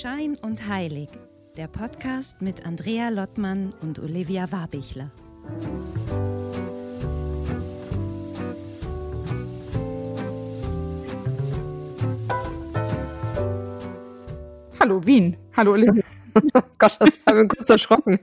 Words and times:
Schein 0.00 0.34
und 0.40 0.66
Heilig, 0.66 1.10
der 1.58 1.66
Podcast 1.66 2.40
mit 2.40 2.64
Andrea 2.64 3.10
Lottmann 3.10 3.74
und 3.82 3.98
Olivia 3.98 4.50
Warbichler. 4.50 5.10
Hallo 14.78 15.04
Wien. 15.04 15.36
Hallo 15.56 15.72
Olivia. 15.72 16.02
Gott, 16.78 16.96
das 16.98 17.18
war 17.26 17.34
mir 17.34 17.46
kurz 17.48 17.68
erschrocken. 17.68 18.20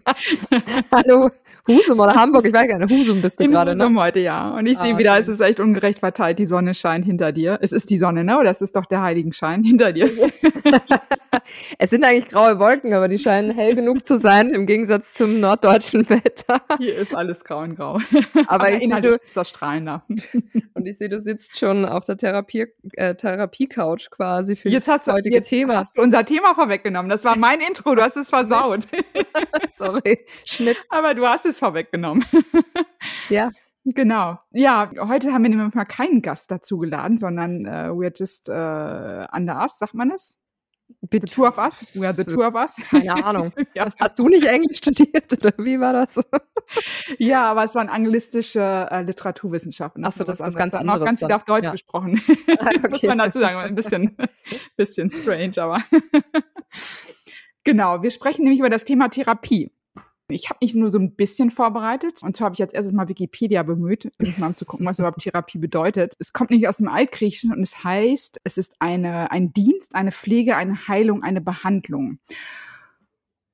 Hallo 0.91 1.29
Husum 1.67 1.99
oder 1.99 2.15
Hamburg, 2.15 2.47
ich 2.47 2.53
weiß 2.53 2.67
gar 2.67 2.79
nicht. 2.79 2.89
Husum 2.89 3.21
bist 3.21 3.39
du 3.39 3.43
In 3.43 3.51
gerade, 3.51 3.75
ne? 3.75 3.83
Husum 3.83 3.99
heute, 3.99 4.19
ja. 4.19 4.49
Und 4.51 4.65
ich 4.65 4.79
Ah, 4.79 4.83
sehe 4.83 4.97
wieder, 4.97 5.11
okay. 5.11 5.21
es 5.21 5.27
ist 5.27 5.41
echt 5.41 5.59
ungerecht 5.59 5.99
verteilt. 5.99 6.39
Die 6.39 6.45
Sonne 6.45 6.73
scheint 6.73 7.05
hinter 7.05 7.31
dir. 7.33 7.59
Es 7.61 7.71
ist 7.71 7.89
die 7.89 7.97
Sonne, 7.99 8.23
ne? 8.23 8.39
Oder 8.39 8.49
es 8.49 8.61
ist 8.61 8.75
doch 8.75 8.85
der 8.85 9.01
Heiligenschein 9.01 9.63
hinter 9.63 9.91
dir. 9.91 10.09
Es 11.77 11.89
sind 11.89 12.03
eigentlich 12.03 12.27
graue 12.29 12.59
Wolken, 12.59 12.93
aber 12.93 13.07
die 13.07 13.19
scheinen 13.19 13.51
hell 13.51 13.75
genug 13.75 14.05
zu 14.05 14.19
sein, 14.19 14.49
im 14.51 14.65
Gegensatz 14.65 15.13
zum 15.13 15.39
norddeutschen 15.39 16.09
Wetter. 16.09 16.61
Hier 16.77 16.95
ist 16.97 17.13
alles 17.15 17.43
grau 17.43 17.59
und 17.61 17.75
grau. 17.75 17.99
Aber 18.47 18.71
ich 18.71 18.79
sehe, 18.79 19.01
du, 19.01 19.15
ist 19.15 19.37
das 19.37 19.49
strahlender. 19.49 20.03
und 20.73 20.85
ich 20.85 20.97
sehe, 20.97 21.09
du 21.09 21.19
sitzt 21.19 21.57
schon 21.59 21.85
auf 21.85 22.05
der 22.05 22.17
Therapie, 22.17 22.67
äh, 22.93 23.15
Therapie-Couch 23.15 24.09
quasi 24.09 24.55
für 24.55 24.69
Jetzt 24.69 24.87
das 24.87 24.99
hast, 24.99 25.07
du, 25.07 25.11
heutige 25.13 25.35
jetzt 25.35 25.49
Thema. 25.49 25.77
hast 25.77 25.97
du 25.97 26.01
unser 26.01 26.25
Thema 26.25 26.55
vorweggenommen. 26.55 27.09
Das 27.09 27.23
war 27.25 27.37
mein 27.37 27.61
Intro, 27.61 27.95
du 27.95 28.01
hast 28.01 28.17
es 28.17 28.29
versaut. 28.29 28.85
Sorry, 29.75 30.25
Schnitt. 30.45 30.77
Aber 30.89 31.13
du 31.13 31.27
hast 31.27 31.45
es 31.45 31.59
vorweggenommen. 31.59 32.25
Ja, 33.29 33.51
Genau. 33.95 34.37
Ja, 34.51 34.91
heute 34.99 35.31
haben 35.31 35.43
wir 35.43 35.49
nämlich 35.49 35.73
mal 35.73 35.85
keinen 35.85 36.21
Gast 36.21 36.51
dazu 36.51 36.77
geladen, 36.77 37.17
sondern 37.17 37.65
äh, 37.65 37.89
we're 37.89 38.11
just 38.13 38.49
äh, 38.49 39.27
under 39.33 39.61
us, 39.61 39.77
sagt 39.77 39.93
man 39.93 40.11
es? 40.11 40.37
The 41.11 41.19
two 41.19 41.45
of 41.45 41.57
us? 41.57 41.85
Are 42.01 42.13
the 42.13 42.23
two 42.25 42.43
of 42.43 42.55
us. 42.55 42.75
keine 42.89 43.23
Ahnung. 43.23 43.53
ja. 43.75 43.91
Hast 43.99 44.19
du 44.19 44.27
nicht 44.27 44.45
Englisch 44.45 44.77
studiert 44.77 45.31
oder 45.31 45.53
wie 45.57 45.79
war 45.79 45.93
das? 45.93 46.19
ja, 47.19 47.49
aber 47.51 47.63
es 47.63 47.75
waren 47.75 47.87
anglistische 47.89 48.87
äh, 48.91 49.03
Literaturwissenschaften. 49.03 50.03
Ach 50.03 50.11
so, 50.11 50.23
das 50.23 50.35
ist 50.35 50.41
anderes. 50.41 50.57
ganz 50.57 50.73
anderes 50.73 51.05
ganz 51.05 51.19
viel 51.19 51.31
auf 51.31 51.43
Deutsch 51.45 51.65
Ja. 51.65 51.71
gesprochen. 51.71 52.21
Ah, 52.59 52.71
Muss 52.89 52.99
okay. 52.99 53.07
man 53.07 53.19
dazu 53.19 53.39
sagen, 53.39 53.57
ein 53.57 53.75
bisschen, 53.75 54.17
bisschen 54.75 55.09
strange, 55.09 55.53
aber 55.57 55.81
genau. 57.63 58.01
Wir 58.03 58.11
sprechen 58.11 58.43
nämlich 58.43 58.59
über 58.59 58.69
das 58.69 58.83
Thema 58.83 59.09
Therapie. 59.09 59.71
Ich 60.29 60.49
habe 60.49 60.59
mich 60.61 60.75
nur 60.75 60.89
so 60.89 60.99
ein 60.99 61.15
bisschen 61.15 61.51
vorbereitet. 61.51 62.21
Und 62.21 62.35
zwar 62.35 62.45
habe 62.45 62.55
ich 62.55 62.61
als 62.61 62.73
erstes 62.73 62.93
mal 62.93 63.07
Wikipedia 63.07 63.63
bemüht, 63.63 64.11
um 64.41 64.55
zu 64.55 64.65
gucken, 64.65 64.85
was 64.85 64.99
überhaupt 64.99 65.21
Therapie 65.21 65.57
bedeutet. 65.57 66.13
Es 66.19 66.33
kommt 66.33 66.49
nämlich 66.49 66.67
aus 66.67 66.77
dem 66.77 66.89
Altgriechischen 66.89 67.53
und 67.53 67.61
es 67.61 67.83
heißt, 67.83 68.39
es 68.43 68.57
ist 68.57 68.75
eine, 68.79 69.31
ein 69.31 69.53
Dienst, 69.53 69.95
eine 69.95 70.11
Pflege, 70.11 70.57
eine 70.57 70.87
Heilung, 70.87 71.23
eine 71.23 71.41
Behandlung. 71.41 72.19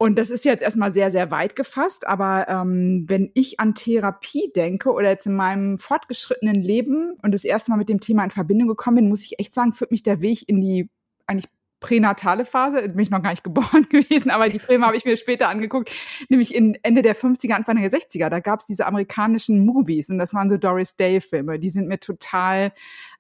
Und 0.03 0.17
das 0.17 0.31
ist 0.31 0.44
jetzt 0.44 0.63
erstmal 0.63 0.91
sehr, 0.91 1.11
sehr 1.11 1.31
weit 1.31 1.55
gefasst, 1.55 2.07
aber 2.07 2.49
ähm, 2.49 3.05
wenn 3.07 3.31
ich 3.35 3.61
an 3.61 3.73
Therapie 3.73 4.51
denke 4.53 4.91
oder 4.91 5.09
jetzt 5.11 5.27
in 5.27 5.35
meinem 5.35 5.77
fortgeschrittenen 5.77 6.61
Leben 6.61 7.13
und 7.21 7.33
das 7.33 7.45
erste 7.45 7.71
Mal 7.71 7.77
mit 7.77 7.88
dem 7.88 8.01
Thema 8.01 8.25
in 8.25 8.31
Verbindung 8.31 8.67
gekommen 8.67 8.95
bin, 8.95 9.09
muss 9.09 9.23
ich 9.23 9.39
echt 9.39 9.53
sagen, 9.53 9.71
führt 9.71 9.91
mich 9.91 10.03
der 10.03 10.19
Weg 10.19 10.49
in 10.49 10.59
die 10.59 10.89
eigentlich 11.25 11.49
pränatale 11.83 12.45
Phase, 12.45 12.89
bin 12.89 12.99
ich 12.99 13.11
noch 13.11 13.21
gar 13.21 13.29
nicht 13.29 13.43
geboren 13.43 13.87
gewesen, 13.89 14.31
aber 14.31 14.49
die 14.49 14.57
Filme 14.57 14.87
habe 14.87 14.97
ich 14.97 15.05
mir 15.05 15.17
später 15.17 15.49
angeguckt, 15.49 15.91
nämlich 16.29 16.55
in 16.55 16.75
Ende 16.81 17.03
der 17.03 17.15
50er, 17.15 17.51
Anfang 17.51 17.79
der 17.79 17.91
60er, 17.91 18.29
da 18.29 18.39
gab 18.39 18.61
es 18.61 18.65
diese 18.65 18.87
amerikanischen 18.87 19.63
Movies 19.65 20.09
und 20.09 20.17
das 20.17 20.33
waren 20.33 20.49
so 20.49 20.57
Doris 20.57 20.95
Day-Filme, 20.95 21.59
die 21.59 21.69
sind 21.69 21.87
mir 21.87 21.99
total 21.99 22.71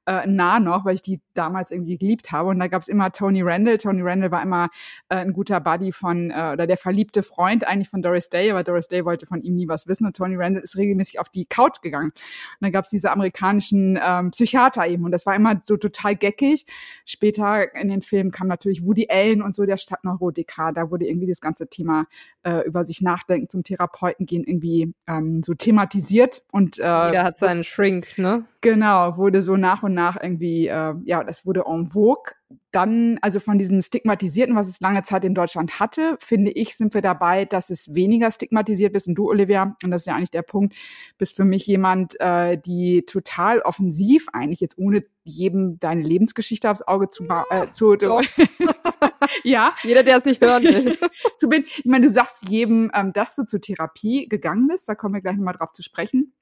äh, 0.05 0.27
nah 0.27 0.59
noch, 0.59 0.85
weil 0.85 0.95
ich 0.95 1.01
die 1.01 1.21
damals 1.33 1.71
irgendwie 1.71 1.97
geliebt 1.97 2.31
habe. 2.31 2.49
Und 2.49 2.59
da 2.59 2.67
gab 2.67 2.81
es 2.81 2.87
immer 2.87 3.11
Tony 3.11 3.41
Randall. 3.41 3.77
Tony 3.77 4.01
Randall 4.01 4.31
war 4.31 4.41
immer 4.41 4.69
äh, 5.09 5.15
ein 5.15 5.33
guter 5.33 5.59
Buddy 5.59 5.91
von, 5.91 6.31
äh, 6.31 6.51
oder 6.53 6.67
der 6.67 6.77
verliebte 6.77 7.23
Freund 7.23 7.65
eigentlich 7.65 7.89
von 7.89 8.01
Doris 8.01 8.29
Day, 8.29 8.51
aber 8.51 8.63
Doris 8.63 8.87
Day 8.87 9.05
wollte 9.05 9.25
von 9.25 9.41
ihm 9.41 9.55
nie 9.55 9.67
was 9.67 9.87
wissen 9.87 10.05
und 10.05 10.15
Tony 10.15 10.35
Randall 10.35 10.63
ist 10.63 10.77
regelmäßig 10.77 11.19
auf 11.19 11.29
die 11.29 11.45
Couch 11.45 11.81
gegangen. 11.81 12.09
Und 12.09 12.61
dann 12.61 12.71
gab 12.71 12.85
es 12.85 12.91
diese 12.91 13.11
amerikanischen 13.11 13.99
ähm, 14.03 14.31
Psychiater 14.31 14.87
eben 14.87 15.05
und 15.05 15.11
das 15.11 15.25
war 15.25 15.35
immer 15.35 15.61
so 15.65 15.77
total 15.77 16.15
geckig. 16.15 16.65
Später 17.05 17.73
in 17.75 17.89
den 17.89 18.01
Filmen 18.01 18.31
kam 18.31 18.47
natürlich 18.47 18.85
Woody 18.85 19.07
Allen 19.09 19.41
und 19.41 19.55
so 19.55 19.65
der 19.65 19.77
Stadtneurotiker. 19.77 20.71
Da 20.73 20.91
wurde 20.91 21.07
irgendwie 21.07 21.27
das 21.27 21.41
ganze 21.41 21.69
Thema 21.69 22.05
äh, 22.43 22.65
über 22.65 22.85
sich 22.85 23.01
nachdenken, 23.01 23.49
zum 23.49 23.63
Therapeuten 23.63 24.25
gehen 24.25 24.43
irgendwie 24.43 24.93
ähm, 25.07 25.41
so 25.43 25.53
thematisiert 25.53 26.43
und 26.51 26.77
äh, 26.79 26.81
Jeder 27.07 27.23
hat 27.23 27.37
seinen 27.37 27.63
Shrink, 27.63 28.17
ne? 28.17 28.45
Genau, 28.63 29.17
wurde 29.17 29.41
so 29.43 29.57
nach 29.57 29.83
und 29.83 29.93
nach 29.93 30.15
irgendwie, 30.15 30.67
äh, 30.67 30.93
ja, 31.03 31.21
das 31.25 31.45
wurde 31.45 31.65
en 31.67 31.85
vogue. 31.85 32.33
Dann, 32.71 33.19
also 33.21 33.41
von 33.41 33.57
diesem 33.57 33.81
Stigmatisierten, 33.81 34.55
was 34.55 34.69
es 34.69 34.79
lange 34.79 35.03
Zeit 35.03 35.25
in 35.25 35.35
Deutschland 35.35 35.81
hatte, 35.81 36.15
finde 36.21 36.49
ich, 36.49 36.77
sind 36.77 36.93
wir 36.93 37.01
dabei, 37.01 37.43
dass 37.43 37.69
es 37.69 37.93
weniger 37.93 38.31
stigmatisiert 38.31 38.95
ist. 38.95 39.05
Und 39.09 39.15
du, 39.15 39.27
Olivia, 39.27 39.75
und 39.83 39.91
das 39.91 40.03
ist 40.03 40.05
ja 40.05 40.15
eigentlich 40.15 40.31
der 40.31 40.43
Punkt, 40.43 40.75
bist 41.17 41.35
für 41.35 41.43
mich 41.43 41.67
jemand, 41.67 42.15
äh, 42.21 42.57
die 42.57 43.03
total 43.05 43.59
offensiv, 43.59 44.27
eigentlich 44.31 44.61
jetzt 44.61 44.77
ohne 44.77 45.03
jedem 45.25 45.77
deine 45.79 46.01
Lebensgeschichte 46.01 46.71
aufs 46.71 46.83
Auge 46.83 47.09
zu, 47.09 47.25
äh, 47.49 47.69
zu 47.71 47.97
ja, 49.43 49.75
Jeder, 49.83 50.03
der 50.03 50.19
es 50.19 50.25
nicht 50.25 50.41
hören 50.41 50.63
will. 50.63 50.97
zu 51.37 51.49
bin. 51.49 51.65
Ich 51.65 51.83
meine, 51.83 52.07
du 52.07 52.13
sagst 52.13 52.47
jedem, 52.47 52.91
ähm, 52.93 53.11
dass 53.11 53.35
du 53.35 53.43
zur 53.43 53.59
Therapie 53.59 54.29
gegangen 54.29 54.67
bist. 54.67 54.87
Da 54.87 54.95
kommen 54.95 55.15
wir 55.15 55.21
gleich 55.21 55.35
nochmal 55.35 55.55
drauf 55.55 55.73
zu 55.73 55.83
sprechen. 55.83 56.33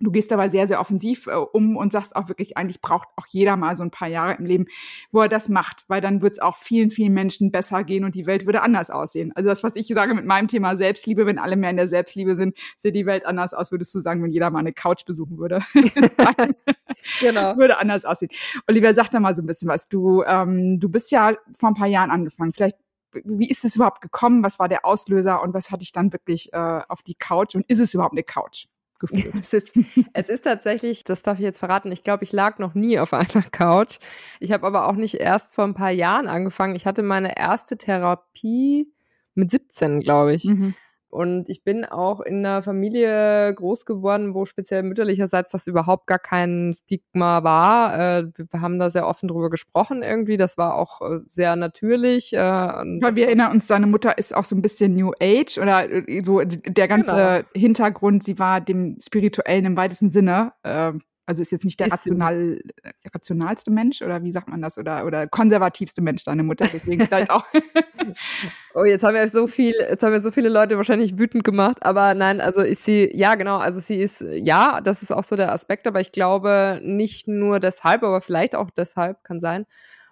Du 0.00 0.10
gehst 0.10 0.30
dabei 0.30 0.48
sehr, 0.48 0.66
sehr 0.66 0.80
offensiv 0.80 1.26
äh, 1.26 1.34
um 1.34 1.76
und 1.76 1.92
sagst 1.92 2.16
auch 2.16 2.28
wirklich, 2.28 2.56
eigentlich 2.56 2.80
braucht 2.80 3.08
auch 3.16 3.26
jeder 3.28 3.56
mal 3.56 3.76
so 3.76 3.82
ein 3.82 3.90
paar 3.90 4.08
Jahre 4.08 4.34
im 4.34 4.46
Leben, 4.46 4.66
wo 5.12 5.20
er 5.20 5.28
das 5.28 5.48
macht, 5.48 5.84
weil 5.88 6.00
dann 6.00 6.22
wird 6.22 6.32
es 6.32 6.38
auch 6.38 6.56
vielen, 6.56 6.90
vielen 6.90 7.12
Menschen 7.12 7.52
besser 7.52 7.84
gehen 7.84 8.04
und 8.04 8.14
die 8.14 8.26
Welt 8.26 8.46
würde 8.46 8.62
anders 8.62 8.90
aussehen. 8.90 9.32
Also 9.34 9.48
das, 9.48 9.62
was 9.62 9.76
ich 9.76 9.88
sage 9.88 10.14
mit 10.14 10.24
meinem 10.24 10.48
Thema 10.48 10.76
Selbstliebe, 10.76 11.26
wenn 11.26 11.38
alle 11.38 11.56
mehr 11.56 11.70
in 11.70 11.76
der 11.76 11.86
Selbstliebe 11.86 12.34
sind, 12.34 12.56
sieht 12.76 12.94
die 12.94 13.06
Welt 13.06 13.26
anders 13.26 13.52
aus, 13.52 13.70
würdest 13.72 13.94
du 13.94 14.00
sagen, 14.00 14.22
wenn 14.22 14.32
jeder 14.32 14.50
mal 14.50 14.60
eine 14.60 14.72
Couch 14.72 15.04
besuchen 15.04 15.38
würde. 15.38 15.60
genau. 17.20 17.56
würde 17.56 17.78
anders 17.78 18.04
aussehen. 18.04 18.30
Oliver, 18.66 18.94
sag 18.94 19.10
da 19.10 19.20
mal 19.20 19.34
so 19.34 19.42
ein 19.42 19.46
bisschen 19.46 19.68
was. 19.68 19.86
Du, 19.86 20.22
ähm, 20.22 20.80
du 20.80 20.88
bist 20.88 21.10
ja 21.10 21.36
vor 21.52 21.70
ein 21.70 21.74
paar 21.74 21.86
Jahren 21.88 22.10
angefangen. 22.10 22.52
Vielleicht, 22.52 22.76
wie 23.24 23.50
ist 23.50 23.64
es 23.64 23.76
überhaupt 23.76 24.00
gekommen? 24.00 24.42
Was 24.42 24.58
war 24.58 24.68
der 24.68 24.84
Auslöser 24.84 25.42
und 25.42 25.52
was 25.52 25.70
hatte 25.70 25.82
ich 25.82 25.92
dann 25.92 26.12
wirklich 26.12 26.52
äh, 26.52 26.80
auf 26.88 27.02
die 27.02 27.14
Couch? 27.14 27.54
Und 27.54 27.68
ist 27.68 27.80
es 27.80 27.92
überhaupt 27.94 28.14
eine 28.14 28.22
Couch? 28.22 28.66
Gefühlt? 29.00 29.34
Es 29.34 29.52
ist, 29.52 29.72
es 30.12 30.28
ist 30.28 30.44
tatsächlich, 30.44 31.04
das 31.04 31.22
darf 31.22 31.38
ich 31.38 31.44
jetzt 31.44 31.58
verraten, 31.58 31.90
ich 31.90 32.04
glaube, 32.04 32.24
ich 32.24 32.32
lag 32.32 32.58
noch 32.58 32.74
nie 32.74 32.98
auf 32.98 33.12
einer 33.12 33.42
Couch. 33.50 33.98
Ich 34.38 34.52
habe 34.52 34.66
aber 34.66 34.88
auch 34.88 34.94
nicht 34.94 35.14
erst 35.14 35.54
vor 35.54 35.64
ein 35.64 35.74
paar 35.74 35.90
Jahren 35.90 36.28
angefangen. 36.28 36.76
Ich 36.76 36.86
hatte 36.86 37.02
meine 37.02 37.36
erste 37.36 37.76
Therapie 37.76 38.92
mit 39.34 39.50
17, 39.50 40.00
glaube 40.00 40.34
ich. 40.34 40.44
Mhm. 40.44 40.74
Und 41.10 41.48
ich 41.48 41.64
bin 41.64 41.84
auch 41.84 42.20
in 42.20 42.46
einer 42.46 42.62
Familie 42.62 43.52
groß 43.54 43.84
geworden, 43.84 44.32
wo 44.34 44.46
speziell 44.46 44.84
mütterlicherseits 44.84 45.52
das 45.52 45.66
überhaupt 45.66 46.06
gar 46.06 46.18
kein 46.18 46.72
Stigma 46.74 47.42
war. 47.42 47.98
Äh, 47.98 48.24
wir 48.36 48.60
haben 48.60 48.78
da 48.78 48.90
sehr 48.90 49.06
offen 49.06 49.28
drüber 49.28 49.50
gesprochen 49.50 50.02
irgendwie. 50.02 50.36
Das 50.36 50.56
war 50.56 50.76
auch 50.76 51.00
äh, 51.00 51.20
sehr 51.28 51.56
natürlich. 51.56 52.32
Äh, 52.32 52.38
Weil 52.38 53.16
wir 53.16 53.26
erinnern 53.26 53.52
uns, 53.52 53.66
deine 53.66 53.88
Mutter 53.88 54.16
ist 54.18 54.34
auch 54.34 54.44
so 54.44 54.54
ein 54.54 54.62
bisschen 54.62 54.94
New 54.94 55.12
Age 55.20 55.58
oder 55.58 55.90
äh, 55.90 56.22
so 56.24 56.42
der 56.44 56.88
ganze 56.88 57.44
Hintergrund, 57.54 58.22
sie 58.22 58.38
war 58.38 58.60
dem 58.60 58.96
Spirituellen 59.00 59.64
im 59.64 59.76
weitesten 59.76 60.10
Sinne. 60.10 60.52
Also 61.30 61.42
ist 61.42 61.52
jetzt 61.52 61.64
nicht 61.64 61.78
der 61.78 61.86
Ist 61.86 61.92
rational, 61.92 62.60
rationalste 63.14 63.70
Mensch 63.70 64.02
oder 64.02 64.20
wie 64.24 64.32
sagt 64.32 64.48
man 64.48 64.60
das? 64.60 64.78
Oder, 64.78 65.06
oder 65.06 65.28
konservativste 65.28 66.02
Mensch, 66.02 66.24
deine 66.24 66.42
Mutter. 66.42 66.66
Deswegen 66.72 67.06
vielleicht 67.06 67.30
auch. 67.30 67.44
Oh, 68.74 68.84
jetzt 68.84 69.02
haben 69.04 69.14
wir 69.14 69.28
so 69.28 69.46
viel, 69.46 69.74
jetzt 69.74 70.02
haben 70.02 70.12
wir 70.12 70.20
so 70.20 70.30
viele 70.30 70.48
Leute 70.48 70.76
wahrscheinlich 70.76 71.18
wütend 71.18 71.42
gemacht, 71.42 71.78
aber 71.82 72.14
nein, 72.14 72.40
also 72.40 72.60
ist 72.60 72.84
sie, 72.84 73.10
ja 73.12 73.34
genau, 73.34 73.58
also 73.58 73.80
sie 73.80 73.96
ist, 74.00 74.24
ja, 74.32 74.80
das 74.80 75.02
ist 75.02 75.12
auch 75.12 75.24
so 75.24 75.34
der 75.34 75.52
Aspekt, 75.52 75.88
aber 75.88 76.00
ich 76.00 76.12
glaube 76.12 76.80
nicht 76.82 77.26
nur 77.26 77.58
deshalb, 77.58 78.04
aber 78.04 78.20
vielleicht 78.20 78.54
auch 78.54 78.70
deshalb, 78.70 79.22
kann 79.24 79.40
sein, 79.40 79.66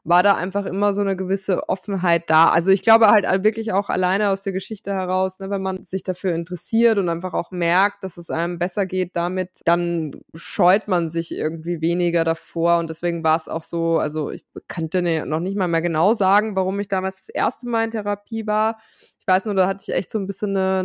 war 0.08 0.22
da 0.22 0.34
einfach 0.36 0.64
immer 0.66 0.94
so 0.94 1.00
eine 1.00 1.16
gewisse 1.16 1.68
Offenheit 1.68 2.30
da. 2.30 2.50
Also 2.50 2.70
ich 2.70 2.82
glaube 2.82 3.08
halt 3.08 3.24
wirklich 3.44 3.72
auch 3.72 3.90
alleine 3.90 4.30
aus 4.30 4.42
der 4.42 4.52
Geschichte 4.52 4.92
heraus, 4.92 5.38
ne, 5.38 5.50
wenn 5.50 5.62
man 5.62 5.84
sich 5.84 6.02
dafür 6.02 6.34
interessiert 6.34 6.98
und 6.98 7.08
einfach 7.08 7.34
auch 7.34 7.50
merkt, 7.50 8.04
dass 8.04 8.16
es 8.16 8.30
einem 8.30 8.58
besser 8.58 8.86
geht 8.86 9.16
damit, 9.16 9.60
dann 9.64 10.20
scheut 10.34 10.88
man 10.88 11.10
sich 11.10 11.32
irgendwie 11.32 11.80
weniger 11.80 12.24
davor 12.24 12.78
und 12.78 12.88
deswegen 12.90 13.22
war 13.24 13.36
es 13.36 13.48
auch 13.48 13.62
so, 13.62 13.98
also 13.98 14.30
ich 14.30 14.44
kannte 14.68 15.02
ne- 15.02 15.26
noch 15.26 15.40
nicht 15.40 15.56
mal 15.56 15.68
mehr 15.68 15.82
genau 15.82 16.14
sagen, 16.14 16.56
warum 16.56 16.80
ich 16.80 16.88
damals 16.88 17.16
das 17.16 17.28
erste 17.28 17.68
Mal 17.68 17.84
in 17.84 17.90
Therapie 17.90 18.46
war. 18.46 18.78
Ich 19.20 19.26
weiß 19.26 19.44
nur, 19.44 19.54
da 19.54 19.66
hatte 19.66 19.84
ich 19.86 19.94
echt 19.94 20.10
so 20.10 20.18
ein 20.18 20.26
bisschen 20.26 20.56
eine, 20.56 20.78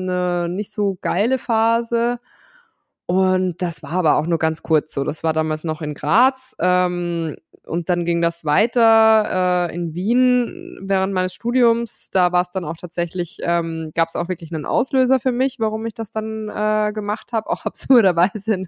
eine 0.45 0.49
nicht 0.53 0.71
so 0.71 0.97
geile 1.01 1.37
Phase. 1.37 2.19
Und 3.05 3.61
das 3.61 3.83
war 3.83 3.91
aber 3.91 4.15
auch 4.17 4.27
nur 4.27 4.39
ganz 4.39 4.63
kurz 4.63 4.93
so. 4.93 5.03
Das 5.03 5.23
war 5.23 5.33
damals 5.33 5.65
noch 5.65 5.81
in 5.81 5.93
Graz. 5.93 6.55
Ähm, 6.59 7.35
und 7.65 7.89
dann 7.89 8.05
ging 8.05 8.21
das 8.21 8.45
weiter 8.45 9.69
äh, 9.69 9.75
in 9.75 9.93
Wien 9.93 10.79
während 10.81 11.13
meines 11.13 11.33
Studiums. 11.33 12.09
Da 12.11 12.31
war 12.31 12.41
es 12.41 12.51
dann 12.51 12.63
auch 12.63 12.77
tatsächlich, 12.77 13.39
ähm, 13.41 13.91
gab 13.93 14.07
es 14.07 14.15
auch 14.15 14.29
wirklich 14.29 14.53
einen 14.53 14.65
Auslöser 14.65 15.19
für 15.19 15.33
mich, 15.33 15.59
warum 15.59 15.85
ich 15.85 15.93
das 15.93 16.11
dann 16.11 16.49
äh, 16.49 16.93
gemacht 16.93 17.33
habe. 17.33 17.49
Auch 17.53 17.65
absurderweise 17.65 18.65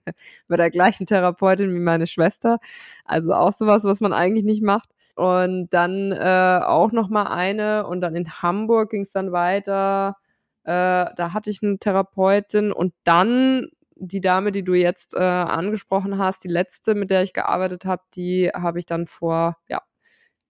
bei 0.48 0.58
der 0.58 0.70
gleichen 0.70 1.06
Therapeutin 1.06 1.74
wie 1.74 1.80
meine 1.80 2.08
Schwester. 2.08 2.60
Also 3.06 3.34
auch 3.34 3.52
sowas, 3.54 3.84
was 3.84 4.02
man 4.02 4.14
eigentlich 4.14 4.46
nicht 4.46 4.64
macht. 4.64 4.90
Und 5.16 5.70
dann 5.74 6.12
äh, 6.12 6.60
auch 6.66 6.92
noch 6.92 7.10
mal 7.10 7.24
eine 7.24 7.88
und 7.88 8.02
dann 8.02 8.16
in 8.16 8.30
Hamburg 8.42 8.92
ging 8.92 9.04
es 9.04 9.12
dann 9.12 9.32
weiter. 9.32 10.18
Äh, 10.64 11.06
da 11.16 11.34
hatte 11.34 11.50
ich 11.50 11.64
eine 11.64 11.78
Therapeutin 11.78 12.72
und 12.74 12.94
dann 13.06 13.70
die 13.96 14.22
Dame, 14.22 14.52
die 14.52 14.64
du 14.64 14.74
jetzt 14.74 15.14
äh, 15.14 15.20
angesprochen 15.20 16.18
hast, 16.18 16.44
die 16.44 16.50
letzte, 16.50 16.96
mit 16.96 17.10
der 17.10 17.24
ich 17.24 17.34
gearbeitet 17.34 17.86
habe, 17.86 18.04
die 18.16 18.50
habe 18.54 18.80
ich 18.80 18.86
dann 18.86 19.08
vor, 19.08 19.58
ja, 19.68 19.82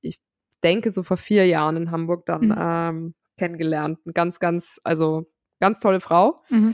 ich 0.01 0.19
denke 0.63 0.91
so 0.91 1.03
vor 1.03 1.17
vier 1.17 1.45
Jahren 1.45 1.77
in 1.77 1.91
Hamburg 1.91 2.25
dann 2.25 2.47
mhm. 2.47 2.55
ähm, 2.57 3.15
kennengelernt. 3.37 3.99
Ganz, 4.13 4.39
ganz, 4.39 4.79
also 4.83 5.25
ganz 5.59 5.79
tolle 5.79 5.99
Frau. 5.99 6.35
Mhm. 6.49 6.73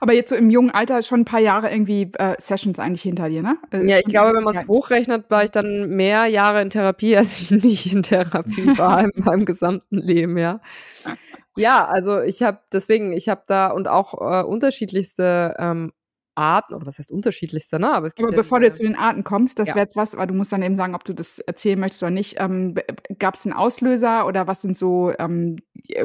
Aber 0.00 0.12
jetzt 0.12 0.30
so 0.30 0.36
im 0.36 0.50
jungen 0.50 0.70
Alter 0.70 1.02
schon 1.02 1.20
ein 1.20 1.24
paar 1.24 1.40
Jahre 1.40 1.70
irgendwie 1.70 2.10
äh, 2.14 2.36
Sessions 2.38 2.78
eigentlich 2.78 3.02
hinter 3.02 3.28
dir, 3.28 3.42
ne? 3.42 3.58
Äh, 3.72 3.86
ja, 3.86 3.98
ich 3.98 4.06
glaube, 4.06 4.34
wenn 4.34 4.44
man 4.44 4.56
es 4.56 4.66
hochrechnet, 4.66 5.30
war 5.30 5.44
ich 5.44 5.50
dann 5.50 5.90
mehr 5.90 6.26
Jahre 6.26 6.62
in 6.62 6.70
Therapie, 6.70 7.16
als 7.16 7.40
ich 7.40 7.50
nicht 7.50 7.92
in 7.92 8.02
Therapie 8.02 8.66
war 8.78 9.04
in 9.04 9.10
meinem 9.16 9.44
gesamten 9.44 9.96
Leben, 9.96 10.38
ja. 10.38 10.60
Ja, 11.56 11.84
also 11.86 12.20
ich 12.20 12.42
habe 12.42 12.60
deswegen, 12.72 13.12
ich 13.12 13.28
habe 13.28 13.42
da 13.46 13.68
und 13.68 13.88
auch 13.88 14.14
äh, 14.14 14.44
unterschiedlichste 14.44 15.56
ähm, 15.58 15.92
Arten, 16.34 16.74
oder 16.74 16.86
was 16.86 16.98
heißt 16.98 17.10
unterschiedlichste, 17.10 17.78
ne? 17.78 17.92
Aber, 17.92 18.08
aber 18.16 18.30
ja 18.30 18.36
bevor 18.36 18.60
diese, 18.60 18.70
du 18.70 18.76
zu 18.78 18.82
den 18.84 18.96
Arten 18.96 19.24
kommst, 19.24 19.58
das 19.58 19.68
ja. 19.68 19.74
wäre 19.74 19.84
jetzt 19.84 19.96
was, 19.96 20.14
aber 20.14 20.26
du 20.26 20.34
musst 20.34 20.52
dann 20.52 20.62
eben 20.62 20.74
sagen, 20.74 20.94
ob 20.94 21.04
du 21.04 21.12
das 21.12 21.38
erzählen 21.38 21.78
möchtest 21.78 22.02
oder 22.02 22.10
nicht. 22.10 22.36
Ähm, 22.38 22.74
Gab 23.18 23.34
es 23.34 23.46
einen 23.46 23.52
Auslöser 23.52 24.26
oder 24.26 24.46
was 24.46 24.62
sind 24.62 24.76
so 24.76 25.12
ähm, 25.18 25.56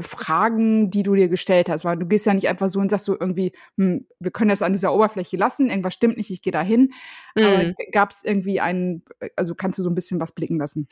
Fragen, 0.02 0.90
die 0.90 1.04
du 1.04 1.16
dir 1.16 1.30
gestellt 1.30 1.70
hast? 1.70 1.86
Weil 1.86 1.98
du 1.98 2.06
gehst 2.06 2.26
ja 2.26 2.34
nicht 2.34 2.48
einfach 2.48 2.70
so 2.70 2.80
und 2.80 2.90
sagst 2.90 3.06
so 3.06 3.18
irgendwie, 3.20 3.54
hm, 3.78 4.06
wir 4.20 4.32
können 4.32 4.50
das 4.50 4.62
an 4.62 4.74
dieser 4.74 4.94
Oberfläche 4.94 5.38
lassen, 5.38 5.70
irgendwas 5.70 5.94
stimmt 5.94 6.18
nicht, 6.18 6.32
ich 6.32 6.42
gehe 6.42 6.54
da 6.54 6.62
hin. 6.62 6.94
Mhm. 7.36 7.74
Gab 7.92 8.12
es 8.12 8.24
irgendwie 8.24 8.62
einen, 8.62 9.04
also 9.36 9.56
kannst 9.56 9.80
du 9.80 9.84
so 9.84 9.90
ein 9.90 9.96
bisschen 9.96 10.20
was 10.20 10.32
blicken 10.32 10.58
lassen? 10.58 10.88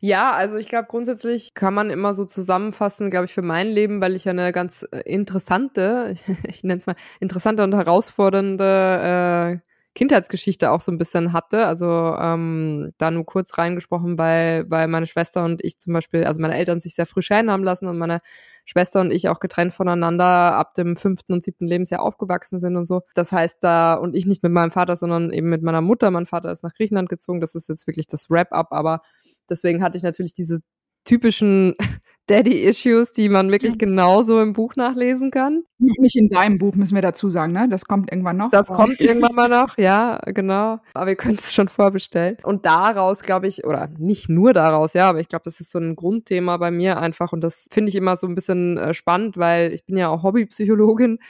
Ja, 0.00 0.32
also 0.32 0.56
ich 0.56 0.68
glaube 0.68 0.88
grundsätzlich 0.88 1.54
kann 1.54 1.74
man 1.74 1.90
immer 1.90 2.14
so 2.14 2.24
zusammenfassen, 2.24 3.10
glaube 3.10 3.26
ich, 3.26 3.34
für 3.34 3.42
mein 3.42 3.68
Leben, 3.68 4.00
weil 4.00 4.14
ich 4.14 4.24
ja 4.24 4.32
eine 4.32 4.52
ganz 4.52 4.86
äh, 4.92 5.00
interessante, 5.00 6.14
ich 6.48 6.62
nenne 6.62 6.78
es 6.78 6.86
mal 6.86 6.96
interessante 7.20 7.62
und 7.64 7.74
herausfordernde 7.74 9.60
äh, 9.62 9.75
Kindheitsgeschichte 9.96 10.70
auch 10.70 10.82
so 10.82 10.92
ein 10.92 10.98
bisschen 10.98 11.32
hatte. 11.32 11.66
Also 11.66 11.86
ähm, 11.86 12.92
da 12.98 13.10
nur 13.10 13.24
kurz 13.24 13.56
reingesprochen, 13.56 14.18
weil, 14.18 14.70
weil 14.70 14.88
meine 14.88 15.06
Schwester 15.06 15.42
und 15.42 15.64
ich 15.64 15.78
zum 15.78 15.94
Beispiel, 15.94 16.24
also 16.24 16.40
meine 16.40 16.54
Eltern 16.54 16.80
sich 16.80 16.94
sehr 16.94 17.06
früh 17.06 17.22
scheiden 17.22 17.50
haben 17.50 17.64
lassen 17.64 17.88
und 17.88 17.96
meine 17.96 18.20
Schwester 18.66 19.00
und 19.00 19.10
ich 19.10 19.28
auch 19.30 19.40
getrennt 19.40 19.72
voneinander 19.72 20.24
ab 20.24 20.74
dem 20.74 20.96
fünften 20.96 21.32
und 21.32 21.42
siebten 21.42 21.66
Lebensjahr 21.66 22.02
aufgewachsen 22.02 22.60
sind 22.60 22.76
und 22.76 22.86
so. 22.86 23.00
Das 23.14 23.32
heißt 23.32 23.56
da, 23.62 23.94
und 23.94 24.14
ich 24.14 24.26
nicht 24.26 24.42
mit 24.42 24.52
meinem 24.52 24.70
Vater, 24.70 24.96
sondern 24.96 25.30
eben 25.32 25.48
mit 25.48 25.62
meiner 25.62 25.80
Mutter. 25.80 26.10
Mein 26.10 26.26
Vater 26.26 26.52
ist 26.52 26.62
nach 26.62 26.74
Griechenland 26.74 27.08
gezogen. 27.08 27.40
Das 27.40 27.54
ist 27.54 27.68
jetzt 27.68 27.86
wirklich 27.86 28.06
das 28.06 28.28
Wrap-up, 28.28 28.68
aber 28.72 29.00
deswegen 29.48 29.82
hatte 29.82 29.96
ich 29.96 30.02
natürlich 30.02 30.34
diese 30.34 30.60
typischen 31.06 31.74
Daddy-Issues, 32.28 33.12
die 33.12 33.28
man 33.28 33.52
wirklich 33.52 33.78
genauso 33.78 34.40
im 34.40 34.52
Buch 34.52 34.74
nachlesen 34.74 35.30
kann. 35.30 35.62
Nicht 35.78 36.16
in 36.16 36.28
deinem 36.28 36.58
Buch, 36.58 36.74
müssen 36.74 36.96
wir 36.96 37.02
dazu 37.02 37.30
sagen, 37.30 37.52
ne? 37.52 37.68
Das 37.70 37.84
kommt 37.84 38.10
irgendwann 38.10 38.36
noch. 38.36 38.50
Das 38.50 38.66
kommt 38.66 39.00
irgendwann 39.00 39.36
mal 39.36 39.48
noch, 39.48 39.78
ja, 39.78 40.18
genau. 40.26 40.80
Aber 40.94 41.10
ihr 41.10 41.16
könnt 41.16 41.38
es 41.38 41.54
schon 41.54 41.68
vorbestellen. 41.68 42.36
Und 42.42 42.66
daraus, 42.66 43.22
glaube 43.22 43.46
ich, 43.46 43.64
oder 43.64 43.88
nicht 43.98 44.28
nur 44.28 44.52
daraus, 44.52 44.92
ja, 44.94 45.08
aber 45.08 45.20
ich 45.20 45.28
glaube, 45.28 45.44
das 45.44 45.60
ist 45.60 45.70
so 45.70 45.78
ein 45.78 45.94
Grundthema 45.94 46.56
bei 46.56 46.72
mir 46.72 46.98
einfach. 46.98 47.32
Und 47.32 47.42
das 47.42 47.68
finde 47.70 47.90
ich 47.90 47.94
immer 47.94 48.16
so 48.16 48.26
ein 48.26 48.34
bisschen 48.34 48.76
äh, 48.76 48.92
spannend, 48.92 49.36
weil 49.36 49.72
ich 49.72 49.84
bin 49.84 49.96
ja 49.96 50.08
auch 50.08 50.24
Hobbypsychologin 50.24 51.20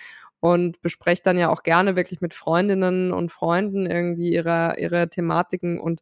und 0.40 0.80
bespreche 0.80 1.22
dann 1.22 1.38
ja 1.38 1.50
auch 1.50 1.62
gerne 1.62 1.96
wirklich 1.96 2.22
mit 2.22 2.32
Freundinnen 2.32 3.12
und 3.12 3.32
Freunden 3.32 3.84
irgendwie 3.84 4.32
ihre, 4.32 4.76
ihre 4.78 5.08
Thematiken 5.08 5.78
und 5.78 6.00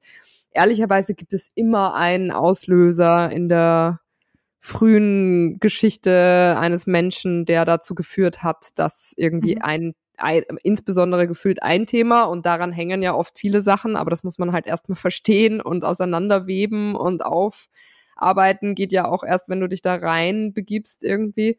ehrlicherweise 0.55 1.15
gibt 1.15 1.35
es 1.35 1.51
immer 1.55 1.95
einen 1.95 2.31
Auslöser 2.31 3.31
in 3.31 3.49
der 3.49 4.01
frühen 4.59 5.59
Geschichte 5.61 6.57
eines 6.59 6.87
Menschen, 6.87 7.45
der 7.45 7.67
dazu 7.67 7.95
geführt 7.95 8.43
hat, 8.43 8.69
dass 8.77 9.13
irgendwie 9.17 9.57
mhm. 9.57 9.63
ein, 9.63 9.95
ein, 10.17 10.43
insbesondere 10.63 11.27
gefühlt 11.29 11.63
ein 11.63 11.85
Thema 11.85 12.23
und 12.23 12.47
daran 12.47 12.73
hängen 12.73 13.03
ja 13.03 13.15
oft 13.15 13.39
viele 13.39 13.61
Sachen, 13.61 13.95
aber 13.95 14.09
das 14.09 14.25
muss 14.25 14.39
man 14.39 14.53
halt 14.53 14.67
erstmal 14.67 14.97
verstehen 14.97 15.61
und 15.61 15.85
auseinanderweben 15.85 16.97
und 16.97 17.27
aufarbeiten 17.27 18.75
geht 18.75 18.93
ja 18.93 19.07
auch 19.07 19.23
erst, 19.23 19.51
wenn 19.51 19.61
du 19.61 19.69
dich 19.69 19.83
da 19.83 19.97
rein 19.97 20.55
begibst 20.55 21.05
irgendwie 21.05 21.59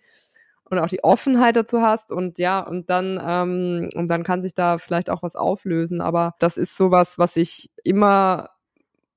und 0.68 0.80
auch 0.80 0.88
die 0.88 1.04
Offenheit 1.04 1.58
dazu 1.58 1.82
hast 1.82 2.12
und 2.12 2.40
ja 2.40 2.60
und 2.60 2.90
dann 2.90 3.22
ähm, 3.24 3.90
und 3.94 4.08
dann 4.08 4.24
kann 4.24 4.42
sich 4.42 4.56
da 4.56 4.80
vielleicht 4.80 5.12
auch 5.12 5.22
was 5.22 5.36
auflösen, 5.36 6.02
aber 6.02 6.34
das 6.40 6.58
ist 6.58 6.76
sowas, 6.76 7.20
was 7.20 7.36
ich 7.36 7.70
immer 7.84 8.50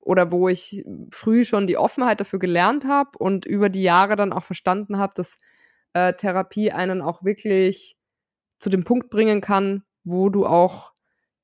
oder 0.08 0.32
wo 0.32 0.49
ich 0.49 0.87
früh 1.10 1.44
schon 1.44 1.66
die 1.66 1.76
Offenheit 1.76 2.19
dafür 2.19 2.38
gelernt 2.38 2.87
habe 2.87 3.10
und 3.19 3.44
über 3.44 3.69
die 3.69 3.82
Jahre 3.82 4.16
dann 4.16 4.32
auch 4.32 4.43
verstanden 4.43 4.96
habe, 4.96 5.12
dass 5.14 5.37
äh, 5.93 6.14
Therapie 6.14 6.72
einen 6.72 7.02
auch 7.02 7.22
wirklich 7.22 7.99
zu 8.58 8.70
dem 8.70 8.84
Punkt 8.84 9.10
bringen 9.10 9.43
kann, 9.43 9.82
wo 10.05 10.31
du 10.31 10.46
auch 10.46 10.93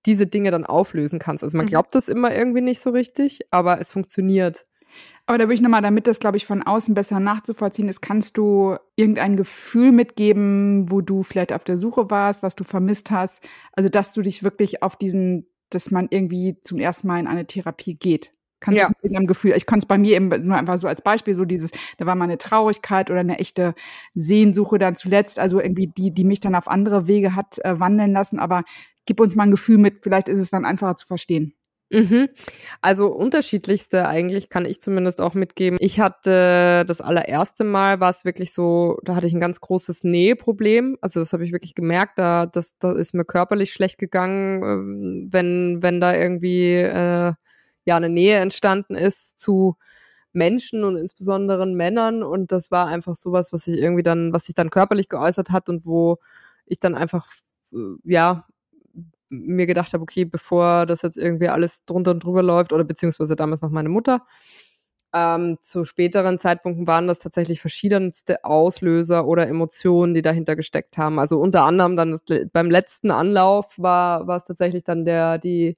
diese 0.07 0.27
Dinge 0.27 0.51
dann 0.51 0.65
auflösen 0.65 1.19
kannst. 1.19 1.45
Also 1.45 1.59
man 1.59 1.67
mhm. 1.67 1.71
glaubt 1.71 1.95
das 1.95 2.09
immer 2.09 2.35
irgendwie 2.35 2.63
nicht 2.63 2.81
so 2.81 2.89
richtig, 2.89 3.41
aber 3.51 3.83
es 3.83 3.93
funktioniert. 3.93 4.65
Aber 5.27 5.37
da 5.37 5.45
würde 5.45 5.55
ich 5.55 5.61
nochmal, 5.61 5.83
damit 5.83 6.07
das, 6.07 6.19
glaube 6.19 6.39
ich, 6.39 6.47
von 6.47 6.63
außen 6.63 6.95
besser 6.95 7.21
nachzuvollziehen 7.21 7.91
ist, 7.91 8.01
kannst 8.01 8.39
du 8.39 8.77
irgendein 8.97 9.37
Gefühl 9.37 9.93
mitgeben, 9.93 10.91
wo 10.91 11.03
du 11.03 11.23
vielleicht 11.23 11.53
auf 11.53 11.65
der 11.65 11.77
Suche 11.77 12.11
warst, 12.11 12.43
was 12.43 12.57
du 12.57 12.65
vermisst 12.65 13.11
hast? 13.11 13.47
Also, 13.73 13.91
dass 13.91 14.15
du 14.15 14.23
dich 14.23 14.43
wirklich 14.43 14.83
auf 14.83 14.97
diesen, 14.97 15.51
dass 15.69 15.91
man 15.91 16.09
irgendwie 16.09 16.57
zum 16.63 16.79
ersten 16.79 17.09
Mal 17.09 17.21
in 17.21 17.27
eine 17.27 17.47
Therapie 17.47 17.97
geht. 17.97 18.31
Kannst 18.61 18.81
ja. 18.81 18.89
du 18.89 19.09
mit 19.09 19.29
Gefühl, 19.29 19.53
ich 19.57 19.67
konnte 19.67 19.85
es 19.85 19.89
bei 19.89 19.99
mir 19.99 20.17
eben 20.17 20.29
nur 20.47 20.57
einfach 20.57 20.79
so 20.79 20.89
als 20.89 21.03
Beispiel, 21.03 21.35
so 21.35 21.45
dieses, 21.45 21.71
da 21.99 22.07
war 22.07 22.15
mal 22.15 22.25
eine 22.25 22.39
Traurigkeit 22.39 23.11
oder 23.11 23.21
eine 23.21 23.39
echte 23.39 23.75
Sehnsuche 24.15 24.79
dann 24.79 24.97
zuletzt, 24.97 25.39
also 25.39 25.61
irgendwie 25.61 25.89
die, 25.89 26.13
die 26.13 26.25
mich 26.25 26.41
dann 26.41 26.55
auf 26.55 26.69
andere 26.69 27.07
Wege 27.07 27.37
hat 27.37 27.59
äh, 27.65 27.79
wandeln 27.79 28.13
lassen, 28.13 28.39
aber 28.39 28.63
gib 29.07 29.21
uns 29.21 29.35
mal 29.35 29.45
ein 29.45 29.51
Gefühl 29.51 29.79
mit, 29.79 30.03
vielleicht 30.03 30.29
ist 30.29 30.41
es 30.41 30.51
dann 30.51 30.65
einfacher 30.65 30.97
zu 30.97 31.07
verstehen. 31.07 31.55
Mhm. 31.91 32.29
Also 32.81 33.09
unterschiedlichste 33.09 34.09
eigentlich 34.09 34.49
kann 34.49 34.65
ich 34.65 34.81
zumindest 34.81 35.21
auch 35.21 35.35
mitgeben. 35.35 35.79
Ich 35.81 36.01
hatte 36.01 36.85
das 36.87 37.01
allererste 37.01 37.63
Mal 37.63 38.01
war 38.01 38.11
es 38.11 38.25
wirklich 38.25 38.53
so, 38.53 38.99
da 39.05 39.15
hatte 39.15 39.27
ich 39.27 39.35
ein 39.35 39.41
ganz 39.41 39.61
großes 39.61 40.03
Näheproblem. 40.03 40.97
Also 41.01 41.21
das 41.21 41.33
habe 41.33 41.45
ich 41.45 41.53
wirklich 41.53 41.75
gemerkt, 41.75 42.19
da 42.19 42.47
das, 42.47 42.77
da 42.79 42.93
ist 42.93 43.15
mir 43.15 43.25
körperlich 43.25 43.73
schlecht 43.73 43.99
gegangen, 43.99 44.63
ähm, 44.63 45.29
wenn 45.31 45.83
wenn 45.83 46.01
da 46.01 46.17
irgendwie 46.17 46.75
äh, 46.75 47.35
ja 47.85 47.97
eine 47.97 48.09
Nähe 48.09 48.39
entstanden 48.39 48.95
ist 48.95 49.39
zu 49.39 49.77
Menschen 50.33 50.85
und 50.85 50.97
insbesondere 50.97 51.67
Männern 51.67 52.23
und 52.23 52.53
das 52.53 52.71
war 52.71 52.87
einfach 52.89 53.15
sowas, 53.15 53.53
was 53.53 53.65
sich 53.65 53.79
irgendwie 53.79 54.03
dann, 54.03 54.33
was 54.33 54.47
sich 54.47 54.55
dann 54.55 54.71
körperlich 54.71 55.09
geäußert 55.09 55.51
hat 55.51 55.69
und 55.69 55.87
wo 55.87 56.19
ich 56.67 56.81
dann 56.81 56.95
einfach 56.95 57.31
äh, 57.73 57.77
ja 58.05 58.47
mir 59.31 59.67
gedacht 59.67 59.93
habe, 59.95 60.03
okay, 60.03 60.25
bevor 60.25 60.87
das 60.87 61.03
jetzt 61.03 61.17
irgendwie 61.17 61.49
alles 61.49 61.85
drunter 61.87 62.13
und 62.13 62.25
drüber 62.25 62.43
läuft 62.43 62.73
oder 62.73 62.85
beziehungsweise 62.85 63.37
damals 63.37 63.63
noch 63.63 63.71
meine 63.71 63.89
Mutter, 63.89 64.23
ähm, 65.13 65.59
zu 65.61 65.85
späteren 65.85 66.39
Zeitpunkten 66.41 66.87
waren 66.89 67.07
das 67.07 67.21
tatsächlich 67.21 67.61
verschiedenste 67.61 68.45
Auslöser 68.45 69.27
oder 69.27 69.47
Emotionen, 69.47 70.13
die 70.13 70.23
dahinter 70.23 70.57
gesteckt 70.57 70.99
haben. 70.99 71.21
Also 71.21 71.39
unter 71.39 71.65
anderem 71.65 71.97
dann 71.97 72.11
das, 72.11 72.23
beim 72.53 72.71
letzten 72.71 73.13
Anlauf 73.13 73.79
war, 73.79 74.27
war 74.27 74.37
es 74.37 74.45
tatsächlich 74.45 74.83
dann 74.83 75.05
der, 75.05 75.39
die 75.39 75.77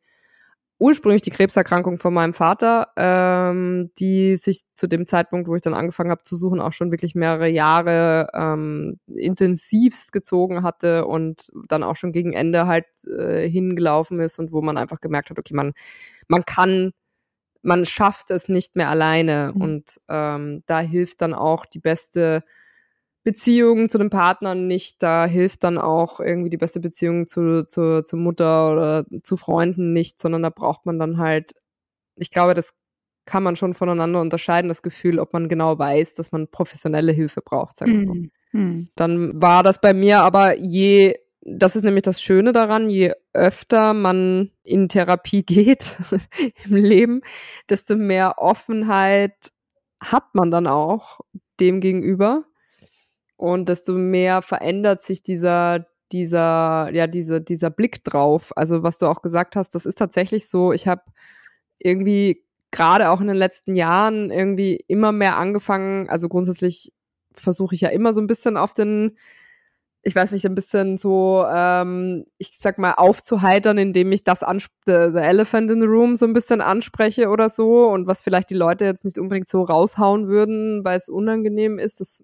ursprünglich 0.78 1.23
die 1.23 1.30
Krebserkrankung 1.30 1.99
von 1.99 2.12
meinem 2.12 2.35
Vater, 2.35 2.88
ähm, 2.97 3.90
die 3.99 4.37
sich 4.37 4.62
zu 4.75 4.87
dem 4.87 5.06
Zeitpunkt, 5.06 5.49
wo 5.49 5.54
ich 5.54 5.62
dann 5.62 5.75
angefangen 5.75 6.11
habe 6.11 6.23
zu 6.23 6.37
suchen, 6.37 6.61
auch 6.61 6.73
schon 6.73 6.90
wirklich 6.90 7.14
mehrere 7.14 7.49
Jahre 7.49 8.28
ähm, 8.35 8.99
intensivst 9.06 10.12
gezogen 10.12 10.62
hatte 10.62 11.06
und 11.06 11.50
dann 11.68 11.83
auch 11.83 11.97
schon 11.97 12.12
gegen 12.12 12.35
Ende 12.35 12.66
halt 12.66 12.87
äh, 13.06 13.49
hingelaufen 13.49 14.21
ist 14.21 14.38
und 14.38 14.52
wo 14.52 14.61
man 14.61 14.76
einfach 14.76 15.00
gemerkt 15.00 15.30
hat, 15.30 15.38
okay, 15.38 15.54
man, 15.54 15.73
man 16.28 16.45
kann, 16.45 16.92
man 17.62 17.87
schafft 17.87 18.30
es 18.30 18.49
nicht 18.49 18.76
mehr 18.76 18.90
alleine 18.90 19.52
mhm. 19.54 19.61
und 19.62 20.00
ähm, 20.09 20.62
da 20.66 20.80
hilft 20.80 21.23
dann 21.23 21.33
auch 21.33 21.64
die 21.64 21.80
beste 21.80 22.42
Beziehung 23.26 23.88
zu 23.88 23.99
den 23.99 24.09
Partnern 24.09 24.68
nicht. 24.68 25.02
Da 25.02 25.26
hilft 25.26 25.64
dann 25.64 25.78
auch 25.78 26.21
irgendwie 26.21 26.49
die 26.49 26.59
beste 26.59 26.78
Beziehung 26.78 27.26
zu, 27.26 27.66
zu, 27.66 28.04
zur 28.04 28.18
Mutter 28.21 28.71
oder 28.71 29.04
zu 29.25 29.37
Freunden 29.37 29.92
nicht, 29.92 30.21
sondern 30.21 30.45
da 30.45 30.50
braucht 30.50 30.87
man 30.87 31.00
dann 31.00 31.18
halt, 31.18 31.52
ich 32.14 32.30
glaube, 32.30 32.54
das 32.54 32.73
kann 33.25 33.42
man 33.42 33.56
schon 33.56 33.75
voneinander 33.75 34.21
unterscheiden, 34.21 34.68
das 34.68 34.80
Gefühl, 34.80 35.18
ob 35.18 35.33
man 35.33 35.49
genau 35.49 35.76
weiß, 35.76 36.14
dass 36.14 36.30
man 36.30 36.47
professionelle 36.47 37.11
Hilfe 37.11 37.42
braucht, 37.42 37.76
sagen 37.76 37.95
wir 37.95 38.00
so. 38.04 38.14
Mhm. 38.52 38.90
Dann 38.95 39.42
war 39.42 39.64
das 39.64 39.80
bei 39.80 39.92
mir 39.92 40.21
aber 40.21 40.56
je, 40.56 41.16
das 41.40 41.75
ist 41.75 41.83
nämlich 41.83 42.04
das 42.04 42.23
Schöne 42.23 42.52
daran, 42.52 42.88
je 42.88 43.12
öfter 43.33 43.92
man 43.92 44.52
in 44.62 44.88
Therapie 44.88 45.42
geht 45.45 45.97
im 46.64 46.76
Leben, 46.76 47.23
desto 47.68 47.97
mehr 47.97 48.38
Offenheit 48.38 49.50
hat 50.00 50.33
man 50.33 50.52
dann 50.52 50.68
auch 50.68 51.18
dem 51.59 51.80
gegenüber 51.80 52.45
und 53.37 53.69
desto 53.69 53.93
mehr 53.93 54.43
verändert 54.43 55.02
sich 55.02 55.23
dieser, 55.23 55.87
dieser, 56.12 56.90
ja, 56.93 57.07
diese, 57.07 57.40
dieser 57.40 57.71
Blick 57.71 58.05
drauf. 58.05 58.57
Also 58.57 58.83
was 58.83 58.99
du 58.99 59.07
auch 59.07 59.23
gesagt 59.23 59.57
hast, 59.57 59.75
das 59.75 59.87
ist 59.87 59.99
tatsächlich 59.99 60.49
so, 60.49 60.73
ich 60.73 60.88
habe 60.88 61.02
irgendwie 61.78 62.45
gerade 62.71 63.11
auch 63.11 63.21
in 63.21 63.26
den 63.26 63.37
letzten 63.37 63.76
Jahren 63.76 64.31
irgendwie 64.31 64.85
immer 64.88 65.12
mehr 65.12 65.37
angefangen, 65.37 66.09
also 66.09 66.28
grundsätzlich 66.28 66.93
versuche 67.33 67.75
ich 67.75 67.83
ja 67.83 67.90
immer 67.90 68.12
so 68.12 68.21
ein 68.21 68.26
bisschen 68.26 68.57
auf 68.57 68.73
den 68.73 69.16
ich 70.03 70.15
weiß 70.15 70.31
nicht, 70.31 70.47
ein 70.47 70.55
bisschen 70.55 70.99
so, 70.99 71.45
ähm, 71.53 72.26
ich 72.38 72.53
sag 72.59 72.79
mal, 72.79 72.93
aufzuheitern, 72.93 73.76
indem 73.76 74.12
ich 74.12 74.23
das 74.23 74.41
the, 74.41 75.11
the 75.12 75.19
Elephant 75.19 75.71
in 75.71 75.81
the 75.81 75.87
Room 75.87 76.15
so 76.15 76.26
ein 76.26 76.33
bisschen 76.33 76.61
anspreche 76.61 77.29
oder 77.29 77.49
so 77.49 77.88
und 77.88 78.07
was 78.07 78.23
vielleicht 78.23 78.50
die 78.50 78.55
Leute 78.55 78.85
jetzt 78.85 79.05
nicht 79.05 79.19
unbedingt 79.19 79.49
so 79.49 79.62
raushauen 79.62 80.29
würden, 80.29 80.85
weil 80.85 80.97
es 80.97 81.09
unangenehm 81.09 81.79
ist, 81.79 82.00
das, 82.00 82.23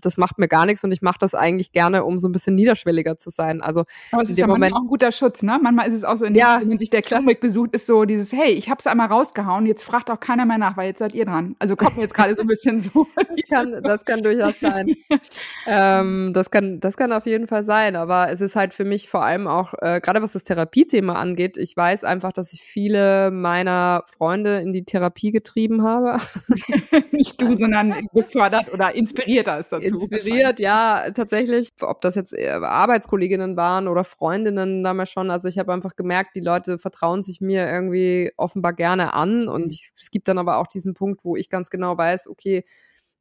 das 0.00 0.16
macht 0.16 0.38
mir 0.38 0.46
gar 0.46 0.64
nichts 0.64 0.84
und 0.84 0.92
ich 0.92 1.02
mache 1.02 1.18
das 1.18 1.34
eigentlich 1.34 1.72
gerne, 1.72 2.04
um 2.04 2.20
so 2.20 2.28
ein 2.28 2.32
bisschen 2.32 2.54
niederschwelliger 2.54 3.16
zu 3.16 3.30
sein. 3.30 3.60
Also 3.60 3.84
Aber 4.12 4.22
es 4.22 4.30
ist 4.30 4.38
ja 4.38 4.46
Moment 4.46 4.74
auch 4.74 4.82
ein 4.82 4.86
guter 4.86 5.10
Schutz, 5.10 5.42
ne? 5.42 5.58
Manchmal 5.60 5.88
ist 5.88 5.94
es 5.94 6.04
auch 6.04 6.16
so, 6.16 6.24
in 6.24 6.36
ja, 6.36 6.58
dem, 6.58 6.70
wenn 6.70 6.78
sich 6.78 6.90
der 6.90 7.02
Klinik 7.02 7.40
besucht, 7.40 7.70
ist 7.72 7.86
so 7.86 8.04
dieses, 8.04 8.32
hey, 8.32 8.52
ich 8.52 8.70
hab's 8.70 8.86
einmal 8.86 9.08
rausgehauen, 9.08 9.66
jetzt 9.66 9.82
fragt 9.82 10.10
auch 10.10 10.20
keiner 10.20 10.46
mehr 10.46 10.58
nach, 10.58 10.76
weil 10.76 10.88
jetzt 10.88 11.00
seid 11.00 11.14
ihr 11.14 11.24
dran. 11.24 11.56
Also 11.58 11.74
kommt 11.74 11.96
mir 11.96 12.02
jetzt 12.02 12.14
gerade 12.14 12.34
so 12.36 12.42
ein 12.42 12.46
bisschen 12.46 12.78
so. 12.78 13.06
das 13.16 13.48
kann, 13.48 13.82
das 13.82 14.04
kann 14.04 14.22
durchaus 14.22 14.60
sein. 14.60 14.94
ähm, 15.66 16.32
das 16.32 16.50
kann, 16.50 16.78
das 16.80 16.96
kann 16.96 17.12
auf 17.12 17.23
auf 17.24 17.26
jeden 17.26 17.46
Fall 17.46 17.64
sein, 17.64 17.96
aber 17.96 18.30
es 18.30 18.42
ist 18.42 18.54
halt 18.54 18.74
für 18.74 18.84
mich 18.84 19.08
vor 19.08 19.24
allem 19.24 19.46
auch, 19.46 19.72
äh, 19.80 20.00
gerade 20.02 20.20
was 20.20 20.32
das 20.32 20.44
Therapiethema 20.44 21.14
angeht, 21.14 21.56
ich 21.56 21.74
weiß 21.74 22.04
einfach, 22.04 22.34
dass 22.34 22.52
ich 22.52 22.60
viele 22.60 23.30
meiner 23.30 24.02
Freunde 24.04 24.58
in 24.58 24.74
die 24.74 24.84
Therapie 24.84 25.32
getrieben 25.32 25.82
habe. 25.82 26.18
Nicht 27.12 27.40
du, 27.40 27.54
sondern 27.54 28.06
gefördert 28.12 28.70
oder 28.72 28.94
inspiriert 28.94 29.48
hast 29.48 29.72
dazu. 29.72 29.86
Inspiriert, 29.86 30.60
ja, 30.60 31.10
tatsächlich. 31.14 31.70
Ob 31.80 32.02
das 32.02 32.14
jetzt 32.14 32.38
Arbeitskolleginnen 32.38 33.56
waren 33.56 33.88
oder 33.88 34.04
Freundinnen 34.04 34.84
damals 34.84 35.10
schon. 35.10 35.30
Also 35.30 35.48
ich 35.48 35.58
habe 35.58 35.72
einfach 35.72 35.96
gemerkt, 35.96 36.36
die 36.36 36.40
Leute 36.40 36.78
vertrauen 36.78 37.22
sich 37.22 37.40
mir 37.40 37.66
irgendwie 37.66 38.32
offenbar 38.36 38.74
gerne 38.74 39.14
an 39.14 39.48
und 39.48 39.72
ich, 39.72 39.92
es 39.98 40.10
gibt 40.10 40.28
dann 40.28 40.36
aber 40.36 40.58
auch 40.58 40.66
diesen 40.66 40.92
Punkt, 40.92 41.24
wo 41.24 41.36
ich 41.36 41.48
ganz 41.48 41.70
genau 41.70 41.96
weiß, 41.96 42.28
okay, 42.28 42.64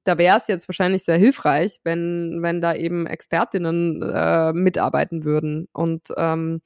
da 0.03 0.17
wäre 0.17 0.38
es 0.38 0.48
jetzt 0.48 0.67
wahrscheinlich 0.67 1.03
sehr 1.03 1.17
hilfreich, 1.17 1.79
wenn, 1.83 2.39
wenn 2.41 2.62
da 2.62 2.75
eben 2.75 3.07
Expertinnen 3.07 4.01
äh, 4.01 4.53
mitarbeiten 4.53 5.24
würden. 5.24 5.67
Und 5.74 6.10
ähm, 6.17 6.62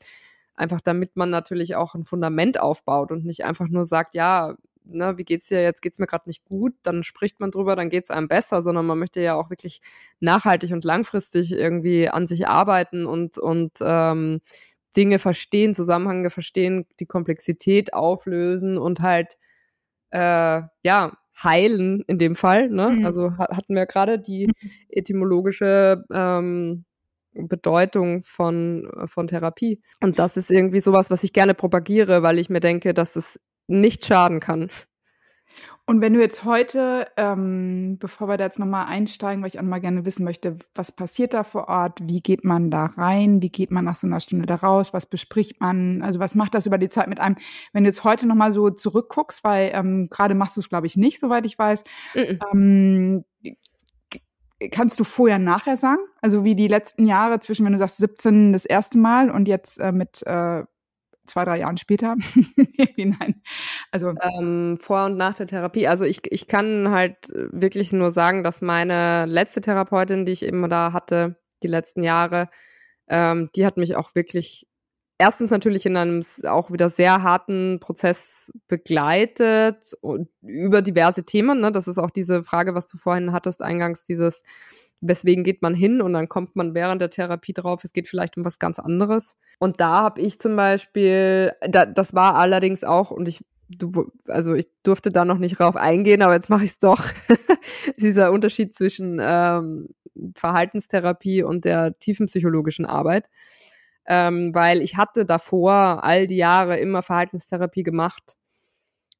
einfach 0.55 0.81
damit 0.81 1.15
man 1.15 1.29
natürlich 1.29 1.75
auch 1.75 1.95
ein 1.95 2.05
Fundament 2.05 2.59
aufbaut 2.59 3.11
und 3.11 3.25
nicht 3.25 3.45
einfach 3.45 3.69
nur 3.69 3.85
sagt, 3.85 4.15
ja, 4.15 4.55
ne, 4.83 5.17
wie 5.17 5.23
geht's 5.23 5.47
dir, 5.47 5.61
jetzt 5.61 5.81
geht's 5.81 5.99
mir 5.99 6.07
gerade 6.07 6.27
nicht 6.27 6.45
gut, 6.45 6.73
dann 6.83 7.03
spricht 7.03 7.39
man 7.39 7.51
drüber, 7.51 7.75
dann 7.75 7.89
geht's 7.89 8.09
einem 8.09 8.27
besser, 8.27 8.61
sondern 8.61 8.85
man 8.85 8.99
möchte 8.99 9.21
ja 9.21 9.35
auch 9.35 9.49
wirklich 9.49 9.81
nachhaltig 10.19 10.71
und 10.71 10.83
langfristig 10.83 11.51
irgendwie 11.51 12.09
an 12.09 12.27
sich 12.27 12.47
arbeiten 12.47 13.05
und, 13.05 13.37
und 13.37 13.73
ähm, 13.81 14.41
Dinge 14.95 15.19
verstehen, 15.19 15.75
Zusammenhänge 15.75 16.29
verstehen, 16.29 16.87
die 16.99 17.05
Komplexität 17.05 17.93
auflösen 17.93 18.77
und 18.77 19.01
halt 19.01 19.37
äh, 20.11 20.61
ja 20.83 21.17
heilen 21.43 22.03
in 22.07 22.17
dem 22.17 22.35
Fall. 22.35 22.69
Ne? 22.69 22.89
Mhm. 22.89 23.05
Also 23.05 23.37
hatten 23.37 23.75
wir 23.75 23.85
gerade 23.85 24.19
die 24.19 24.47
mhm. 24.47 24.71
etymologische 24.89 26.03
ähm, 26.11 26.85
Bedeutung 27.33 28.23
von, 28.23 28.89
von 29.05 29.27
Therapie. 29.27 29.79
Und 30.01 30.17
das 30.19 30.37
ist 30.37 30.49
irgendwie 30.49 30.79
sowas, 30.79 31.11
was 31.11 31.23
ich 31.23 31.33
gerne 31.33 31.53
propagiere, 31.53 32.23
weil 32.23 32.39
ich 32.39 32.49
mir 32.49 32.59
denke, 32.59 32.93
dass 32.93 33.15
es 33.15 33.39
nicht 33.67 34.05
schaden 34.05 34.39
kann. 34.39 34.69
Und 35.85 36.01
wenn 36.01 36.13
du 36.13 36.19
jetzt 36.19 36.43
heute, 36.43 37.07
ähm, 37.15 37.97
bevor 37.99 38.27
wir 38.27 38.37
da 38.37 38.43
jetzt 38.43 38.59
nochmal 38.59 38.87
einsteigen, 38.87 39.41
weil 39.41 39.49
ich 39.49 39.59
auch 39.59 39.63
mal 39.63 39.79
gerne 39.79 40.03
wissen 40.03 40.25
möchte, 40.25 40.57
was 40.75 40.91
passiert 40.91 41.33
da 41.33 41.43
vor 41.43 41.69
Ort, 41.69 41.99
wie 42.03 42.19
geht 42.19 42.43
man 42.43 42.69
da 42.69 42.87
rein, 42.97 43.41
wie 43.41 43.49
geht 43.49 43.71
man 43.71 43.85
nach 43.85 43.95
so 43.95 44.05
einer 44.05 44.19
Stunde 44.19 44.45
da 44.45 44.55
raus, 44.55 44.93
was 44.93 45.05
bespricht 45.05 45.61
man, 45.61 46.01
also 46.01 46.19
was 46.19 46.35
macht 46.35 46.53
das 46.53 46.65
über 46.65 46.77
die 46.77 46.89
Zeit 46.89 47.07
mit 47.07 47.19
einem, 47.19 47.37
wenn 47.71 47.83
du 47.83 47.89
jetzt 47.89 48.03
heute 48.03 48.27
nochmal 48.27 48.51
so 48.51 48.69
zurückguckst, 48.69 49.43
weil 49.43 49.71
ähm, 49.73 50.09
gerade 50.09 50.35
machst 50.35 50.57
du 50.57 50.61
es, 50.61 50.69
glaube 50.69 50.87
ich, 50.87 50.97
nicht, 50.97 51.19
soweit 51.19 51.45
ich 51.45 51.57
weiß, 51.57 51.83
ähm, 52.15 53.23
kannst 54.71 54.99
du 54.99 55.03
vorher, 55.03 55.39
nachher 55.39 55.77
sagen? 55.77 56.01
Also 56.21 56.43
wie 56.43 56.55
die 56.55 56.67
letzten 56.67 57.05
Jahre 57.05 57.39
zwischen, 57.39 57.65
wenn 57.65 57.73
du 57.73 57.79
sagst 57.79 57.97
17 57.97 58.53
das 58.53 58.65
erste 58.65 58.97
Mal 58.97 59.29
und 59.29 59.47
jetzt 59.47 59.79
äh, 59.79 59.91
mit 59.91 60.21
äh, 60.25 60.63
zwei, 61.27 61.45
drei 61.45 61.59
Jahren 61.59 61.77
später. 61.77 62.15
Nein. 62.97 63.41
Also 63.91 64.13
ähm, 64.21 64.77
vor 64.81 65.05
und 65.05 65.17
nach 65.17 65.33
der 65.33 65.47
Therapie. 65.47 65.87
Also 65.87 66.05
ich, 66.05 66.21
ich 66.31 66.47
kann 66.47 66.89
halt 66.89 67.17
wirklich 67.33 67.93
nur 67.93 68.11
sagen, 68.11 68.43
dass 68.43 68.61
meine 68.61 69.25
letzte 69.25 69.61
Therapeutin, 69.61 70.25
die 70.25 70.31
ich 70.31 70.43
eben 70.43 70.69
da 70.69 70.93
hatte, 70.93 71.37
die 71.63 71.67
letzten 71.67 72.03
Jahre, 72.03 72.49
ähm, 73.07 73.49
die 73.55 73.65
hat 73.65 73.77
mich 73.77 73.95
auch 73.95 74.15
wirklich 74.15 74.67
erstens 75.17 75.51
natürlich 75.51 75.85
in 75.85 75.97
einem 75.97 76.21
auch 76.45 76.71
wieder 76.71 76.89
sehr 76.89 77.23
harten 77.23 77.79
Prozess 77.79 78.51
begleitet 78.67 79.93
und 80.01 80.29
über 80.41 80.81
diverse 80.81 81.23
Themen. 81.23 81.59
Ne? 81.59 81.71
Das 81.71 81.87
ist 81.87 81.97
auch 81.97 82.11
diese 82.11 82.43
Frage, 82.43 82.75
was 82.75 82.87
du 82.87 82.97
vorhin 82.97 83.31
hattest, 83.31 83.61
eingangs 83.61 84.03
dieses 84.03 84.43
weswegen 85.01 85.43
geht 85.43 85.61
man 85.61 85.73
hin 85.73 86.01
und 86.01 86.13
dann 86.13 86.29
kommt 86.29 86.55
man 86.55 86.73
während 86.73 87.01
der 87.01 87.09
Therapie 87.09 87.53
drauf, 87.53 87.83
es 87.83 87.93
geht 87.93 88.07
vielleicht 88.07 88.37
um 88.37 88.45
was 88.45 88.59
ganz 88.59 88.79
anderes. 88.79 89.35
Und 89.59 89.79
da 89.79 90.01
habe 90.01 90.21
ich 90.21 90.39
zum 90.39 90.55
Beispiel, 90.55 91.53
da, 91.67 91.85
das 91.85 92.13
war 92.13 92.35
allerdings 92.35 92.83
auch, 92.83 93.11
und 93.11 93.27
ich, 93.27 93.43
du, 93.69 94.11
also 94.27 94.53
ich 94.53 94.67
durfte 94.83 95.11
da 95.11 95.25
noch 95.25 95.37
nicht 95.37 95.59
drauf 95.59 95.75
eingehen, 95.75 96.21
aber 96.21 96.33
jetzt 96.33 96.49
mache 96.49 96.63
ich 96.63 96.71
es 96.71 96.79
doch, 96.79 97.03
dieser 97.97 98.31
Unterschied 98.31 98.75
zwischen 98.75 99.19
ähm, 99.21 99.89
Verhaltenstherapie 100.35 101.43
und 101.43 101.65
der 101.65 101.97
tiefenpsychologischen 101.99 102.85
Arbeit. 102.85 103.29
Ähm, 104.09 104.55
weil 104.55 104.81
ich 104.81 104.95
hatte 104.95 105.25
davor 105.25 106.03
all 106.03 106.27
die 106.27 106.37
Jahre 106.37 106.77
immer 106.77 107.01
Verhaltenstherapie 107.03 107.83
gemacht 107.83 108.37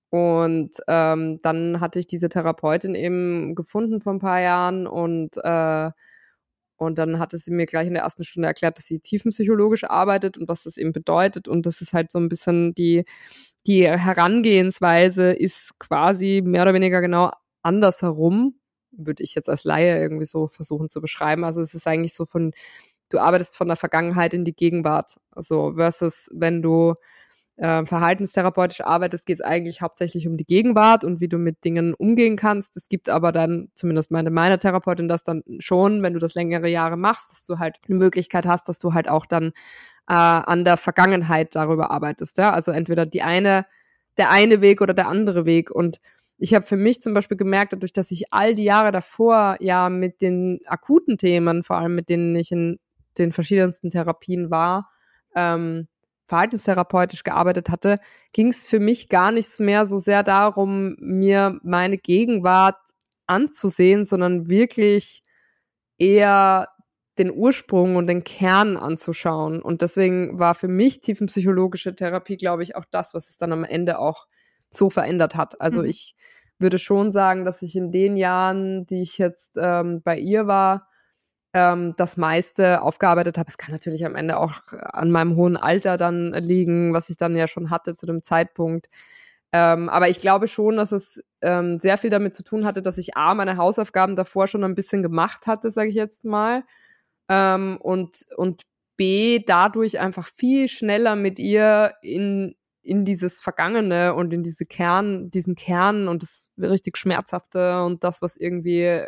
und 0.10 0.72
ähm, 0.88 1.40
dann 1.42 1.80
hatte 1.82 2.00
ich 2.00 2.08
diese 2.08 2.30
Therapeutin 2.30 2.96
eben 2.96 3.56
gefunden 3.56 4.02
vor 4.02 4.14
ein 4.14 4.20
paar 4.20 4.40
Jahren 4.42 4.88
und, 4.88 5.38
äh, 5.44 5.92
und 6.78 6.98
dann 6.98 7.20
hatte 7.20 7.38
sie 7.38 7.52
mir 7.52 7.66
gleich 7.66 7.88
in 7.88 7.94
der 7.94 8.04
ersten 8.04 8.24
Stunde 8.24 8.48
erklärt, 8.48 8.78
dass 8.78 8.86
sie 8.86 9.00
tiefenpsychologisch 9.00 9.84
arbeitet 9.84 10.38
und 10.38 10.48
was 10.48 10.64
das 10.64 10.78
eben 10.78 10.94
bedeutet. 10.94 11.48
Und 11.48 11.66
das 11.66 11.82
ist 11.82 11.94
halt 11.94 12.12
so 12.12 12.20
ein 12.20 12.30
bisschen 12.30 12.74
die, 12.76 13.04
die 13.66 13.88
Herangehensweise 13.88 15.32
ist 15.34 15.78
quasi 15.80 16.42
mehr 16.46 16.62
oder 16.64 16.74
weniger 16.74 17.02
genau 17.02 17.32
andersherum, 17.64 18.56
würde 18.92 19.24
ich 19.24 19.36
jetzt 19.36 19.50
als 19.50 19.64
Laie 19.66 20.00
irgendwie 20.02 20.26
so 20.26 20.48
versuchen 20.48 20.90
zu 20.90 21.02
beschreiben. 21.02 21.44
Also 21.44 21.62
es 21.62 21.74
ist 21.74 21.88
eigentlich 21.88 22.14
so 22.14 22.26
von, 22.26 22.54
du 23.10 23.20
arbeitest 23.20 23.58
von 23.58 23.68
der 23.68 23.78
Vergangenheit 23.78 24.34
in 24.34 24.46
die 24.46 24.56
Gegenwart. 24.56 25.18
Also 25.32 25.74
versus 25.76 26.30
wenn 26.34 26.62
du 26.62 26.94
äh, 27.58 27.86
verhaltenstherapeutisch 27.86 28.82
arbeitest, 28.82 29.26
geht 29.26 29.40
es 29.40 29.46
eigentlich 29.46 29.82
hauptsächlich 29.82 30.28
um 30.28 30.38
die 30.38 30.46
Gegenwart 30.46 31.04
und 31.04 31.20
wie 31.20 31.28
du 31.28 31.38
mit 31.38 31.64
Dingen 31.64 31.94
umgehen 31.96 32.36
kannst. 32.36 32.78
Es 32.78 32.88
gibt 32.88 33.10
aber 33.10 33.32
dann, 33.32 33.70
zumindest 33.74 34.12
meine, 34.12 34.30
meine 34.30 34.60
Therapeutin, 34.60 35.08
das 35.08 35.24
dann 35.24 35.44
schon, 35.60 36.04
wenn 36.04 36.14
du 36.14 36.20
das 36.20 36.36
längere 36.36 36.70
Jahre 36.70 36.98
machst, 36.98 37.32
dass 37.32 37.46
du 37.46 37.58
halt 37.58 37.78
eine 37.88 37.98
Möglichkeit 37.98 38.46
hast, 38.46 38.70
dass 38.70 38.78
du 38.78 38.94
halt 38.94 39.10
auch 39.10 39.26
dann 39.26 39.48
äh, 40.08 40.14
an 40.14 40.66
der 40.66 40.78
Vergangenheit 40.78 41.56
darüber 41.56 41.90
arbeitest. 41.90 42.38
Ja? 42.38 42.52
Also 42.52 42.72
entweder 42.72 43.06
die 43.08 43.24
eine, 43.24 43.66
der 44.18 44.30
eine 44.30 44.62
Weg 44.62 44.82
oder 44.82 44.94
der 44.94 45.08
andere 45.08 45.46
Weg. 45.46 45.72
Und 45.72 46.00
ich 46.38 46.54
habe 46.54 46.66
für 46.66 46.78
mich 46.78 47.02
zum 47.02 47.16
Beispiel 47.16 47.38
gemerkt, 47.38 47.74
dadurch, 47.74 47.94
dass 47.94 48.12
ich 48.12 48.32
all 48.32 48.54
die 48.54 48.66
Jahre 48.66 48.92
davor 48.92 49.58
ja 49.60 49.90
mit 49.90 50.22
den 50.22 50.60
akuten 50.68 51.18
Themen, 51.18 51.64
vor 51.64 51.78
allem 51.78 51.96
mit 51.96 52.10
denen 52.10 52.36
ich 52.36 52.52
in 52.52 52.80
den 53.18 53.32
verschiedensten 53.32 53.90
Therapien 53.90 54.52
war, 54.52 54.92
ähm, 55.36 55.88
verhaltenstherapeutisch 56.28 57.24
gearbeitet 57.24 57.70
hatte, 57.70 58.00
ging 58.34 58.50
es 58.50 58.66
für 58.66 58.80
mich 58.80 59.10
gar 59.10 59.32
nicht 59.32 59.60
mehr 59.60 59.86
so 59.86 59.98
sehr 59.98 60.24
darum, 60.24 60.96
mir 61.00 61.60
meine 61.64 61.98
Gegenwart 61.98 62.78
anzusehen, 63.26 64.06
sondern 64.06 64.50
wirklich 64.50 65.24
eher 65.98 66.68
den 67.18 67.32
Ursprung 67.32 67.96
und 67.96 68.08
den 68.08 68.24
Kern 68.24 68.78
anzuschauen. 68.78 69.62
Und 69.62 69.82
deswegen 69.82 70.38
war 70.38 70.54
für 70.54 70.68
mich 70.68 71.02
tiefenpsychologische 71.02 71.96
Therapie, 71.96 72.38
glaube 72.38 72.64
ich, 72.64 72.76
auch 72.76 72.86
das, 72.92 73.14
was 73.14 73.30
es 73.30 73.38
dann 73.38 73.52
am 73.52 73.64
Ende 73.64 74.00
auch 74.00 74.28
so 74.70 74.90
verändert 74.90 75.36
hat. 75.36 75.60
Also 75.60 75.80
mhm. 75.80 75.88
ich 75.88 76.16
würde 76.60 76.80
schon 76.80 77.12
sagen, 77.12 77.46
dass 77.46 77.62
ich 77.62 77.76
in 77.76 77.92
den 77.92 78.18
Jahren, 78.18 78.86
die 78.86 79.02
ich 79.02 79.18
jetzt 79.18 79.54
ähm, 79.58 80.02
bei 80.04 80.18
ihr 80.18 80.48
war, 80.48 80.88
ähm, 81.58 81.96
das 81.98 82.18
meiste 82.18 82.84
aufgearbeitet 82.84 83.40
habe. 83.40 83.50
Es 83.50 83.58
kann 83.58 83.72
natürlich 83.72 84.06
am 84.06 84.16
Ende 84.16 84.38
auch 84.38 84.62
an 84.72 85.10
meinem 85.10 85.36
hohen 85.36 85.58
Alter 85.58 85.98
dann 85.98 86.32
liegen, 86.34 86.94
was 86.94 87.10
ich 87.10 87.18
dann 87.18 87.36
ja 87.36 87.48
schon 87.48 87.72
hatte 87.72 87.96
zu 87.96 88.06
dem 88.06 88.22
Zeitpunkt. 88.22 88.90
Ähm, 89.52 89.90
aber 89.90 90.08
ich 90.10 90.22
glaube 90.22 90.48
schon, 90.48 90.76
dass 90.78 90.92
es 90.92 91.24
ähm, 91.42 91.80
sehr 91.80 91.98
viel 91.98 92.12
damit 92.12 92.36
zu 92.36 92.44
tun 92.44 92.64
hatte, 92.64 92.84
dass 92.84 93.00
ich 93.00 93.18
A, 93.18 93.34
meine 93.34 93.58
Hausaufgaben 93.58 94.16
davor 94.16 94.48
schon 94.48 94.64
ein 94.64 94.76
bisschen 94.76 95.02
gemacht 95.02 95.48
hatte, 95.48 95.72
sage 95.72 95.90
ich 95.90 95.96
jetzt 95.96 96.26
mal. 96.26 96.64
Ähm, 97.28 97.78
und, 97.82 98.26
und 98.36 98.64
B, 98.96 99.40
dadurch 99.44 100.00
einfach 100.00 100.28
viel 100.28 100.68
schneller 100.68 101.16
mit 101.16 101.40
ihr 101.40 101.94
in 102.04 102.56
in 102.88 103.06
dieses 103.06 103.39
Vergangene 103.39 104.15
und 104.15 104.34
in 104.34 104.44
diese 104.44 104.65
Kern, 104.65 105.29
diesen 105.29 105.56
Kern 105.56 106.08
und 106.08 106.24
das 106.24 106.50
richtig 106.58 106.98
Schmerzhafte 106.98 107.84
und 107.84 108.03
das, 108.03 108.22
was 108.22 108.38
irgendwie, 108.38 109.03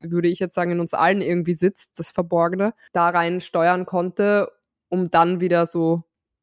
würde 0.00 0.28
ich 0.28 0.40
jetzt 0.40 0.54
sagen, 0.54 0.72
in 0.72 0.80
uns 0.80 0.94
allen 0.94 1.22
irgendwie 1.22 1.54
sitzt, 1.54 1.90
das 1.96 2.10
Verborgene, 2.10 2.74
da 2.92 3.08
rein 3.08 3.40
steuern 3.40 3.86
konnte, 3.86 4.50
um 4.88 5.10
dann 5.10 5.40
wieder 5.40 5.66
so 5.66 6.02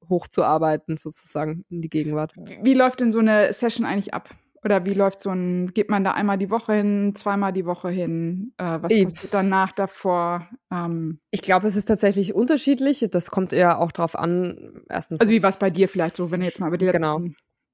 hochzuarbeiten, 0.10 0.96
sozusagen 0.96 1.66
in 1.70 1.82
die 1.82 1.90
Gegenwart. 1.90 2.34
Wie 2.62 2.74
läuft 2.74 3.02
denn 3.02 3.12
so 3.12 3.20
eine 3.20 3.52
Session 3.52 3.86
eigentlich 3.86 4.14
ab? 4.14 4.30
Oder 4.68 4.84
wie 4.86 4.94
läuft 4.94 5.22
so 5.22 5.30
ein, 5.30 5.72
geht 5.74 5.90
man 5.90 6.04
da 6.04 6.12
einmal 6.12 6.38
die 6.38 6.50
Woche 6.50 6.74
hin, 6.74 7.14
zweimal 7.16 7.54
die 7.54 7.66
Woche 7.66 7.88
hin? 7.88 8.52
Äh, 8.58 8.80
was 8.82 8.92
Ich- 8.92 9.06
passiert 9.06 9.34
danach 9.34 9.72
davor? 9.72 10.46
Ähm, 10.70 11.22
Ich 11.32 11.42
glaube, 11.42 11.68
es 11.68 11.78
ist 11.78 11.86
tatsächlich 11.86 12.34
unterschiedlich. 12.36 13.08
Das 13.10 13.32
kommt 13.32 13.54
eher 13.54 13.80
auch 13.80 13.94
drauf 13.94 14.18
an, 14.20 14.82
erstens. 14.90 15.22
also 15.22 15.32
wie 15.32 15.42
war 15.42 15.52
es 15.52 15.58
bei 15.58 15.70
dir 15.70 15.88
vielleicht 15.88 16.18
so, 16.18 16.32
wenn 16.32 16.42
du 16.42 16.48
jetzt 16.48 16.60
mal 16.60 16.68
über 16.68 16.78
die 16.78 16.84
letzten... 16.84 17.02
Genau. 17.02 17.22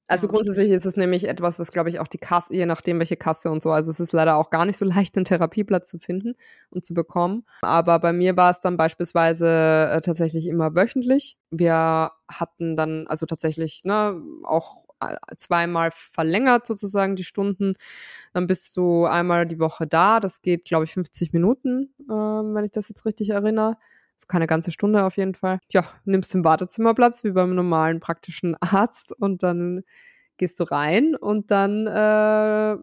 Also 0.07 0.27
grundsätzlich 0.27 0.69
ist 0.69 0.85
es 0.85 0.97
nämlich 0.97 1.27
etwas, 1.27 1.57
was, 1.57 1.71
glaube 1.71 1.89
ich, 1.89 1.99
auch 1.99 2.07
die 2.07 2.17
Kasse, 2.19 2.53
je 2.53 2.67
nachdem 2.67 2.99
welche 2.99 3.15
Kasse 3.15 3.49
und 3.49 3.63
so, 3.63 3.71
also 3.71 3.89
es 3.89 3.99
ist 4.01 4.11
leider 4.11 4.35
auch 4.35 4.51
gar 4.51 4.65
nicht 4.65 4.77
so 4.77 4.85
leicht, 5.09 5.15
einen 5.15 5.25
Therapieplatz 5.25 5.89
zu 5.89 5.97
finden 5.97 6.35
und 6.69 6.85
zu 6.85 6.93
bekommen. 6.93 7.43
Aber 7.63 7.97
bei 7.97 8.13
mir 8.13 8.37
war 8.37 8.51
es 8.51 8.59
dann 8.59 8.77
beispielsweise 8.77 9.89
äh, 9.91 10.01
tatsächlich 10.01 10.45
immer 10.45 10.75
wöchentlich. 10.75 11.37
Wir 11.49 12.11
hatten 12.27 12.75
dann 12.75 13.07
also 13.07 13.25
tatsächlich 13.25 13.81
ne, 13.85 14.21
auch 14.43 14.83
zweimal 15.37 15.91
verlängert 15.91 16.65
sozusagen 16.65 17.15
die 17.15 17.23
Stunden. 17.23 17.75
Dann 18.33 18.47
bist 18.47 18.75
du 18.77 19.05
einmal 19.05 19.45
die 19.45 19.59
Woche 19.59 19.87
da. 19.87 20.19
Das 20.19 20.41
geht, 20.41 20.65
glaube 20.65 20.85
ich, 20.85 20.93
50 20.93 21.33
Minuten, 21.33 21.93
ähm, 22.09 22.53
wenn 22.53 22.65
ich 22.65 22.71
das 22.71 22.89
jetzt 22.89 23.05
richtig 23.05 23.29
erinnere. 23.29 23.77
Also 24.15 24.27
keine 24.27 24.47
ganze 24.47 24.71
Stunde 24.71 25.03
auf 25.03 25.17
jeden 25.17 25.35
Fall. 25.35 25.59
Ja, 25.71 25.83
nimmst 26.05 26.33
im 26.35 26.43
Wartezimmer 26.43 26.93
Platz, 26.93 27.23
wie 27.23 27.31
beim 27.31 27.55
normalen 27.55 27.99
praktischen 27.99 28.55
Arzt 28.61 29.11
und 29.11 29.43
dann 29.43 29.83
gehst 30.37 30.59
du 30.59 30.63
rein 30.63 31.15
und 31.15 31.51
dann 31.51 31.87
äh, 31.87 32.77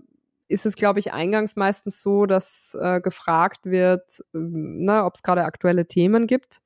ist 0.48 0.66
es, 0.66 0.74
glaube 0.74 0.98
ich, 0.98 1.12
eingangs 1.12 1.56
meistens 1.56 2.02
so, 2.02 2.26
dass 2.26 2.76
äh, 2.80 3.00
gefragt 3.00 3.66
wird, 3.66 4.22
ähm, 4.34 4.80
ne, 4.84 5.04
ob 5.04 5.14
es 5.14 5.22
gerade 5.22 5.44
aktuelle 5.44 5.86
Themen 5.86 6.26
gibt. 6.26 6.60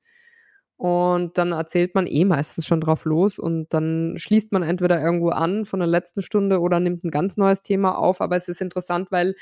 Und 0.77 1.37
dann 1.37 1.53
erzählt 1.53 1.95
man 1.95 2.05
eh 2.05 2.25
meistens 2.25 2.65
schon 2.65 2.81
drauf 2.81 3.05
los 3.05 3.39
und 3.39 3.73
dann 3.73 4.15
schließt 4.17 4.51
man 4.51 4.61
entweder 4.61 5.01
irgendwo 5.01 5.29
an 5.29 5.63
von 5.65 5.79
der 5.79 5.87
letzten 5.87 6.21
Stunde 6.21 6.59
oder 6.59 6.81
nimmt 6.81 7.05
ein 7.05 7.11
ganz 7.11 7.37
neues 7.37 7.61
Thema 7.61 7.97
auf. 7.97 8.19
Aber 8.19 8.35
es 8.35 8.49
ist 8.49 8.61
interessant, 8.61 9.09
weil 9.11 9.35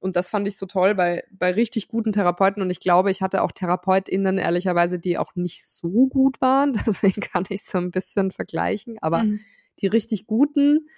und 0.00 0.14
das 0.16 0.30
fand 0.30 0.46
ich 0.46 0.56
so 0.56 0.66
toll 0.66 0.94
bei, 0.94 1.24
bei 1.30 1.50
richtig 1.50 1.88
guten 1.88 2.12
Therapeuten. 2.12 2.62
Und 2.62 2.70
ich 2.70 2.78
glaube, 2.80 3.10
ich 3.10 3.20
hatte 3.20 3.42
auch 3.42 3.50
TherapeutInnen, 3.52 4.38
ehrlicherweise, 4.38 4.98
die 4.98 5.18
auch 5.18 5.34
nicht 5.34 5.66
so 5.68 6.06
gut 6.06 6.40
waren. 6.40 6.72
Deswegen 6.86 7.20
kann 7.20 7.44
ich 7.48 7.64
so 7.64 7.78
ein 7.78 7.90
bisschen 7.90 8.30
vergleichen. 8.30 8.96
Aber 9.00 9.24
Mhm. 9.24 9.40
die 9.80 9.88
richtig 9.88 10.26
guten, 10.26 10.88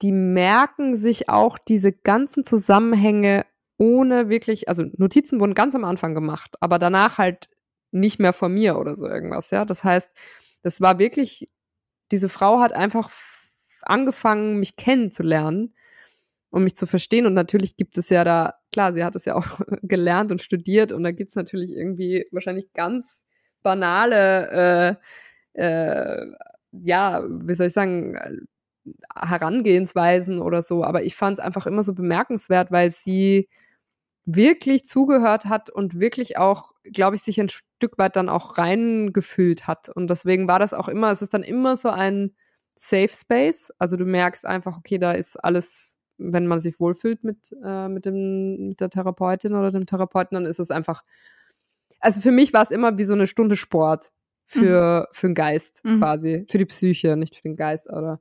die 0.00 0.12
merken 0.12 0.96
sich 0.96 1.28
auch 1.28 1.58
diese 1.58 1.92
ganzen 1.92 2.44
Zusammenhänge 2.44 3.46
ohne 3.78 4.28
wirklich, 4.28 4.68
also 4.68 4.84
Notizen 4.96 5.40
wurden 5.40 5.54
ganz 5.54 5.74
am 5.74 5.84
Anfang 5.84 6.14
gemacht, 6.14 6.56
aber 6.60 6.78
danach 6.78 7.18
halt 7.18 7.48
nicht 7.92 8.18
mehr 8.18 8.32
von 8.32 8.52
mir 8.52 8.78
oder 8.78 8.96
so 8.96 9.06
irgendwas, 9.06 9.50
ja. 9.50 9.64
Das 9.64 9.84
heißt, 9.84 10.10
das 10.62 10.80
war 10.80 10.98
wirklich, 10.98 11.48
diese 12.10 12.28
Frau 12.28 12.60
hat 12.60 12.72
einfach 12.72 13.10
angefangen, 13.82 14.58
mich 14.58 14.76
kennenzulernen 14.76 15.74
und 16.50 16.64
mich 16.64 16.76
zu 16.76 16.86
verstehen. 16.86 17.26
Und 17.26 17.34
natürlich 17.34 17.76
gibt 17.76 17.98
es 17.98 18.08
ja 18.10 18.24
da, 18.24 18.54
klar, 18.72 18.94
sie 18.94 19.04
hat 19.04 19.16
es 19.16 19.24
ja 19.24 19.34
auch 19.36 19.60
gelernt 19.82 20.32
und 20.32 20.42
studiert 20.42 20.92
und 20.92 21.02
da 21.02 21.12
gibt 21.12 21.30
es 21.30 21.36
natürlich 21.36 21.72
irgendwie 21.72 22.26
wahrscheinlich 22.30 22.72
ganz 22.72 23.24
banale, 23.62 24.98
äh, 25.54 25.62
äh, 25.62 26.26
ja, 26.72 27.24
wie 27.28 27.54
soll 27.54 27.66
ich 27.68 27.72
sagen, 27.72 28.14
äh, 28.16 28.36
Herangehensweisen 29.14 30.40
oder 30.40 30.62
so. 30.62 30.84
Aber 30.84 31.02
ich 31.04 31.14
fand 31.14 31.38
es 31.38 31.44
einfach 31.44 31.66
immer 31.66 31.82
so 31.82 31.94
bemerkenswert, 31.94 32.72
weil 32.72 32.90
sie 32.90 33.48
wirklich 34.24 34.86
zugehört 34.86 35.46
hat 35.46 35.70
und 35.70 35.98
wirklich 36.00 36.38
auch, 36.38 36.72
glaube 36.84 37.16
ich, 37.16 37.22
sich 37.22 37.40
ein 37.40 37.48
Stück 37.82 37.98
weit 37.98 38.14
dann 38.14 38.28
auch 38.28 38.58
reingefühlt 38.58 39.66
hat. 39.66 39.88
Und 39.88 40.08
deswegen 40.08 40.46
war 40.46 40.60
das 40.60 40.72
auch 40.72 40.86
immer, 40.86 41.10
es 41.10 41.20
ist 41.20 41.34
dann 41.34 41.42
immer 41.42 41.74
so 41.74 41.88
ein 41.88 42.32
Safe 42.76 43.10
Space. 43.12 43.72
Also 43.76 43.96
du 43.96 44.04
merkst 44.04 44.46
einfach, 44.46 44.78
okay, 44.78 44.98
da 44.98 45.10
ist 45.10 45.36
alles, 45.36 45.98
wenn 46.16 46.46
man 46.46 46.60
sich 46.60 46.78
wohlfühlt 46.78 47.24
mit, 47.24 47.52
äh, 47.64 47.88
mit, 47.88 48.06
dem, 48.06 48.68
mit 48.68 48.80
der 48.80 48.88
Therapeutin 48.88 49.54
oder 49.54 49.72
dem 49.72 49.86
Therapeuten, 49.86 50.36
dann 50.36 50.46
ist 50.46 50.60
es 50.60 50.70
einfach, 50.70 51.02
also 51.98 52.20
für 52.20 52.30
mich 52.30 52.52
war 52.52 52.62
es 52.62 52.70
immer 52.70 52.96
wie 52.98 53.04
so 53.04 53.14
eine 53.14 53.26
Stunde 53.26 53.56
Sport 53.56 54.12
für, 54.46 55.08
für 55.10 55.26
den 55.26 55.34
Geist 55.34 55.84
Mhm. 55.84 55.98
quasi, 55.98 56.46
für 56.48 56.58
die 56.58 56.66
Psyche, 56.66 57.16
nicht 57.16 57.34
für 57.34 57.42
den 57.42 57.56
Geist, 57.56 57.90
oder, 57.90 58.20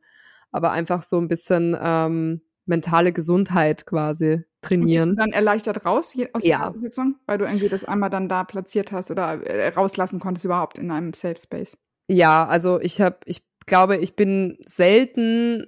aber 0.52 0.72
einfach 0.72 1.04
so 1.04 1.20
ein 1.20 1.28
bisschen 1.28 1.78
ähm, 1.80 2.42
mentale 2.72 3.14
Gesundheit 3.14 3.86
quasi 3.86 4.34
Und 4.34 4.48
trainieren. 4.62 5.16
dann 5.16 5.32
erleichtert 5.32 5.86
raus 5.86 6.16
aus 6.34 6.44
Ja. 6.44 6.72
der 6.72 6.80
Sitzung, 6.82 7.16
weil 7.28 7.38
du 7.38 7.46
irgendwie 7.46 7.70
das 7.70 7.84
einmal 7.86 8.10
dann 8.10 8.28
da 8.30 8.44
platziert 8.44 8.92
hast 8.92 9.12
oder 9.12 9.42
äh, 9.46 9.70
rauslassen 9.70 10.20
konntest 10.20 10.46
überhaupt 10.46 10.78
in 10.80 10.90
einem 10.92 11.14
Safe 11.14 11.38
Space? 11.40 11.78
Ja, 12.10 12.46
also 12.46 12.80
ich 12.82 13.00
habe, 13.00 13.18
ich 13.26 13.44
glaube, 13.66 13.98
ich 13.98 14.16
bin 14.16 14.58
selten, 14.66 15.68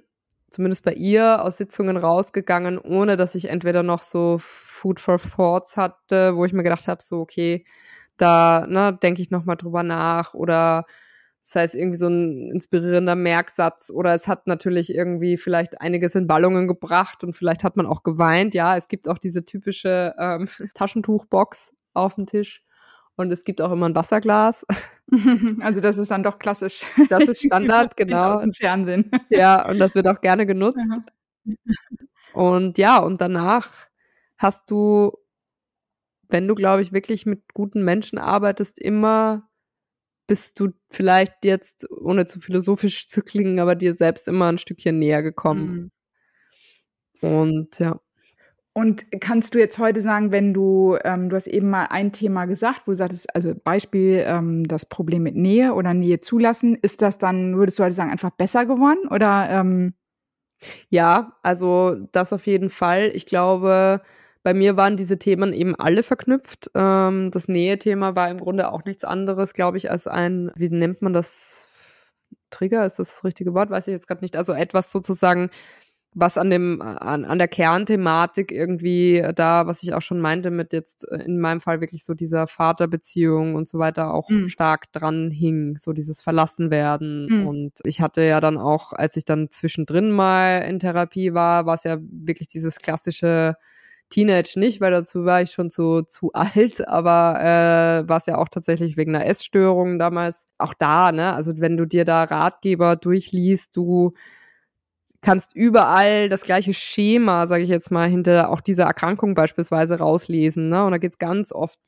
zumindest 0.50 0.84
bei 0.84 0.92
ihr, 0.92 1.42
aus 1.42 1.56
Sitzungen 1.58 1.96
rausgegangen, 1.96 2.78
ohne 2.78 3.16
dass 3.16 3.34
ich 3.34 3.48
entweder 3.48 3.82
noch 3.82 4.02
so 4.02 4.38
Food 4.40 5.00
for 5.00 5.18
Thoughts 5.18 5.76
hatte, 5.76 6.36
wo 6.36 6.44
ich 6.44 6.52
mir 6.52 6.62
gedacht 6.62 6.86
habe, 6.88 7.02
so 7.02 7.20
okay, 7.20 7.64
da 8.16 8.66
ne, 8.68 8.96
denke 9.02 9.22
ich 9.22 9.30
noch 9.30 9.44
mal 9.44 9.56
drüber 9.56 9.82
nach 9.82 10.34
oder 10.34 10.84
sei 11.46 11.62
es 11.62 11.74
irgendwie 11.74 11.98
so 11.98 12.08
ein 12.08 12.50
inspirierender 12.50 13.14
Merksatz 13.14 13.90
oder 13.90 14.14
es 14.14 14.26
hat 14.26 14.46
natürlich 14.46 14.94
irgendwie 14.94 15.36
vielleicht 15.36 15.78
einiges 15.80 16.14
in 16.14 16.26
Ballungen 16.26 16.66
gebracht 16.66 17.22
und 17.22 17.36
vielleicht 17.36 17.64
hat 17.64 17.76
man 17.76 17.84
auch 17.84 18.02
geweint. 18.02 18.54
Ja, 18.54 18.78
es 18.78 18.88
gibt 18.88 19.08
auch 19.08 19.18
diese 19.18 19.44
typische 19.44 20.14
ähm, 20.18 20.48
Taschentuchbox 20.74 21.74
auf 21.92 22.14
dem 22.14 22.24
Tisch 22.24 22.64
und 23.16 23.30
es 23.30 23.44
gibt 23.44 23.60
auch 23.60 23.70
immer 23.70 23.88
ein 23.88 23.94
Wasserglas. 23.94 24.66
Also 25.60 25.80
das 25.80 25.96
ist 25.98 26.10
dann 26.10 26.24
doch 26.24 26.40
klassisch. 26.40 26.82
Das 27.08 27.28
ist 27.28 27.40
Standard, 27.46 27.96
genau. 27.96 28.32
Aus 28.32 28.40
dem 28.40 28.52
Fernsehen. 28.52 29.12
Ja, 29.28 29.68
und 29.68 29.78
das 29.78 29.94
wird 29.94 30.08
auch 30.08 30.20
gerne 30.20 30.44
genutzt. 30.44 30.80
Aha. 30.90 31.04
Und 32.32 32.78
ja, 32.78 32.98
und 32.98 33.20
danach 33.20 33.86
hast 34.38 34.68
du, 34.72 35.12
wenn 36.28 36.48
du, 36.48 36.56
glaube 36.56 36.82
ich, 36.82 36.92
wirklich 36.92 37.26
mit 37.26 37.54
guten 37.54 37.84
Menschen 37.84 38.18
arbeitest, 38.18 38.80
immer 38.80 39.48
bist 40.26 40.58
du 40.60 40.70
vielleicht 40.90 41.44
jetzt, 41.44 41.90
ohne 41.90 42.26
zu 42.26 42.40
philosophisch 42.40 43.08
zu 43.08 43.22
klingen, 43.22 43.58
aber 43.58 43.74
dir 43.74 43.94
selbst 43.94 44.28
immer 44.28 44.50
ein 44.50 44.58
Stückchen 44.58 44.98
näher 44.98 45.22
gekommen. 45.22 45.92
Mhm. 47.20 47.28
Und 47.28 47.78
ja. 47.78 48.00
Und 48.76 49.04
kannst 49.20 49.54
du 49.54 49.60
jetzt 49.60 49.78
heute 49.78 50.00
sagen, 50.00 50.32
wenn 50.32 50.52
du, 50.52 50.98
ähm, 51.04 51.28
du 51.28 51.36
hast 51.36 51.46
eben 51.46 51.70
mal 51.70 51.86
ein 51.90 52.10
Thema 52.10 52.46
gesagt, 52.46 52.82
wo 52.86 52.90
du 52.90 52.96
sagtest, 52.96 53.32
also 53.34 53.54
Beispiel 53.54 54.24
ähm, 54.26 54.66
das 54.66 54.86
Problem 54.86 55.22
mit 55.22 55.36
Nähe 55.36 55.74
oder 55.74 55.94
Nähe 55.94 56.18
zulassen, 56.18 56.74
ist 56.74 57.00
das 57.00 57.18
dann, 57.18 57.56
würdest 57.56 57.78
du 57.78 57.84
heute 57.84 57.94
sagen, 57.94 58.10
einfach 58.10 58.30
besser 58.30 58.66
geworden? 58.66 59.06
Oder 59.08 59.48
ähm, 59.48 59.94
Ja, 60.88 61.36
also 61.42 61.96
das 62.12 62.32
auf 62.32 62.46
jeden 62.46 62.70
Fall. 62.70 63.10
Ich 63.14 63.26
glaube, 63.26 64.02
bei 64.44 64.54
mir 64.54 64.76
waren 64.76 64.96
diese 64.96 65.18
Themen 65.18 65.52
eben 65.52 65.74
alle 65.74 66.04
verknüpft. 66.04 66.70
Ähm, 66.74 67.30
das 67.32 67.48
Nähe-Thema 67.48 68.14
war 68.14 68.30
im 68.30 68.38
Grunde 68.38 68.70
auch 68.70 68.84
nichts 68.84 69.02
anderes, 69.02 69.54
glaube 69.54 69.78
ich, 69.78 69.90
als 69.90 70.06
ein, 70.06 70.52
wie 70.54 70.68
nennt 70.68 71.02
man 71.02 71.12
das? 71.12 71.68
Trigger, 72.50 72.86
ist 72.86 73.00
das 73.00 73.08
das 73.08 73.24
richtige 73.24 73.52
Wort? 73.54 73.70
Weiß 73.70 73.88
ich 73.88 73.92
jetzt 73.92 74.06
gerade 74.06 74.22
nicht. 74.22 74.36
Also 74.36 74.52
etwas 74.52 74.92
sozusagen, 74.92 75.50
was 76.14 76.38
an 76.38 76.50
dem, 76.50 76.80
an, 76.82 77.24
an 77.24 77.38
der 77.38 77.48
Kernthematik 77.48 78.52
irgendwie 78.52 79.26
da, 79.34 79.66
was 79.66 79.82
ich 79.82 79.92
auch 79.94 80.02
schon 80.02 80.20
meinte, 80.20 80.52
mit 80.52 80.72
jetzt 80.72 81.10
äh, 81.10 81.24
in 81.24 81.40
meinem 81.40 81.60
Fall 81.60 81.80
wirklich 81.80 82.04
so 82.04 82.14
dieser 82.14 82.46
Vaterbeziehung 82.46 83.56
und 83.56 83.66
so 83.66 83.78
weiter 83.80 84.14
auch 84.14 84.28
Mhm. 84.30 84.46
stark 84.48 84.92
dran 84.92 85.30
hing, 85.32 85.78
so 85.78 85.92
dieses 85.92 86.20
Verlassenwerden. 86.20 87.26
Mhm. 87.40 87.46
Und 87.48 87.72
ich 87.82 88.00
hatte 88.00 88.22
ja 88.22 88.40
dann 88.40 88.58
auch, 88.58 88.92
als 88.92 89.16
ich 89.16 89.24
dann 89.24 89.50
zwischendrin 89.50 90.10
mal 90.12 90.58
in 90.68 90.78
Therapie 90.78 91.34
war, 91.34 91.66
war 91.66 91.74
es 91.74 91.82
ja 91.84 91.96
wirklich 92.00 92.46
dieses 92.46 92.76
klassische 92.78 93.56
Teenage 94.14 94.58
nicht, 94.60 94.80
weil 94.80 94.92
dazu 94.92 95.24
war 95.24 95.42
ich 95.42 95.50
schon 95.50 95.70
zu, 95.70 96.02
zu 96.02 96.32
alt, 96.32 96.86
aber 96.86 97.40
äh, 97.40 98.08
war 98.08 98.18
es 98.18 98.26
ja 98.26 98.38
auch 98.38 98.48
tatsächlich 98.48 98.96
wegen 98.96 99.14
einer 99.14 99.26
Essstörung 99.26 99.98
damals. 99.98 100.46
Auch 100.56 100.74
da, 100.74 101.10
ne, 101.10 101.34
also 101.34 101.52
wenn 101.58 101.76
du 101.76 101.84
dir 101.84 102.04
da 102.04 102.22
Ratgeber 102.22 102.94
durchliest, 102.94 103.76
du 103.76 104.12
kannst 105.20 105.56
überall 105.56 106.28
das 106.28 106.42
gleiche 106.42 106.74
Schema, 106.74 107.46
sage 107.46 107.64
ich 107.64 107.70
jetzt 107.70 107.90
mal, 107.90 108.08
hinter 108.08 108.50
auch 108.50 108.60
dieser 108.60 108.84
Erkrankung 108.84 109.34
beispielsweise 109.34 109.98
rauslesen. 109.98 110.68
Ne? 110.68 110.84
Und 110.84 110.92
da 110.92 110.98
geht 110.98 111.12
es 111.12 111.18
ganz 111.18 111.50
oft 111.50 111.80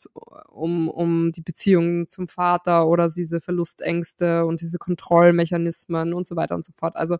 um, 0.48 0.88
um 0.88 1.32
die 1.32 1.42
Beziehung 1.42 2.08
zum 2.08 2.28
Vater 2.28 2.88
oder 2.88 3.08
diese 3.08 3.40
Verlustängste 3.40 4.46
und 4.46 4.62
diese 4.62 4.78
Kontrollmechanismen 4.78 6.14
und 6.14 6.26
so 6.26 6.34
weiter 6.34 6.54
und 6.54 6.64
so 6.64 6.72
fort. 6.74 6.96
Also 6.96 7.18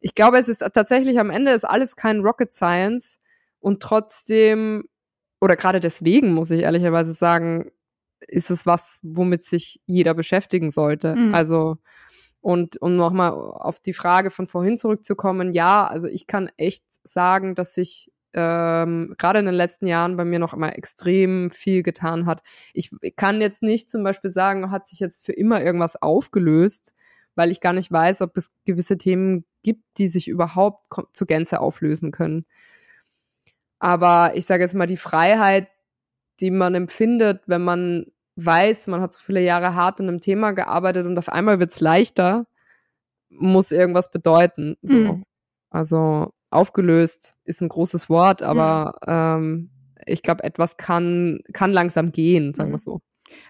ich 0.00 0.14
glaube, 0.14 0.38
es 0.38 0.48
ist 0.48 0.64
tatsächlich 0.72 1.18
am 1.18 1.30
Ende 1.30 1.50
ist 1.52 1.64
alles 1.64 1.96
kein 1.96 2.20
Rocket 2.20 2.54
Science 2.54 3.18
und 3.62 3.82
trotzdem, 3.82 4.84
oder 5.40 5.56
gerade 5.56 5.80
deswegen 5.80 6.34
muss 6.34 6.50
ich 6.50 6.62
ehrlicherweise 6.62 7.12
sagen, 7.12 7.70
ist 8.28 8.50
es 8.50 8.66
was, 8.66 9.00
womit 9.02 9.44
sich 9.44 9.80
jeder 9.86 10.14
beschäftigen 10.14 10.70
sollte. 10.70 11.14
Mhm. 11.14 11.34
Also 11.34 11.78
und 12.40 12.82
um 12.82 12.96
nochmal 12.96 13.30
auf 13.30 13.78
die 13.78 13.92
Frage 13.92 14.30
von 14.30 14.48
vorhin 14.48 14.76
zurückzukommen, 14.76 15.52
ja, 15.52 15.86
also 15.86 16.08
ich 16.08 16.26
kann 16.26 16.50
echt 16.56 16.84
sagen, 17.04 17.54
dass 17.54 17.74
sich 17.74 18.10
ähm, 18.34 19.14
gerade 19.16 19.38
in 19.38 19.46
den 19.46 19.54
letzten 19.54 19.86
Jahren 19.86 20.16
bei 20.16 20.24
mir 20.24 20.40
noch 20.40 20.52
immer 20.52 20.76
extrem 20.76 21.50
viel 21.52 21.84
getan 21.84 22.26
hat. 22.26 22.42
Ich 22.72 22.90
kann 23.14 23.40
jetzt 23.40 23.62
nicht 23.62 23.90
zum 23.90 24.02
Beispiel 24.02 24.30
sagen, 24.30 24.72
hat 24.72 24.88
sich 24.88 24.98
jetzt 24.98 25.24
für 25.24 25.32
immer 25.32 25.62
irgendwas 25.62 26.00
aufgelöst, 26.00 26.94
weil 27.36 27.52
ich 27.52 27.60
gar 27.60 27.72
nicht 27.72 27.92
weiß, 27.92 28.22
ob 28.22 28.36
es 28.36 28.50
gewisse 28.64 28.98
Themen 28.98 29.44
gibt, 29.62 29.84
die 29.98 30.08
sich 30.08 30.26
überhaupt 30.26 30.86
zur 31.12 31.26
Gänze 31.28 31.60
auflösen 31.60 32.10
können. 32.10 32.44
Aber 33.82 34.36
ich 34.36 34.46
sage 34.46 34.62
jetzt 34.62 34.76
mal, 34.76 34.86
die 34.86 34.96
Freiheit, 34.96 35.66
die 36.38 36.52
man 36.52 36.76
empfindet, 36.76 37.42
wenn 37.46 37.64
man 37.64 38.06
weiß, 38.36 38.86
man 38.86 39.00
hat 39.00 39.12
so 39.12 39.18
viele 39.18 39.40
Jahre 39.42 39.74
hart 39.74 39.98
an 39.98 40.08
einem 40.08 40.20
Thema 40.20 40.52
gearbeitet 40.52 41.04
und 41.04 41.18
auf 41.18 41.28
einmal 41.28 41.58
wird 41.58 41.72
es 41.72 41.80
leichter, 41.80 42.46
muss 43.28 43.72
irgendwas 43.72 44.12
bedeuten. 44.12 44.76
So. 44.82 44.94
Mhm. 44.94 45.24
Also 45.70 46.32
aufgelöst 46.50 47.34
ist 47.44 47.60
ein 47.60 47.68
großes 47.68 48.08
Wort, 48.08 48.40
aber 48.44 48.94
mhm. 49.04 49.46
ähm, 49.46 49.70
ich 50.06 50.22
glaube, 50.22 50.44
etwas 50.44 50.76
kann, 50.76 51.40
kann 51.52 51.72
langsam 51.72 52.12
gehen, 52.12 52.54
sagen 52.54 52.70
wir 52.70 52.74
mhm. 52.74 52.78
so. 52.78 53.00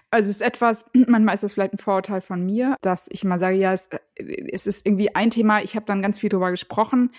Also 0.09 0.31
es 0.31 0.37
ist 0.37 0.41
etwas, 0.41 0.83
manchmal 1.07 1.35
ist 1.35 1.43
das 1.43 1.53
vielleicht 1.53 1.73
ein 1.73 1.77
Vorurteil 1.77 2.21
von 2.21 2.43
mir, 2.43 2.75
dass 2.81 3.07
ich 3.11 3.23
mal 3.23 3.39
sage, 3.39 3.57
ja, 3.57 3.71
es, 3.71 3.85
äh, 4.15 4.49
es 4.51 4.65
ist 4.65 4.83
irgendwie 4.83 5.13
ein 5.13 5.29
Thema, 5.29 5.61
ich 5.61 5.75
habe 5.75 5.85
dann 5.85 6.01
ganz 6.01 6.17
viel 6.17 6.29
drüber 6.29 6.49
gesprochen, 6.49 7.11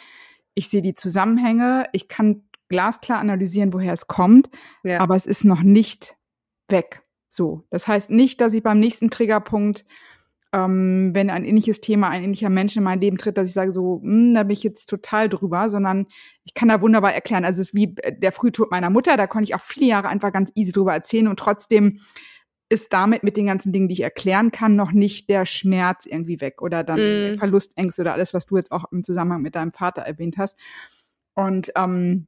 ich 0.54 0.68
sehe 0.68 0.82
die 0.82 0.94
Zusammenhänge, 0.94 1.84
ich 1.92 2.08
kann 2.08 2.42
glasklar 2.68 3.18
analysieren, 3.18 3.72
woher 3.72 3.92
es 3.92 4.06
kommt, 4.06 4.50
ja. 4.82 5.00
aber 5.00 5.16
es 5.16 5.26
ist 5.26 5.44
noch 5.44 5.62
nicht 5.62 6.16
weg. 6.68 7.02
So, 7.28 7.64
das 7.70 7.88
heißt 7.88 8.10
nicht, 8.10 8.40
dass 8.40 8.54
ich 8.54 8.62
beim 8.62 8.78
nächsten 8.78 9.10
Triggerpunkt, 9.10 9.84
ähm, 10.52 11.10
wenn 11.14 11.30
ein 11.30 11.44
ähnliches 11.44 11.80
Thema, 11.80 12.08
ein 12.08 12.22
ähnlicher 12.22 12.48
Mensch 12.48 12.76
in 12.76 12.84
mein 12.84 13.00
Leben 13.00 13.18
tritt, 13.18 13.36
dass 13.36 13.48
ich 13.48 13.54
sage 13.54 13.72
so, 13.72 14.00
hm, 14.02 14.34
da 14.34 14.44
bin 14.44 14.52
ich 14.52 14.62
jetzt 14.62 14.86
total 14.86 15.28
drüber, 15.28 15.68
sondern 15.68 16.06
ich 16.44 16.54
kann 16.54 16.68
da 16.68 16.80
wunderbar 16.80 17.12
erklären. 17.12 17.44
Also 17.44 17.60
es 17.60 17.68
ist 17.68 17.74
wie 17.74 17.92
der 17.92 18.30
Frühtod 18.30 18.70
meiner 18.70 18.90
Mutter, 18.90 19.16
da 19.16 19.26
konnte 19.26 19.44
ich 19.44 19.54
auch 19.54 19.60
viele 19.60 19.86
Jahre 19.86 20.08
einfach 20.08 20.32
ganz 20.32 20.52
easy 20.54 20.70
drüber 20.70 20.92
erzählen 20.92 21.26
und 21.26 21.38
trotzdem 21.38 22.00
ist 22.68 22.92
damit 22.92 23.22
mit 23.22 23.36
den 23.36 23.46
ganzen 23.46 23.72
Dingen, 23.72 23.88
die 23.88 23.94
ich 23.94 24.02
erklären 24.02 24.50
kann, 24.50 24.76
noch 24.76 24.92
nicht 24.92 25.28
der 25.28 25.44
Schmerz 25.44 26.06
irgendwie 26.06 26.40
weg 26.40 26.62
oder 26.62 26.82
dann 26.82 27.34
mm. 27.34 27.36
Verlustängste 27.38 28.02
oder 28.02 28.14
alles, 28.14 28.32
was 28.32 28.46
du 28.46 28.56
jetzt 28.56 28.72
auch 28.72 28.84
im 28.90 29.02
Zusammenhang 29.04 29.42
mit 29.42 29.54
deinem 29.54 29.70
Vater 29.70 30.02
erwähnt 30.02 30.38
hast. 30.38 30.58
Und 31.34 31.72
ähm, 31.76 32.26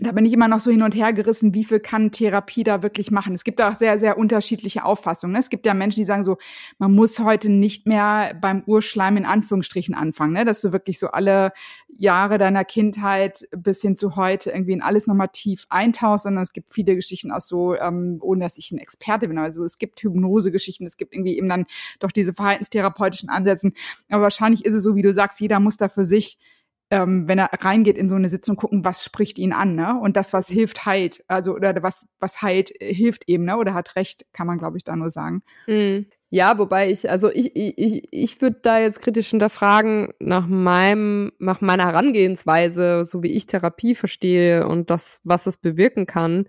da 0.00 0.10
bin 0.10 0.26
ich 0.26 0.32
immer 0.32 0.48
noch 0.48 0.58
so 0.58 0.72
hin 0.72 0.82
und 0.82 0.92
her 0.96 1.12
gerissen, 1.12 1.54
wie 1.54 1.64
viel 1.64 1.78
kann 1.78 2.10
Therapie 2.10 2.64
da 2.64 2.82
wirklich 2.82 3.12
machen. 3.12 3.32
Es 3.32 3.44
gibt 3.44 3.62
auch 3.62 3.76
sehr, 3.76 3.96
sehr 4.00 4.18
unterschiedliche 4.18 4.84
Auffassungen. 4.84 5.34
Ne? 5.34 5.38
Es 5.38 5.50
gibt 5.50 5.66
ja 5.66 5.72
Menschen, 5.72 6.00
die 6.00 6.04
sagen 6.04 6.24
so, 6.24 6.36
man 6.78 6.92
muss 6.92 7.20
heute 7.20 7.48
nicht 7.48 7.86
mehr 7.86 8.36
beim 8.40 8.64
Urschleim 8.66 9.16
in 9.16 9.24
Anführungsstrichen 9.24 9.94
anfangen, 9.94 10.32
ne? 10.32 10.44
dass 10.44 10.60
du 10.60 10.72
wirklich 10.72 10.98
so 10.98 11.08
alle 11.08 11.52
Jahre 11.96 12.38
deiner 12.38 12.64
Kindheit 12.64 13.46
bis 13.56 13.82
hin 13.82 13.94
zu 13.94 14.16
heute 14.16 14.50
irgendwie 14.50 14.72
in 14.72 14.82
alles 14.82 15.06
nochmal 15.06 15.28
tief 15.32 15.64
eintauchst, 15.68 16.24
sondern 16.24 16.42
es 16.42 16.52
gibt 16.52 16.74
viele 16.74 16.96
Geschichten 16.96 17.30
auch 17.30 17.40
so, 17.40 17.76
ähm, 17.76 18.18
ohne 18.20 18.44
dass 18.44 18.58
ich 18.58 18.72
ein 18.72 18.78
Experte 18.78 19.28
bin. 19.28 19.38
Also 19.38 19.62
es 19.62 19.78
gibt 19.78 20.00
Hypnose-Geschichten, 20.02 20.86
es 20.86 20.96
gibt 20.96 21.14
irgendwie 21.14 21.38
eben 21.38 21.48
dann 21.48 21.66
doch 22.00 22.10
diese 22.10 22.32
verhaltenstherapeutischen 22.32 23.28
Ansätzen. 23.28 23.74
Aber 24.10 24.24
wahrscheinlich 24.24 24.64
ist 24.64 24.74
es 24.74 24.82
so, 24.82 24.96
wie 24.96 25.02
du 25.02 25.12
sagst, 25.12 25.40
jeder 25.40 25.60
muss 25.60 25.76
da 25.76 25.88
für 25.88 26.04
sich 26.04 26.36
ähm, 26.94 27.26
wenn 27.26 27.40
er 27.40 27.50
reingeht 27.52 27.98
in 27.98 28.08
so 28.08 28.14
eine 28.14 28.28
Sitzung, 28.28 28.54
gucken, 28.54 28.84
was 28.84 29.02
spricht 29.02 29.36
ihn 29.40 29.52
an, 29.52 29.74
ne? 29.74 29.98
Und 30.00 30.16
das, 30.16 30.32
was 30.32 30.46
hilft, 30.46 30.86
heilt. 30.86 31.24
Also, 31.26 31.52
oder 31.52 31.74
was, 31.82 32.06
was 32.20 32.40
heilt, 32.40 32.70
hilft 32.80 33.28
eben, 33.28 33.44
ne? 33.44 33.56
Oder 33.56 33.74
hat 33.74 33.96
recht, 33.96 34.24
kann 34.32 34.46
man, 34.46 34.58
glaube 34.58 34.76
ich, 34.76 34.84
da 34.84 34.94
nur 34.94 35.10
sagen. 35.10 35.42
Mhm. 35.66 36.06
Ja, 36.30 36.56
wobei 36.56 36.92
ich, 36.92 37.10
also 37.10 37.30
ich, 37.30 37.56
ich, 37.56 38.12
ich 38.12 38.40
würde 38.40 38.58
da 38.62 38.78
jetzt 38.78 39.00
kritisch 39.00 39.30
hinterfragen, 39.30 40.14
nach 40.20 40.46
meinem, 40.46 41.32
nach 41.40 41.60
meiner 41.60 41.86
Herangehensweise, 41.86 43.04
so 43.04 43.24
wie 43.24 43.32
ich 43.32 43.46
Therapie 43.46 43.96
verstehe 43.96 44.68
und 44.68 44.88
das, 44.88 45.20
was 45.24 45.48
es 45.48 45.56
bewirken 45.56 46.06
kann, 46.06 46.48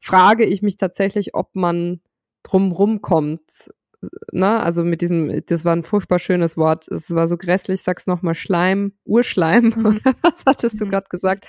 frage 0.00 0.44
ich 0.44 0.60
mich 0.60 0.76
tatsächlich, 0.76 1.34
ob 1.36 1.54
man 1.54 2.00
drumrum 2.42 3.00
kommt, 3.00 3.70
ne, 4.32 4.62
also 4.62 4.84
mit 4.84 5.00
diesem, 5.00 5.44
das 5.46 5.64
war 5.64 5.74
ein 5.74 5.82
furchtbar 5.82 6.18
schönes 6.18 6.56
Wort, 6.56 6.88
es 6.88 7.14
war 7.14 7.28
so 7.28 7.36
grässlich, 7.36 7.82
sag's 7.82 8.06
nochmal, 8.06 8.34
Schleim, 8.34 8.92
Urschleim, 9.04 9.72
mhm. 9.76 10.00
was 10.22 10.44
hattest 10.46 10.80
du 10.80 10.86
mhm. 10.86 10.90
gerade 10.90 11.08
gesagt? 11.08 11.46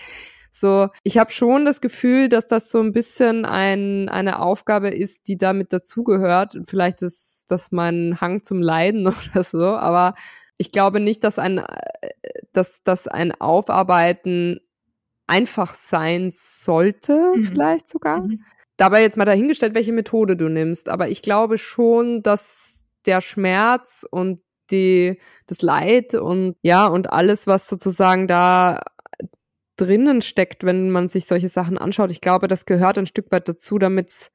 So, 0.51 0.87
ich 1.03 1.17
habe 1.17 1.31
schon 1.31 1.65
das 1.65 1.81
Gefühl, 1.81 2.29
dass 2.29 2.47
das 2.47 2.71
so 2.71 2.79
ein 2.79 2.93
bisschen 2.93 3.43
ein, 3.43 4.07
eine 4.07 4.39
Aufgabe 4.39 4.89
ist, 4.89 5.27
die 5.27 5.37
damit 5.37 5.73
dazugehört. 5.73 6.57
Vielleicht 6.65 7.01
ist 7.01 7.43
das 7.49 7.73
mein 7.73 8.21
Hang 8.21 8.43
zum 8.43 8.61
Leiden 8.61 9.05
oder 9.31 9.43
so, 9.43 9.65
aber 9.65 10.15
ich 10.57 10.71
glaube 10.71 11.01
nicht, 11.01 11.25
dass 11.25 11.39
ein, 11.39 11.61
dass, 12.53 12.81
dass 12.83 13.07
ein 13.07 13.33
Aufarbeiten 13.33 14.61
einfach 15.27 15.73
sein 15.73 16.31
sollte, 16.33 17.33
mhm. 17.35 17.43
vielleicht 17.43 17.89
sogar. 17.89 18.25
Mhm 18.25 18.39
dabei 18.77 19.01
jetzt 19.01 19.17
mal 19.17 19.25
dahingestellt, 19.25 19.73
welche 19.73 19.93
Methode 19.93 20.35
du 20.35 20.49
nimmst. 20.49 20.89
Aber 20.89 21.09
ich 21.09 21.21
glaube 21.21 21.57
schon, 21.57 22.21
dass 22.23 22.85
der 23.05 23.21
Schmerz 23.21 24.05
und 24.09 24.41
die, 24.71 25.19
das 25.47 25.61
Leid 25.61 26.15
und 26.15 26.55
ja, 26.61 26.87
und 26.87 27.11
alles, 27.11 27.47
was 27.47 27.67
sozusagen 27.67 28.27
da 28.27 28.81
drinnen 29.77 30.21
steckt, 30.21 30.63
wenn 30.63 30.89
man 30.89 31.07
sich 31.07 31.25
solche 31.25 31.49
Sachen 31.49 31.77
anschaut, 31.77 32.11
ich 32.11 32.21
glaube, 32.21 32.47
das 32.47 32.65
gehört 32.65 32.97
ein 32.97 33.07
Stück 33.07 33.31
weit 33.31 33.47
dazu, 33.47 33.77
damit, 33.77 34.31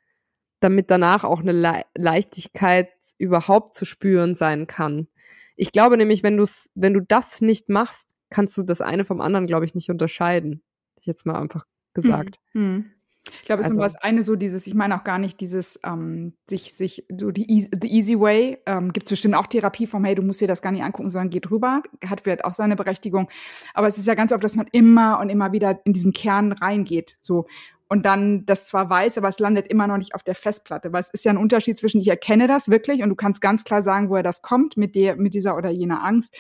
damit 0.61 0.91
danach 0.91 1.25
auch 1.25 1.41
eine 1.41 1.53
Le 1.53 1.83
Leichtigkeit 1.97 2.91
überhaupt 3.19 3.75
zu 3.75 3.85
spüren 3.85 4.35
sein 4.35 4.67
kann. 4.67 5.09
Ich 5.57 5.73
glaube 5.73 5.97
nämlich, 5.97 6.23
wenn 6.23 6.37
du 6.37 6.45
wenn 6.75 6.95
du 6.95 7.01
das 7.01 7.41
nicht 7.41 7.69
machst, 7.69 8.09
kannst 8.31 8.57
du 8.57 8.63
das 8.63 8.81
eine 8.81 9.05
vom 9.05 9.21
anderen, 9.21 9.47
glaube 9.47 9.65
ich, 9.65 9.75
nicht 9.75 9.91
unterscheiden. 9.91 10.63
Jetzt 11.01 11.27
mal 11.27 11.41
einfach 11.41 11.67
gesagt. 11.95 12.37
Mhm. 12.53 12.93
Ich 13.27 13.45
glaube, 13.45 13.61
es 13.61 13.67
ist 13.67 13.75
nur 13.75 13.83
also 13.83 13.95
das 13.95 14.03
eine 14.03 14.23
so 14.23 14.35
dieses, 14.35 14.67
ich 14.67 14.75
meine 14.75 14.99
auch 14.99 15.05
gar 15.05 15.19
nicht 15.19 15.41
dieses, 15.41 15.79
ähm, 15.85 16.35
sich, 16.49 16.73
sich, 16.73 17.07
so 17.17 17.31
die 17.31 17.51
easy, 17.51 17.69
the 17.81 17.89
easy 17.89 18.19
way, 18.19 18.59
ähm, 18.67 18.93
gibt 18.93 19.07
es 19.07 19.11
bestimmt 19.11 19.35
auch 19.35 19.47
Therapie 19.47 19.87
vom, 19.87 20.05
hey, 20.05 20.15
du 20.15 20.23
musst 20.23 20.41
dir 20.41 20.49
das 20.49 20.63
gar 20.63 20.73
nicht 20.73 20.83
angucken, 20.83 21.11
sondern 21.11 21.31
geht 21.31 21.51
rüber, 21.51 21.83
hat 22.07 22.23
vielleicht 22.23 22.45
auch 22.45 22.55
seine 22.55 22.77
Berechtigung. 22.77 23.29
Aber 23.75 23.89
es 23.89 23.99
ist 23.99 24.07
ja 24.07 24.15
ganz 24.15 24.33
oft, 24.33 24.43
dass 24.43 24.57
man 24.57 24.69
immer 24.73 25.21
und 25.21 25.29
immer 25.29 25.53
wieder 25.53 25.81
in 25.85 25.93
diesen 25.93 26.13
Kern 26.13 26.53
reingeht, 26.53 27.19
so. 27.21 27.47
Und 27.93 28.07
dann 28.07 28.47
das 28.47 28.69
zwar 28.69 28.89
weiß, 28.89 29.19
aber 29.19 29.29
es 29.29 29.41
landet 29.41 29.67
immer 29.67 29.89
noch 29.89 29.97
nicht 29.97 30.15
auf 30.15 30.23
der 30.23 30.37
Festplatte, 30.37 30.93
weil 30.93 31.01
es 31.01 31.11
ist 31.11 31.25
ja 31.25 31.33
ein 31.33 31.37
Unterschied 31.37 31.77
zwischen, 31.77 32.01
ich 32.01 32.07
erkenne 32.07 32.47
das 32.47 32.69
wirklich 32.69 33.03
und 33.03 33.09
du 33.09 33.17
kannst 33.17 33.41
ganz 33.41 33.65
klar 33.65 33.83
sagen, 33.83 34.11
woher 34.11 34.23
das 34.23 34.43
kommt, 34.43 34.77
mit 34.77 34.95
der, 34.95 35.17
mit 35.17 35.35
dieser 35.35 35.57
oder 35.57 35.71
jener 35.71 36.05
Angst. 36.05 36.37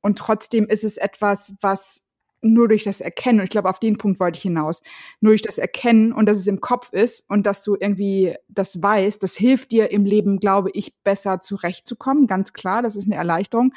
Und 0.00 0.18
trotzdem 0.18 0.66
ist 0.66 0.82
es 0.82 0.96
etwas, 0.96 1.54
was 1.60 2.04
nur 2.42 2.68
durch 2.68 2.84
das 2.84 3.00
Erkennen, 3.00 3.38
und 3.38 3.44
ich 3.44 3.50
glaube, 3.50 3.70
auf 3.70 3.78
den 3.78 3.96
Punkt 3.96 4.20
wollte 4.20 4.36
ich 4.36 4.42
hinaus, 4.42 4.82
nur 5.20 5.30
durch 5.30 5.42
das 5.42 5.58
Erkennen 5.58 6.12
und 6.12 6.26
dass 6.26 6.38
es 6.38 6.46
im 6.46 6.60
Kopf 6.60 6.92
ist 6.92 7.24
und 7.28 7.46
dass 7.46 7.62
du 7.64 7.76
irgendwie 7.78 8.34
das 8.48 8.82
weißt, 8.82 9.22
das 9.22 9.36
hilft 9.36 9.72
dir 9.72 9.90
im 9.90 10.04
Leben, 10.04 10.38
glaube 10.38 10.70
ich, 10.74 10.94
besser 11.04 11.40
zurechtzukommen. 11.40 12.26
Ganz 12.26 12.52
klar, 12.52 12.82
das 12.82 12.96
ist 12.96 13.06
eine 13.06 13.14
Erleichterung. 13.14 13.72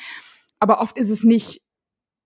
Aber 0.60 0.82
oft 0.82 0.98
ist 0.98 1.10
es 1.10 1.24
nicht, 1.24 1.62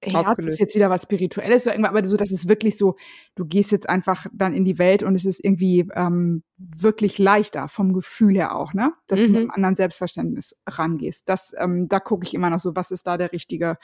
Herz 0.01 0.45
ist 0.45 0.59
jetzt 0.59 0.75
wieder 0.75 0.89
was 0.89 1.03
Spirituelles 1.03 1.65
oder 1.65 1.73
irgendwas, 1.73 1.89
aber 1.89 2.07
so, 2.07 2.15
dass 2.15 2.31
es 2.31 2.47
wirklich 2.47 2.77
so, 2.77 2.95
du 3.35 3.45
gehst 3.45 3.73
jetzt 3.73 3.89
einfach 3.89 4.27
dann 4.31 4.53
in 4.53 4.63
die 4.63 4.79
Welt 4.79 5.03
und 5.03 5.13
es 5.13 5.25
ist 5.25 5.43
irgendwie 5.43 5.89
ähm, 5.93 6.43
wirklich 6.57 7.17
leichter 7.17 7.67
vom 7.67 7.91
Gefühl 7.91 8.35
her 8.35 8.55
auch, 8.55 8.73
ne? 8.73 8.93
Dass 9.07 9.19
mhm. 9.19 9.23
du 9.25 9.29
mit 9.31 9.41
einem 9.41 9.51
anderen 9.51 9.75
Selbstverständnis 9.75 10.55
rangehst. 10.65 11.27
Das, 11.27 11.53
ähm, 11.57 11.89
da 11.89 11.99
gucke 11.99 12.25
ich 12.25 12.33
immer 12.33 12.49
noch 12.49 12.61
so, 12.61 12.77
was 12.77 12.91
ist 12.91 13.07
da 13.07 13.17
der 13.17 13.33
richtige 13.33 13.77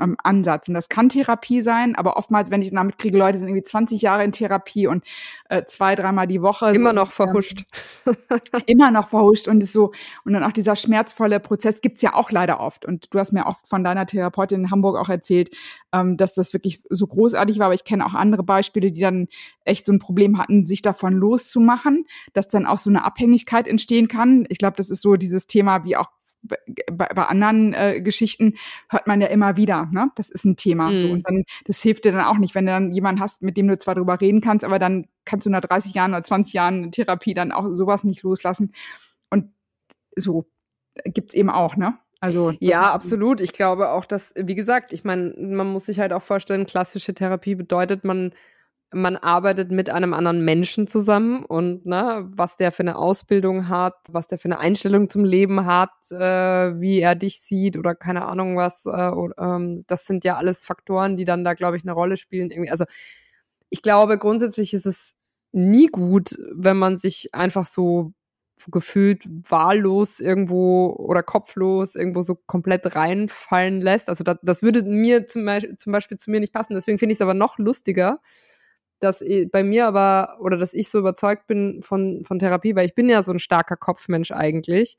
ähm, 0.00 0.16
Ansatz. 0.22 0.68
Und 0.68 0.74
das 0.74 0.88
kann 0.88 1.08
Therapie 1.08 1.60
sein, 1.60 1.94
aber 1.94 2.16
oftmals, 2.16 2.50
wenn 2.50 2.62
ich 2.62 2.70
damit 2.70 2.98
kriege, 2.98 3.16
Leute 3.16 3.38
sind 3.38 3.48
irgendwie 3.48 3.64
20 3.64 4.02
Jahre 4.02 4.24
in 4.24 4.32
Therapie 4.32 4.86
und 4.86 5.04
äh, 5.48 5.64
zwei, 5.64 5.94
dreimal 5.94 6.26
die 6.26 6.42
Woche. 6.42 6.70
Immer 6.70 6.90
so, 6.90 6.96
noch 6.96 7.12
verhuscht. 7.12 7.64
Ähm, 8.06 8.14
immer 8.66 8.90
noch 8.90 9.08
verhuscht 9.08 9.48
und 9.48 9.62
ist 9.62 9.72
so, 9.72 9.92
und 10.24 10.32
dann 10.32 10.44
auch 10.44 10.52
dieser 10.52 10.76
schmerzvolle 10.76 11.40
Prozess 11.40 11.80
gibt's 11.80 12.02
ja 12.02 12.14
auch 12.14 12.30
leider 12.30 12.60
oft. 12.60 12.84
Und 12.84 13.12
du 13.12 13.18
hast 13.18 13.32
mir 13.32 13.46
oft 13.46 13.68
von 13.68 13.84
deiner 13.84 14.06
Therapeutin 14.06 14.60
in 14.60 14.70
Hamburg 14.70 14.96
auch 14.96 15.08
erzählt, 15.08 15.50
ähm, 15.92 16.16
dass 16.16 16.34
das 16.34 16.52
wirklich 16.52 16.82
so 16.88 17.06
großartig 17.06 17.58
war, 17.58 17.66
aber 17.66 17.74
ich 17.74 17.84
kenne 17.84 18.04
auch 18.04 18.14
andere 18.14 18.42
Beispiele, 18.42 18.90
die 18.90 19.00
dann 19.00 19.28
echt 19.64 19.86
so 19.86 19.92
ein 19.92 19.98
Problem 19.98 20.38
hatten, 20.38 20.64
sich 20.64 20.82
davon 20.82 21.14
loszumachen, 21.14 22.06
dass 22.32 22.48
dann 22.48 22.66
auch 22.66 22.78
so 22.78 22.90
eine 22.90 23.04
Abhängigkeit 23.04 23.66
entstehen 23.66 24.08
kann. 24.08 24.46
Ich 24.48 24.58
glaube, 24.58 24.76
das 24.76 24.90
ist 24.90 25.02
so 25.02 25.16
dieses 25.16 25.46
Thema, 25.46 25.84
wie 25.84 25.96
auch 25.96 26.08
bei, 26.42 26.56
bei 26.90 27.24
anderen 27.24 27.74
äh, 27.74 28.00
Geschichten 28.00 28.54
hört 28.88 29.06
man 29.06 29.20
ja 29.20 29.28
immer 29.28 29.56
wieder, 29.56 29.88
ne? 29.90 30.10
Das 30.14 30.30
ist 30.30 30.44
ein 30.44 30.56
Thema. 30.56 30.90
Mhm. 30.90 30.96
So. 30.96 31.08
Und 31.10 31.28
dann, 31.28 31.44
das 31.66 31.82
hilft 31.82 32.04
dir 32.04 32.12
dann 32.12 32.24
auch 32.24 32.38
nicht, 32.38 32.54
wenn 32.54 32.66
du 32.66 32.72
dann 32.72 32.92
jemanden 32.92 33.20
hast, 33.20 33.42
mit 33.42 33.56
dem 33.56 33.68
du 33.68 33.78
zwar 33.78 33.94
drüber 33.94 34.20
reden 34.20 34.40
kannst, 34.40 34.64
aber 34.64 34.78
dann 34.78 35.06
kannst 35.24 35.46
du 35.46 35.50
nach 35.50 35.60
30 35.60 35.94
Jahren 35.94 36.12
oder 36.12 36.24
20 36.24 36.54
Jahren 36.54 36.92
Therapie 36.92 37.34
dann 37.34 37.52
auch 37.52 37.68
sowas 37.74 38.04
nicht 38.04 38.22
loslassen. 38.22 38.72
Und 39.30 39.52
so 40.16 40.46
gibt's 41.04 41.34
eben 41.34 41.50
auch, 41.50 41.76
ne? 41.76 41.98
Also 42.20 42.52
ja, 42.58 42.92
absolut. 42.92 43.40
Ich 43.40 43.52
glaube 43.52 43.90
auch, 43.90 44.04
dass, 44.04 44.32
wie 44.34 44.56
gesagt, 44.56 44.92
ich 44.92 45.04
meine, 45.04 45.34
man 45.38 45.68
muss 45.68 45.86
sich 45.86 46.00
halt 46.00 46.12
auch 46.12 46.22
vorstellen, 46.22 46.66
klassische 46.66 47.14
Therapie 47.14 47.54
bedeutet, 47.54 48.04
man 48.04 48.32
man 48.92 49.16
arbeitet 49.16 49.70
mit 49.70 49.90
einem 49.90 50.14
anderen 50.14 50.44
Menschen 50.44 50.86
zusammen 50.86 51.44
und 51.44 51.84
ne, 51.84 52.26
was 52.30 52.56
der 52.56 52.72
für 52.72 52.82
eine 52.82 52.96
Ausbildung 52.96 53.68
hat, 53.68 53.94
was 54.10 54.28
der 54.28 54.38
für 54.38 54.46
eine 54.46 54.58
Einstellung 54.58 55.08
zum 55.08 55.24
Leben 55.24 55.66
hat, 55.66 55.90
äh, 56.10 56.80
wie 56.80 57.00
er 57.00 57.14
dich 57.14 57.40
sieht 57.40 57.76
oder 57.76 57.94
keine 57.94 58.24
Ahnung 58.24 58.56
was. 58.56 58.86
Äh, 58.86 59.10
oder, 59.10 59.34
ähm, 59.38 59.84
das 59.86 60.06
sind 60.06 60.24
ja 60.24 60.36
alles 60.36 60.64
Faktoren, 60.64 61.16
die 61.16 61.24
dann 61.24 61.44
da, 61.44 61.54
glaube 61.54 61.76
ich, 61.76 61.82
eine 61.82 61.92
Rolle 61.92 62.16
spielen. 62.16 62.50
Irgendwie. 62.50 62.70
Also 62.70 62.84
ich 63.68 63.82
glaube, 63.82 64.18
grundsätzlich 64.18 64.72
ist 64.72 64.86
es 64.86 65.14
nie 65.52 65.88
gut, 65.88 66.36
wenn 66.54 66.78
man 66.78 66.98
sich 66.98 67.34
einfach 67.34 67.66
so 67.66 68.12
gefühlt 68.70 69.24
wahllos 69.48 70.18
irgendwo 70.18 70.90
oder 70.98 71.22
kopflos 71.22 71.94
irgendwo 71.94 72.22
so 72.22 72.34
komplett 72.34 72.96
reinfallen 72.96 73.80
lässt. 73.80 74.08
Also 74.08 74.24
das, 74.24 74.38
das 74.42 74.62
würde 74.62 74.82
mir 74.82 75.26
zum 75.26 75.46
zum 75.76 75.92
Beispiel 75.92 76.16
zu 76.16 76.30
mir 76.30 76.40
nicht 76.40 76.52
passen. 76.52 76.74
Deswegen 76.74 76.98
finde 76.98 77.12
ich 77.12 77.18
es 77.18 77.22
aber 77.22 77.34
noch 77.34 77.58
lustiger, 77.58 78.20
dass 79.00 79.22
bei 79.52 79.62
mir 79.62 79.86
aber 79.86 80.38
oder 80.40 80.56
dass 80.56 80.74
ich 80.74 80.90
so 80.90 80.98
überzeugt 80.98 81.46
bin 81.46 81.82
von, 81.82 82.24
von 82.24 82.38
Therapie, 82.38 82.76
weil 82.76 82.86
ich 82.86 82.94
bin 82.94 83.08
ja 83.08 83.22
so 83.22 83.32
ein 83.32 83.38
starker 83.38 83.76
Kopfmensch 83.76 84.32
eigentlich. 84.32 84.96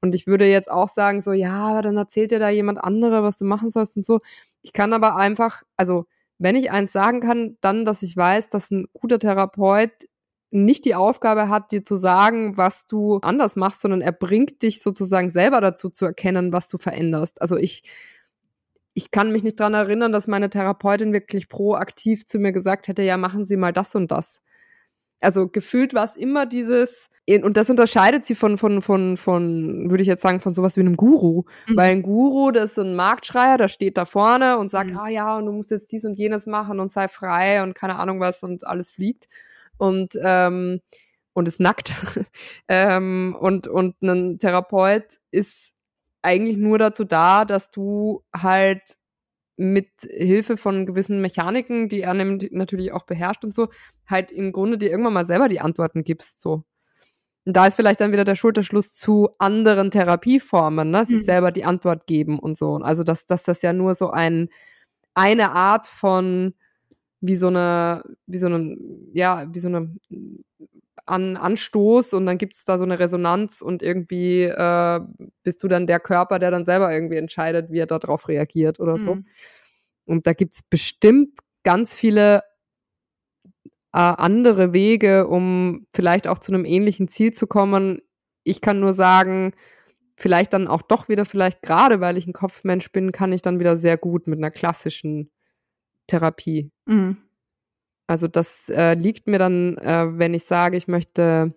Und 0.00 0.14
ich 0.14 0.26
würde 0.26 0.46
jetzt 0.46 0.70
auch 0.70 0.88
sagen, 0.88 1.20
so, 1.20 1.32
ja, 1.32 1.80
dann 1.80 1.96
erzählt 1.96 2.32
dir 2.32 2.40
da 2.40 2.48
jemand 2.50 2.82
andere, 2.82 3.22
was 3.22 3.36
du 3.36 3.44
machen 3.44 3.70
sollst 3.70 3.96
und 3.96 4.04
so. 4.04 4.20
Ich 4.62 4.72
kann 4.72 4.92
aber 4.92 5.16
einfach, 5.16 5.62
also 5.76 6.06
wenn 6.38 6.56
ich 6.56 6.72
eins 6.72 6.90
sagen 6.92 7.20
kann, 7.20 7.56
dann, 7.60 7.84
dass 7.84 8.02
ich 8.02 8.16
weiß, 8.16 8.50
dass 8.50 8.70
ein 8.70 8.86
guter 8.92 9.20
Therapeut 9.20 9.92
nicht 10.50 10.84
die 10.84 10.94
Aufgabe 10.94 11.48
hat, 11.48 11.72
dir 11.72 11.84
zu 11.84 11.96
sagen, 11.96 12.56
was 12.56 12.86
du 12.86 13.18
anders 13.22 13.56
machst, 13.56 13.80
sondern 13.80 14.02
er 14.02 14.12
bringt 14.12 14.62
dich 14.62 14.82
sozusagen 14.82 15.30
selber 15.30 15.60
dazu 15.60 15.88
zu 15.88 16.04
erkennen, 16.04 16.52
was 16.52 16.68
du 16.68 16.78
veränderst. 16.78 17.40
Also 17.40 17.56
ich, 17.56 17.84
ich 18.94 19.10
kann 19.10 19.32
mich 19.32 19.42
nicht 19.42 19.58
dran 19.58 19.74
erinnern, 19.74 20.12
dass 20.12 20.26
meine 20.26 20.50
Therapeutin 20.50 21.12
wirklich 21.12 21.48
proaktiv 21.48 22.26
zu 22.26 22.38
mir 22.38 22.52
gesagt 22.52 22.88
hätte, 22.88 23.02
ja, 23.02 23.16
machen 23.16 23.44
Sie 23.44 23.56
mal 23.56 23.72
das 23.72 23.94
und 23.94 24.10
das. 24.10 24.42
Also 25.20 25.48
gefühlt 25.48 25.94
war 25.94 26.04
es 26.04 26.16
immer 26.16 26.46
dieses, 26.46 27.08
und 27.28 27.56
das 27.56 27.70
unterscheidet 27.70 28.24
sie 28.24 28.34
von, 28.34 28.58
von, 28.58 28.82
von, 28.82 29.16
von, 29.16 29.88
würde 29.88 30.02
ich 30.02 30.08
jetzt 30.08 30.22
sagen, 30.22 30.40
von 30.40 30.52
sowas 30.52 30.76
wie 30.76 30.80
einem 30.80 30.96
Guru. 30.96 31.44
Mhm. 31.68 31.76
Weil 31.76 31.92
ein 31.92 32.02
Guru, 32.02 32.50
das 32.50 32.72
ist 32.72 32.78
ein 32.80 32.96
Marktschreier, 32.96 33.56
der 33.56 33.68
steht 33.68 33.96
da 33.96 34.04
vorne 34.04 34.58
und 34.58 34.72
sagt, 34.72 34.90
mhm. 34.90 34.98
ah 34.98 35.08
ja, 35.08 35.36
und 35.36 35.46
du 35.46 35.52
musst 35.52 35.70
jetzt 35.70 35.92
dies 35.92 36.04
und 36.04 36.14
jenes 36.14 36.46
machen 36.46 36.80
und 36.80 36.90
sei 36.90 37.06
frei 37.06 37.62
und 37.62 37.74
keine 37.74 37.96
Ahnung 38.00 38.18
was 38.18 38.42
und 38.42 38.66
alles 38.66 38.90
fliegt 38.90 39.28
und, 39.76 40.14
ähm, 40.20 40.80
und 41.32 41.46
ist 41.46 41.60
nackt. 41.60 41.92
ähm, 42.68 43.36
und, 43.38 43.68
und 43.68 44.02
ein 44.02 44.40
Therapeut 44.40 45.04
ist 45.30 45.72
eigentlich 46.22 46.56
nur 46.56 46.78
dazu 46.78 47.04
da, 47.04 47.44
dass 47.44 47.70
du 47.70 48.22
halt 48.34 48.96
mit 49.56 49.88
Hilfe 50.00 50.56
von 50.56 50.86
gewissen 50.86 51.20
Mechaniken, 51.20 51.88
die 51.88 52.00
er 52.00 52.14
natürlich 52.14 52.92
auch 52.92 53.04
beherrscht 53.04 53.44
und 53.44 53.54
so, 53.54 53.68
halt 54.06 54.32
im 54.32 54.52
Grunde 54.52 54.78
dir 54.78 54.90
irgendwann 54.90 55.12
mal 55.12 55.26
selber 55.26 55.48
die 55.48 55.60
Antworten 55.60 56.04
gibst, 56.04 56.40
so. 56.40 56.64
Und 57.44 57.56
da 57.56 57.66
ist 57.66 57.74
vielleicht 57.74 58.00
dann 58.00 58.12
wieder 58.12 58.24
der 58.24 58.36
Schulterschluss 58.36 58.92
zu 58.94 59.30
anderen 59.38 59.90
Therapieformen, 59.90 60.90
ne? 60.90 61.04
sich 61.04 61.22
mhm. 61.22 61.24
selber 61.24 61.50
die 61.50 61.64
Antwort 61.64 62.06
geben 62.06 62.38
und 62.38 62.56
so. 62.56 62.76
Also, 62.76 63.02
dass, 63.02 63.26
dass 63.26 63.42
das 63.42 63.62
ja 63.62 63.72
nur 63.72 63.94
so 63.94 64.10
ein, 64.10 64.48
eine 65.14 65.50
Art 65.50 65.86
von 65.86 66.54
wie 67.20 67.36
so 67.36 67.48
eine, 67.48 68.02
wie 68.26 68.38
so 68.38 68.46
eine, 68.46 68.76
ja, 69.12 69.46
wie 69.52 69.58
so 69.58 69.68
eine 69.68 69.92
An 71.04 71.36
Anstoß 71.36 72.14
und 72.14 72.26
dann 72.26 72.38
gibt 72.38 72.54
es 72.54 72.64
da 72.64 72.78
so 72.78 72.84
eine 72.84 72.98
Resonanz 73.00 73.60
und 73.60 73.82
irgendwie 73.82 74.42
äh, 74.44 75.00
bist 75.42 75.62
du 75.62 75.68
dann 75.68 75.86
der 75.86 75.98
Körper, 75.98 76.38
der 76.38 76.50
dann 76.50 76.64
selber 76.64 76.92
irgendwie 76.92 77.16
entscheidet, 77.16 77.70
wie 77.70 77.80
er 77.80 77.86
darauf 77.86 78.28
reagiert 78.28 78.78
oder 78.78 78.98
so. 78.98 79.16
Mhm. 79.16 79.26
Und 80.04 80.26
da 80.26 80.32
gibt 80.32 80.54
es 80.54 80.62
bestimmt 80.62 81.38
ganz 81.64 81.94
viele 81.94 82.42
äh, 83.92 83.98
andere 83.98 84.72
Wege, 84.72 85.26
um 85.26 85.86
vielleicht 85.92 86.28
auch 86.28 86.38
zu 86.38 86.52
einem 86.52 86.64
ähnlichen 86.64 87.08
Ziel 87.08 87.32
zu 87.32 87.46
kommen. 87.46 88.00
Ich 88.44 88.60
kann 88.60 88.80
nur 88.80 88.92
sagen, 88.92 89.52
vielleicht 90.16 90.52
dann 90.52 90.68
auch 90.68 90.82
doch 90.82 91.08
wieder, 91.08 91.24
vielleicht 91.24 91.62
gerade 91.62 92.00
weil 92.00 92.16
ich 92.16 92.26
ein 92.26 92.32
Kopfmensch 92.32 92.90
bin, 92.92 93.12
kann 93.12 93.32
ich 93.32 93.42
dann 93.42 93.58
wieder 93.58 93.76
sehr 93.76 93.96
gut 93.96 94.26
mit 94.26 94.38
einer 94.38 94.50
klassischen 94.50 95.30
Therapie. 96.06 96.70
Mhm. 96.86 97.18
Also 98.06 98.28
das 98.28 98.68
äh, 98.68 98.94
liegt 98.94 99.26
mir 99.26 99.38
dann, 99.38 99.76
äh, 99.78 100.06
wenn 100.18 100.34
ich 100.34 100.44
sage, 100.44 100.76
ich 100.76 100.88
möchte 100.88 101.54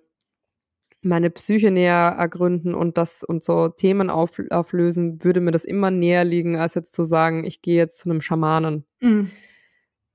meine 1.05 1.29
Psyche 1.29 1.69
näher 1.71 2.15
ergründen 2.17 2.73
und 2.73 2.97
das 2.97 3.23
und 3.23 3.43
so 3.43 3.69
Themen 3.69 4.09
auf, 4.09 4.41
auflösen, 4.49 5.23
würde 5.23 5.39
mir 5.39 5.51
das 5.51 5.63
immer 5.63 5.91
näher 5.91 6.23
liegen, 6.23 6.57
als 6.57 6.73
jetzt 6.73 6.93
zu 6.93 7.05
sagen, 7.05 7.43
ich 7.45 7.61
gehe 7.61 7.77
jetzt 7.77 7.99
zu 7.99 8.09
einem 8.09 8.21
Schamanen. 8.21 8.85
Mhm. 9.01 9.29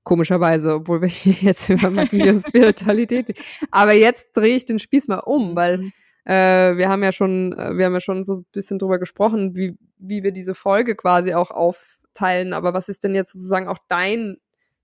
Komischerweise, 0.03 0.75
obwohl 0.75 1.01
wir 1.01 1.07
hier 1.07 1.33
jetzt 1.41 1.69
über 1.69 1.89
Magie 1.89 2.29
und 2.29 2.41
Spiritualität. 2.41 3.39
Aber 3.71 3.93
jetzt 3.93 4.35
drehe 4.35 4.55
ich 4.55 4.65
den 4.65 4.79
Spieß 4.79 5.07
mal 5.07 5.19
um, 5.19 5.55
weil 5.55 5.77
mhm. 5.77 5.93
äh, 6.25 6.77
wir 6.77 6.89
haben 6.89 7.03
ja 7.03 7.13
schon, 7.13 7.53
äh, 7.53 7.77
wir 7.77 7.85
haben 7.85 7.93
ja 7.93 8.01
schon 8.01 8.23
so 8.23 8.33
ein 8.33 8.45
bisschen 8.51 8.77
drüber 8.77 8.99
gesprochen, 8.99 9.55
wie, 9.55 9.77
wie 9.97 10.23
wir 10.23 10.31
diese 10.31 10.55
Folge 10.55 10.95
quasi 10.95 11.33
auch 11.33 11.51
aufteilen. 11.51 12.51
Aber 12.51 12.73
was 12.73 12.89
ist 12.89 13.03
denn 13.05 13.15
jetzt 13.15 13.31
sozusagen 13.31 13.69
auch 13.69 13.79
dein 13.87 14.37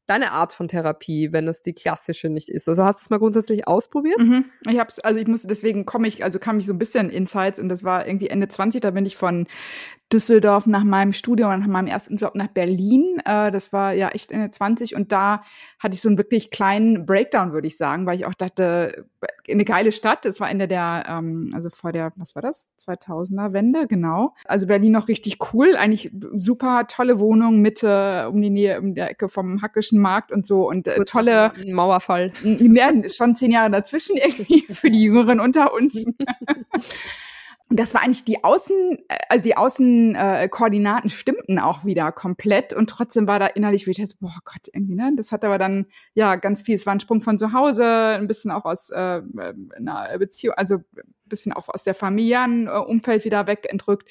deine 0.07 0.31
Art 0.31 0.53
von 0.53 0.67
Therapie, 0.67 1.31
wenn 1.31 1.47
es 1.47 1.61
die 1.61 1.73
klassische 1.73 2.29
nicht 2.29 2.49
ist? 2.49 2.67
Also 2.67 2.83
hast 2.83 2.99
du 2.99 3.03
es 3.03 3.09
mal 3.09 3.19
grundsätzlich 3.19 3.67
ausprobiert? 3.67 4.19
Mhm. 4.19 4.45
Ich 4.67 4.79
hab's, 4.79 4.99
also 4.99 5.19
ich 5.19 5.27
musste, 5.27 5.47
deswegen 5.47 5.85
komme 5.85 6.07
ich, 6.07 6.23
also 6.23 6.39
kam 6.39 6.57
ich 6.57 6.65
so 6.65 6.73
ein 6.73 6.79
bisschen 6.79 7.09
Insights 7.09 7.59
und 7.59 7.69
das 7.69 7.83
war 7.83 8.07
irgendwie 8.07 8.29
Ende 8.29 8.47
20, 8.47 8.81
da 8.81 8.91
bin 8.91 9.05
ich 9.05 9.15
von 9.15 9.47
Düsseldorf 10.11 10.67
nach 10.67 10.85
meinem 10.85 11.11
Studium 11.11 11.51
und 11.51 11.59
nach 11.59 11.67
meinem 11.67 11.87
ersten 11.87 12.15
Job 12.15 12.35
nach 12.35 12.47
Berlin. 12.47 13.21
Äh, 13.25 13.51
das 13.51 13.73
war 13.73 13.93
ja 13.93 14.09
echt 14.09 14.31
Ende 14.31 14.49
20 14.49 14.95
und 14.95 15.11
da 15.11 15.43
hatte 15.79 15.95
ich 15.95 16.01
so 16.01 16.07
einen 16.07 16.17
wirklich 16.17 16.49
kleinen 16.49 17.05
Breakdown, 17.05 17.51
würde 17.51 17.67
ich 17.67 17.77
sagen, 17.77 18.05
weil 18.05 18.15
ich 18.17 18.25
auch 18.25 18.33
dachte, 18.33 19.05
eine 19.49 19.65
geile 19.65 19.91
Stadt. 19.91 20.25
Das 20.25 20.39
war 20.39 20.49
Ende 20.49 20.67
der, 20.67 21.05
ähm, 21.07 21.51
also 21.53 21.69
vor 21.69 21.91
der, 21.91 22.13
was 22.15 22.35
war 22.35 22.41
das? 22.41 22.69
2000er 22.85 23.53
Wende, 23.53 23.87
genau. 23.87 24.33
Also 24.45 24.67
Berlin 24.67 24.93
noch 24.93 25.07
richtig 25.07 25.37
cool, 25.53 25.75
eigentlich 25.75 26.11
super 26.35 26.85
tolle 26.87 27.19
Wohnung, 27.19 27.61
Mitte, 27.61 28.29
um 28.31 28.41
die 28.41 28.49
Nähe, 28.49 28.79
um 28.79 28.95
der 28.95 29.11
Ecke 29.11 29.29
vom 29.29 29.61
Hackischen 29.61 29.99
Markt 29.99 30.31
und 30.31 30.45
so 30.45 30.67
und 30.67 30.87
äh, 30.87 31.03
tolle 31.05 31.53
Mauerfall. 31.65 32.31
Ja, 32.77 32.91
schon 33.09 33.33
zehn 33.33 33.51
Jahre 33.51 33.71
dazwischen 33.71 34.17
irgendwie 34.17 34.61
für 34.69 34.89
die 34.89 35.01
Jüngeren 35.01 35.39
unter 35.39 35.73
uns. 35.73 36.05
Und 37.69 37.79
das 37.79 37.93
war 37.93 38.01
eigentlich 38.01 38.23
die 38.23 38.43
Außen, 38.43 38.97
äh, 39.09 39.17
also 39.29 39.43
die 39.43 39.57
Außenkoordinaten 39.57 41.09
äh, 41.09 41.13
stimmten 41.13 41.59
auch 41.59 41.83
wieder 41.83 42.11
komplett 42.11 42.73
und 42.73 42.89
trotzdem 42.89 43.27
war 43.27 43.39
da 43.39 43.47
innerlich 43.47 43.85
wie 43.85 43.91
ich 43.91 43.97
dachte, 43.97 44.15
boah 44.21 44.37
Gott, 44.45 44.69
irgendwie, 44.73 44.95
ne? 44.95 45.11
Das 45.17 45.31
hat 45.31 45.43
aber 45.43 45.57
dann 45.57 45.87
ja 46.13 46.35
ganz 46.35 46.61
viel, 46.61 46.75
es 46.75 46.85
war 46.85 46.93
ein 46.93 46.99
Sprung 47.01 47.21
von 47.21 47.37
zu 47.37 47.51
Hause, 47.51 47.85
ein 47.85 48.27
bisschen 48.27 48.51
auch 48.51 48.65
aus 48.65 48.89
äh, 48.89 49.21
einer 49.75 50.17
Beziehung, 50.17 50.55
also 50.55 50.75
ein 50.75 51.03
bisschen 51.25 51.51
auch 51.51 51.67
aus 51.67 51.83
der 51.83 51.95
Familienumfeld 51.95 53.25
wieder 53.25 53.47
wegentrückt 53.47 54.09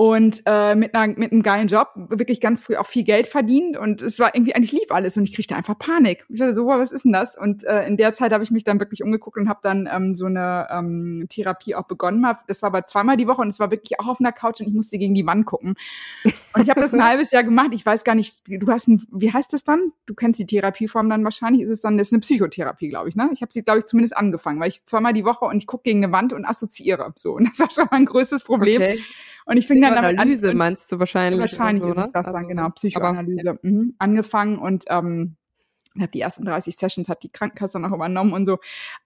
und 0.00 0.42
äh, 0.46 0.76
mit, 0.76 0.94
einer, 0.94 1.12
mit 1.18 1.32
einem 1.32 1.42
geilen 1.42 1.66
Job 1.66 1.88
wirklich 1.96 2.40
ganz 2.40 2.60
früh 2.60 2.76
auch 2.76 2.86
viel 2.86 3.02
Geld 3.02 3.26
verdient 3.26 3.76
und 3.76 4.00
es 4.00 4.20
war 4.20 4.32
irgendwie 4.32 4.54
eigentlich 4.54 4.70
lief 4.70 4.92
alles 4.92 5.16
und 5.16 5.24
ich 5.24 5.34
kriegte 5.34 5.56
einfach 5.56 5.76
Panik. 5.76 6.24
Ich 6.28 6.38
dachte 6.38 6.54
so, 6.54 6.66
wow, 6.66 6.78
was 6.78 6.92
ist 6.92 7.04
denn 7.04 7.12
das? 7.12 7.36
Und 7.36 7.64
äh, 7.64 7.84
in 7.84 7.96
der 7.96 8.12
Zeit 8.12 8.32
habe 8.32 8.44
ich 8.44 8.52
mich 8.52 8.62
dann 8.62 8.78
wirklich 8.78 9.02
umgeguckt 9.02 9.36
und 9.38 9.48
habe 9.48 9.58
dann 9.60 9.88
ähm, 9.92 10.14
so 10.14 10.26
eine 10.26 10.68
ähm, 10.70 11.26
Therapie 11.28 11.74
auch 11.74 11.88
begonnen. 11.88 12.24
Das 12.46 12.62
war 12.62 12.68
aber 12.68 12.86
zweimal 12.86 13.16
die 13.16 13.26
Woche 13.26 13.42
und 13.42 13.48
es 13.48 13.58
war 13.58 13.72
wirklich 13.72 13.98
auch 13.98 14.06
auf 14.06 14.20
einer 14.20 14.30
Couch 14.30 14.60
und 14.60 14.68
ich 14.68 14.72
musste 14.72 14.98
gegen 14.98 15.14
die 15.14 15.26
Wand 15.26 15.46
gucken. 15.46 15.74
Und 16.22 16.62
ich 16.62 16.70
habe 16.70 16.80
das 16.80 16.94
ein 16.94 17.02
halbes 17.04 17.32
Jahr 17.32 17.42
gemacht. 17.42 17.70
Ich 17.72 17.84
weiß 17.84 18.04
gar 18.04 18.14
nicht, 18.14 18.36
du 18.46 18.68
hast 18.68 18.86
ein, 18.86 19.04
wie 19.10 19.32
heißt 19.32 19.52
das 19.52 19.64
dann? 19.64 19.90
Du 20.06 20.14
kennst 20.14 20.38
die 20.38 20.46
Therapieform 20.46 21.10
dann 21.10 21.24
wahrscheinlich. 21.24 21.62
Ist 21.62 21.70
es 21.70 21.80
dann, 21.80 21.98
das 21.98 22.06
ist 22.06 22.12
eine 22.12 22.20
Psychotherapie, 22.20 22.88
glaube 22.88 23.08
ich, 23.08 23.16
ne? 23.16 23.30
Ich 23.32 23.42
habe 23.42 23.52
sie, 23.52 23.64
glaube 23.64 23.80
ich, 23.80 23.86
zumindest 23.86 24.16
angefangen, 24.16 24.60
weil 24.60 24.68
ich 24.68 24.84
zweimal 24.84 25.12
die 25.12 25.24
Woche 25.24 25.46
und 25.46 25.56
ich 25.56 25.66
gucke 25.66 25.82
gegen 25.82 26.04
eine 26.04 26.12
Wand 26.12 26.32
und 26.32 26.44
assoziiere. 26.44 27.12
So, 27.16 27.32
und 27.32 27.48
das 27.48 27.58
war 27.58 27.70
schon 27.72 27.88
mein 27.90 28.04
größtes 28.04 28.44
Problem. 28.44 28.80
Okay. 28.80 29.00
Und 29.48 29.56
ich 29.56 29.66
fing 29.66 29.80
dann 29.80 29.94
damit 29.94 30.18
Analyse 30.20 30.54
meinst 30.54 30.92
du 30.92 30.98
wahrscheinlich? 30.98 31.40
Wahrscheinlich 31.40 31.82
so, 31.82 31.90
ist 31.90 31.96
es 31.96 32.04
ne? 32.04 32.10
das 32.12 32.26
dann, 32.26 32.36
also, 32.36 32.48
genau, 32.48 32.68
Psychoanalyse. 32.68 33.50
Aber, 33.50 33.58
mhm, 33.62 33.94
angefangen 33.98 34.58
und 34.58 34.84
ähm, 34.88 35.36
habe 35.98 36.10
die 36.10 36.20
ersten 36.20 36.44
30 36.44 36.76
Sessions 36.76 37.08
hat 37.08 37.22
die 37.22 37.30
Krankenkasse 37.32 37.80
noch 37.80 37.92
übernommen 37.92 38.34
und 38.34 38.44
so. 38.44 38.58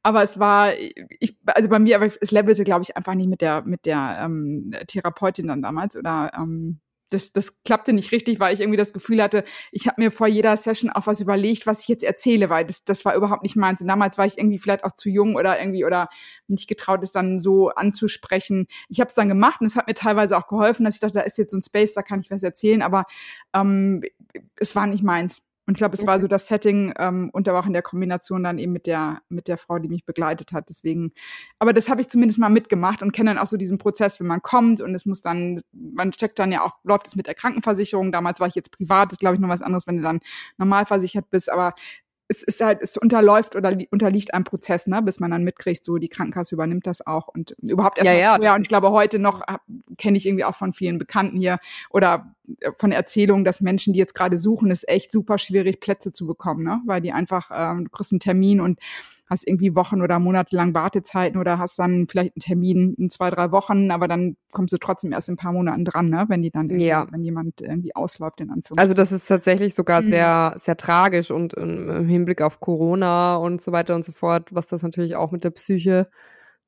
Aber 0.03 0.25
es 0.25 0.41
war, 0.41 0.75
ich, 0.75 1.39
also 1.47 1.69
bei 1.69 1.79
mir, 1.79 1.95
aber 1.95 2.11
es 2.21 2.33
levelte, 2.33 2.65
glaube 2.65 2.83
ich, 2.83 2.97
einfach 2.97 3.15
nicht 3.15 3.29
mit 3.29 3.41
der 3.41 3.63
mit 3.63 3.87
der 3.87 4.19
ähm, 4.21 4.73
Therapeutin 4.89 5.47
dann 5.47 5.63
damals 5.63 5.97
oder 5.97 6.33
ähm, 6.37 6.81
das, 7.13 7.33
das 7.33 7.63
klappte 7.63 7.93
nicht 7.93 8.13
richtig, 8.13 8.41
weil 8.41 8.55
ich 8.55 8.61
irgendwie 8.61 8.77
das 8.77 8.93
Gefühl 8.93 9.23
hatte, 9.23 9.45
ich 9.71 9.87
habe 9.87 10.01
mir 10.01 10.11
vor 10.11 10.27
jeder 10.27 10.57
Session 10.57 10.91
auch 10.91 11.07
was 11.07 11.21
überlegt, 11.21 11.67
was 11.67 11.83
ich 11.83 11.89
jetzt 11.89 12.05
erzähle, 12.05 12.51
weil 12.51 12.65
das, 12.65 12.85
das 12.85 13.05
war 13.05 13.15
überhaupt 13.15 13.43
nicht 13.43 13.57
meins. 13.57 13.81
Und 13.81 13.89
damals 13.89 14.19
war 14.19 14.27
ich 14.27 14.39
irgendwie 14.39 14.59
vielleicht 14.59 14.85
auch 14.85 14.93
zu 14.93 15.09
jung 15.09 15.37
oder 15.37 15.59
irgendwie 15.59 15.85
oder 15.85 16.09
nicht 16.49 16.69
getraut, 16.69 17.03
es 17.03 17.13
dann 17.13 17.39
so 17.39 17.69
anzusprechen. 17.71 18.67
Ich 18.89 19.01
habe 19.01 19.09
es 19.09 19.15
dann 19.15 19.29
gemacht 19.29 19.61
und 19.61 19.67
es 19.67 19.77
hat 19.77 19.87
mir 19.87 19.95
teilweise 19.95 20.37
auch 20.37 20.49
geholfen, 20.49 20.85
dass 20.85 20.95
ich 20.95 21.01
dachte, 21.01 21.15
da 21.15 21.23
ist 21.23 21.39
jetzt 21.39 21.51
so 21.51 21.57
ein 21.59 21.63
Space, 21.63 21.95
da 21.95 22.03
kann 22.03 22.21
ich 22.21 22.31
was 22.31 22.43
erzählen, 22.43 22.83
aber 22.83 23.05
ähm, 23.55 24.03
es 24.57 24.75
war 24.75 24.87
nicht 24.87 25.03
meins. 25.03 25.43
Und 25.67 25.75
ich 25.75 25.79
glaube, 25.79 25.95
es 25.95 26.07
war 26.07 26.19
so 26.19 26.27
das 26.27 26.49
Setting 26.49 26.93
ähm, 26.99 27.31
und 27.33 27.49
aber 27.49 27.61
auch 27.61 27.67
in 27.67 27.73
der 27.73 27.83
Kombination 27.83 28.43
dann 28.43 28.59
eben 28.59 28.73
mit 28.73 28.87
der, 28.87 29.23
mit 29.29 29.47
der 29.47 29.59
Frau, 29.59 29.79
die 29.79 29.89
mich 29.89 30.05
begleitet 30.05 30.53
hat. 30.53 30.69
Deswegen, 30.69 31.13
aber 31.61 31.73
das 31.73 31.89
habe 31.89 32.01
ich 32.01 32.09
zumindest 32.09 32.41
mal 32.41 32.49
mitgemacht 32.49 33.01
und 33.01 33.13
kenne 33.13 33.31
dann 33.31 33.39
auch 33.39 33.47
so 33.47 33.57
diesen 33.57 33.79
Prozess, 33.79 34.19
wenn 34.19 34.27
man 34.27 34.43
kommt 34.43 34.81
und 34.81 34.95
es 34.95 35.07
muss 35.07 35.23
dann, 35.23 35.61
man 35.73 36.11
checkt 36.11 36.39
dann 36.41 36.51
ja 36.51 36.63
auch, 36.65 36.73
läuft 36.83 37.07
es 37.07 37.17
mit 37.17 37.29
der 37.29 37.35
Krankenversicherung. 37.35 38.11
Damals 38.11 38.41
war 38.41 38.49
ich 38.49 38.57
jetzt 38.57 38.73
privat, 38.73 39.11
das 39.11 39.15
ist 39.15 39.21
glaube 39.21 39.37
ich 39.37 39.41
noch 39.41 39.49
was 39.49 39.63
anderes, 39.63 39.87
wenn 39.87 39.99
du 39.99 40.03
dann 40.03 40.21
normal 40.59 40.85
versichert 40.85 41.31
bist, 41.31 41.51
aber 41.51 41.75
es 42.33 42.43
ist 42.43 42.61
halt, 42.61 42.81
es 42.83 42.97
unterläuft 42.97 43.55
oder 43.57 43.77
unterliegt 43.91 44.35
einem 44.35 44.45
Prozess, 44.45 44.87
ne, 44.87 45.03
bis 45.03 45.21
man 45.21 45.31
dann 45.31 45.45
mitkriegt, 45.45 45.85
so 45.85 45.99
die 45.99 46.09
Krankenkasse 46.09 46.55
übernimmt 46.55 46.87
das 46.87 47.07
auch 47.07 47.29
und 47.29 47.55
überhaupt 47.61 47.99
erst 47.99 48.11
ja, 48.11 48.19
ja, 48.19 48.37
früher. 48.37 48.55
Und 48.55 48.63
ich 48.63 48.69
glaube, 48.69 48.91
heute 48.91 49.19
noch 49.19 49.43
kenne 49.99 50.17
ich 50.17 50.27
irgendwie 50.27 50.45
auch 50.45 50.55
von 50.55 50.73
vielen 50.73 50.99
Bekannten 50.99 51.37
hier 51.37 51.59
oder 51.91 52.35
äh, 52.61 52.71
von 52.79 52.93
Erzählungen, 52.93 53.45
dass 53.45 53.61
Menschen, 53.61 53.93
die 53.93 53.99
jetzt 53.99 54.15
gerade 54.15 54.39
suchen, 54.39 54.71
ist 54.71 54.89
echt 54.89 55.13
super 55.13 55.39
schwierig, 55.39 55.81
Plätze 55.81 56.13
zu 56.13 56.27
bekommen, 56.27 56.65
ne? 56.65 56.81
Weil 56.87 57.03
die 57.03 57.13
einfach, 57.13 57.51
ähm, 57.55 57.85
du 57.85 57.91
kriegst 57.91 58.13
einen 58.13 58.21
Termin 58.21 58.61
und 58.61 58.81
hast 59.33 59.49
irgendwie 59.49 59.75
Wochen 59.75 60.03
oder 60.03 60.19
Monate 60.19 60.55
lang 60.55 60.75
Wartezeiten 60.75 61.41
oder 61.41 61.59
hast 61.59 61.79
dann 61.79 62.07
vielleicht 62.09 62.35
einen 62.37 62.41
Termin 62.41 62.95
in 62.99 63.11
zwei, 63.11 63.31
drei 63.31 63.51
Wochen, 63.51 63.91
aber 63.91 64.07
dann 64.07 64.37
kommst 64.53 64.73
du 64.73 64.79
trotzdem 64.79 65.13
erst 65.13 65.29
in 65.29 65.35
ein 65.35 65.39
paar 65.39 65.53
Monaten 65.53 65.85
dran, 65.85 66.09
ne? 66.09 66.27
wenn 66.29 66.43
die 66.43 66.51
dann 66.51 66.69
ja. 66.79 67.07
wenn 67.11 67.25
jemand 67.25 67.61
irgendwie 67.61 67.97
ausläuft 67.97 68.41
in 68.41 68.51
Anführungszeichen. 68.51 68.79
Also 68.79 68.95
das 68.95 69.13
ist 69.13 69.27
tatsächlich 69.27 69.75
sogar 69.75 70.03
mhm. 70.03 70.09
sehr, 70.09 70.55
sehr 70.57 70.77
tragisch 70.77 71.31
und 71.31 71.55
im 71.55 72.07
Hinblick 72.07 72.43
auf 72.43 72.61
Corona 72.61 73.37
und 73.37 73.63
so 73.63 73.73
weiter 73.73 73.95
und 73.95 74.05
so 74.05 74.13
fort, 74.13 74.49
was 74.55 74.67
das 74.67 74.83
natürlich 74.83 75.17
auch 75.17 75.33
mit 75.33 75.45
der 75.45 75.51
Psyche 75.51 76.09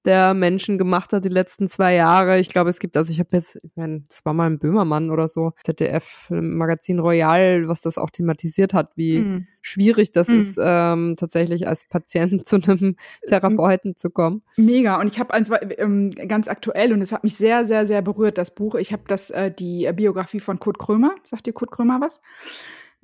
der 0.04 0.34
Menschen 0.34 0.78
gemacht 0.78 1.12
hat 1.12 1.24
die 1.24 1.30
letzten 1.30 1.68
zwei 1.68 1.94
Jahre. 1.94 2.38
Ich 2.38 2.48
glaube, 2.48 2.70
es 2.70 2.78
gibt, 2.78 2.96
also 2.96 3.10
ich 3.10 3.18
habe 3.18 3.30
jetzt, 3.32 3.56
ich 3.62 3.70
meine, 3.74 4.04
es 4.08 4.24
war 4.24 4.34
mal 4.34 4.46
ein 4.46 4.58
Böhmermann 4.58 5.10
oder 5.10 5.28
so, 5.28 5.52
ZDF 5.64 6.28
Magazin 6.30 6.98
Royal, 6.98 7.68
was 7.68 7.80
das 7.80 7.96
auch 7.96 8.10
thematisiert 8.10 8.74
hat, 8.74 8.90
wie 8.96 9.20
mhm. 9.20 9.46
schwierig 9.62 10.12
das 10.12 10.28
mhm. 10.28 10.40
ist, 10.40 10.58
ähm, 10.60 11.16
tatsächlich 11.18 11.66
als 11.66 11.88
Patient 11.88 12.46
zu 12.46 12.56
einem 12.56 12.96
Therapeuten 13.26 13.96
zu 13.96 14.10
kommen. 14.10 14.42
Mega. 14.56 15.00
Und 15.00 15.06
ich 15.10 15.18
habe 15.18 15.32
eins 15.32 15.50
ähm, 15.78 16.10
ganz 16.28 16.48
aktuell 16.48 16.92
und 16.92 17.00
es 17.00 17.12
hat 17.12 17.24
mich 17.24 17.36
sehr, 17.36 17.64
sehr, 17.64 17.86
sehr 17.86 18.02
berührt, 18.02 18.38
das 18.38 18.54
Buch. 18.54 18.74
Ich 18.74 18.92
habe 18.92 19.04
das, 19.06 19.30
äh, 19.30 19.50
die 19.50 19.90
Biografie 19.94 20.40
von 20.40 20.58
Kurt 20.58 20.78
Krömer. 20.78 21.14
Sagt 21.24 21.46
dir 21.46 21.52
Kurt 21.52 21.70
Krömer 21.70 22.00
was? 22.00 22.20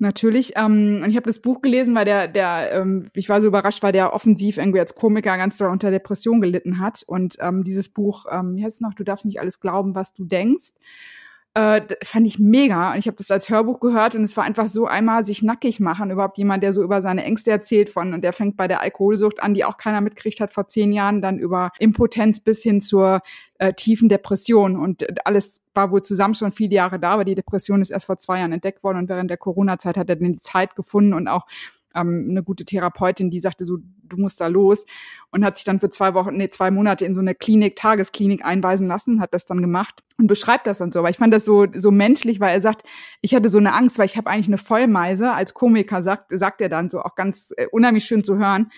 Natürlich. 0.01 0.53
Ähm, 0.55 1.01
und 1.03 1.11
ich 1.11 1.15
habe 1.15 1.27
das 1.27 1.43
Buch 1.43 1.61
gelesen, 1.61 1.93
weil 1.93 2.05
der, 2.05 2.27
der, 2.27 2.71
ähm, 2.71 3.11
ich 3.13 3.29
war 3.29 3.39
so 3.39 3.45
überrascht, 3.45 3.83
weil 3.83 3.91
der 3.91 4.13
offensiv 4.13 4.57
irgendwie 4.57 4.79
als 4.79 4.95
Komiker 4.95 5.37
ganz 5.37 5.59
doll 5.59 5.69
unter 5.69 5.91
Depression 5.91 6.41
gelitten 6.41 6.79
hat. 6.79 7.03
Und 7.05 7.37
ähm, 7.39 7.63
dieses 7.63 7.89
Buch, 7.89 8.25
ähm, 8.31 8.55
wie 8.55 8.63
heißt 8.63 8.77
es 8.77 8.81
noch, 8.81 8.95
du 8.95 9.03
darfst 9.03 9.25
nicht 9.25 9.39
alles 9.39 9.59
glauben, 9.59 9.93
was 9.93 10.15
du 10.15 10.25
denkst. 10.25 10.71
Äh, 11.53 11.81
fand 12.01 12.25
ich 12.25 12.39
mega. 12.39 12.93
Und 12.93 12.99
ich 12.99 13.07
habe 13.07 13.17
das 13.17 13.29
als 13.29 13.49
Hörbuch 13.49 13.81
gehört 13.81 14.15
und 14.15 14.23
es 14.23 14.37
war 14.37 14.45
einfach 14.45 14.69
so 14.69 14.85
einmal 14.85 15.25
sich 15.25 15.43
nackig 15.43 15.81
machen. 15.81 16.09
Überhaupt 16.09 16.37
jemand, 16.37 16.63
der 16.63 16.71
so 16.71 16.81
über 16.81 17.01
seine 17.01 17.25
Ängste 17.25 17.51
erzählt 17.51 17.89
von 17.89 18.13
und 18.13 18.21
der 18.21 18.31
fängt 18.31 18.55
bei 18.55 18.69
der 18.69 18.79
Alkoholsucht 18.79 19.43
an, 19.43 19.53
die 19.53 19.65
auch 19.65 19.75
keiner 19.75 19.99
mitkriegt 19.99 20.39
hat 20.39 20.53
vor 20.53 20.69
zehn 20.69 20.93
Jahren, 20.93 21.21
dann 21.21 21.39
über 21.39 21.71
Impotenz 21.77 22.39
bis 22.39 22.63
hin 22.63 22.79
zur 22.79 23.19
äh, 23.57 23.73
tiefen 23.73 24.07
Depression. 24.07 24.77
Und 24.77 25.03
äh, 25.03 25.13
alles 25.25 25.61
war 25.73 25.91
wohl 25.91 26.01
zusammen 26.01 26.35
schon 26.35 26.53
viele 26.53 26.75
Jahre 26.75 26.99
da, 26.99 27.11
aber 27.11 27.25
die 27.25 27.35
Depression 27.35 27.81
ist 27.81 27.89
erst 27.89 28.05
vor 28.05 28.17
zwei 28.17 28.39
Jahren 28.39 28.53
entdeckt 28.53 28.81
worden 28.81 28.99
und 28.99 29.09
während 29.09 29.29
der 29.29 29.37
Corona-Zeit 29.37 29.97
hat 29.97 30.07
er 30.07 30.15
dann 30.15 30.31
die 30.31 30.39
Zeit 30.39 30.77
gefunden 30.77 31.13
und 31.13 31.27
auch 31.27 31.45
ähm, 31.95 32.27
eine 32.29 32.43
gute 32.43 32.65
Therapeutin, 32.65 33.29
die 33.29 33.39
sagte 33.39 33.65
so, 33.65 33.77
du 34.03 34.17
musst 34.17 34.41
da 34.41 34.47
los 34.47 34.85
und 35.31 35.43
hat 35.43 35.57
sich 35.57 35.65
dann 35.65 35.79
für 35.79 35.89
zwei 35.89 36.13
Wochen, 36.13 36.35
nee, 36.35 36.49
zwei 36.49 36.71
Monate 36.71 37.05
in 37.05 37.13
so 37.13 37.21
eine 37.21 37.35
Klinik, 37.35 37.75
Tagesklinik 37.75 38.45
einweisen 38.45 38.87
lassen, 38.87 39.21
hat 39.21 39.33
das 39.33 39.45
dann 39.45 39.61
gemacht 39.61 40.03
und 40.17 40.27
beschreibt 40.27 40.67
das 40.67 40.79
dann 40.79 40.91
so. 40.91 40.99
Aber 40.99 41.09
ich 41.09 41.17
fand 41.17 41.33
das 41.33 41.45
so, 41.45 41.67
so 41.73 41.91
menschlich, 41.91 42.39
weil 42.39 42.53
er 42.53 42.61
sagt, 42.61 42.85
ich 43.21 43.33
hatte 43.33 43.49
so 43.49 43.57
eine 43.57 43.73
Angst, 43.73 43.97
weil 43.97 44.05
ich 44.05 44.17
habe 44.17 44.29
eigentlich 44.29 44.47
eine 44.47 44.57
Vollmeise. 44.57 45.31
Als 45.31 45.53
Komiker 45.53 46.03
sagt, 46.03 46.37
sagt 46.37 46.61
er 46.61 46.69
dann 46.69 46.89
so 46.89 47.01
auch 47.01 47.15
ganz 47.15 47.53
äh, 47.57 47.67
unheimlich 47.71 48.05
schön 48.05 48.23
zu 48.23 48.37
hören. 48.37 48.71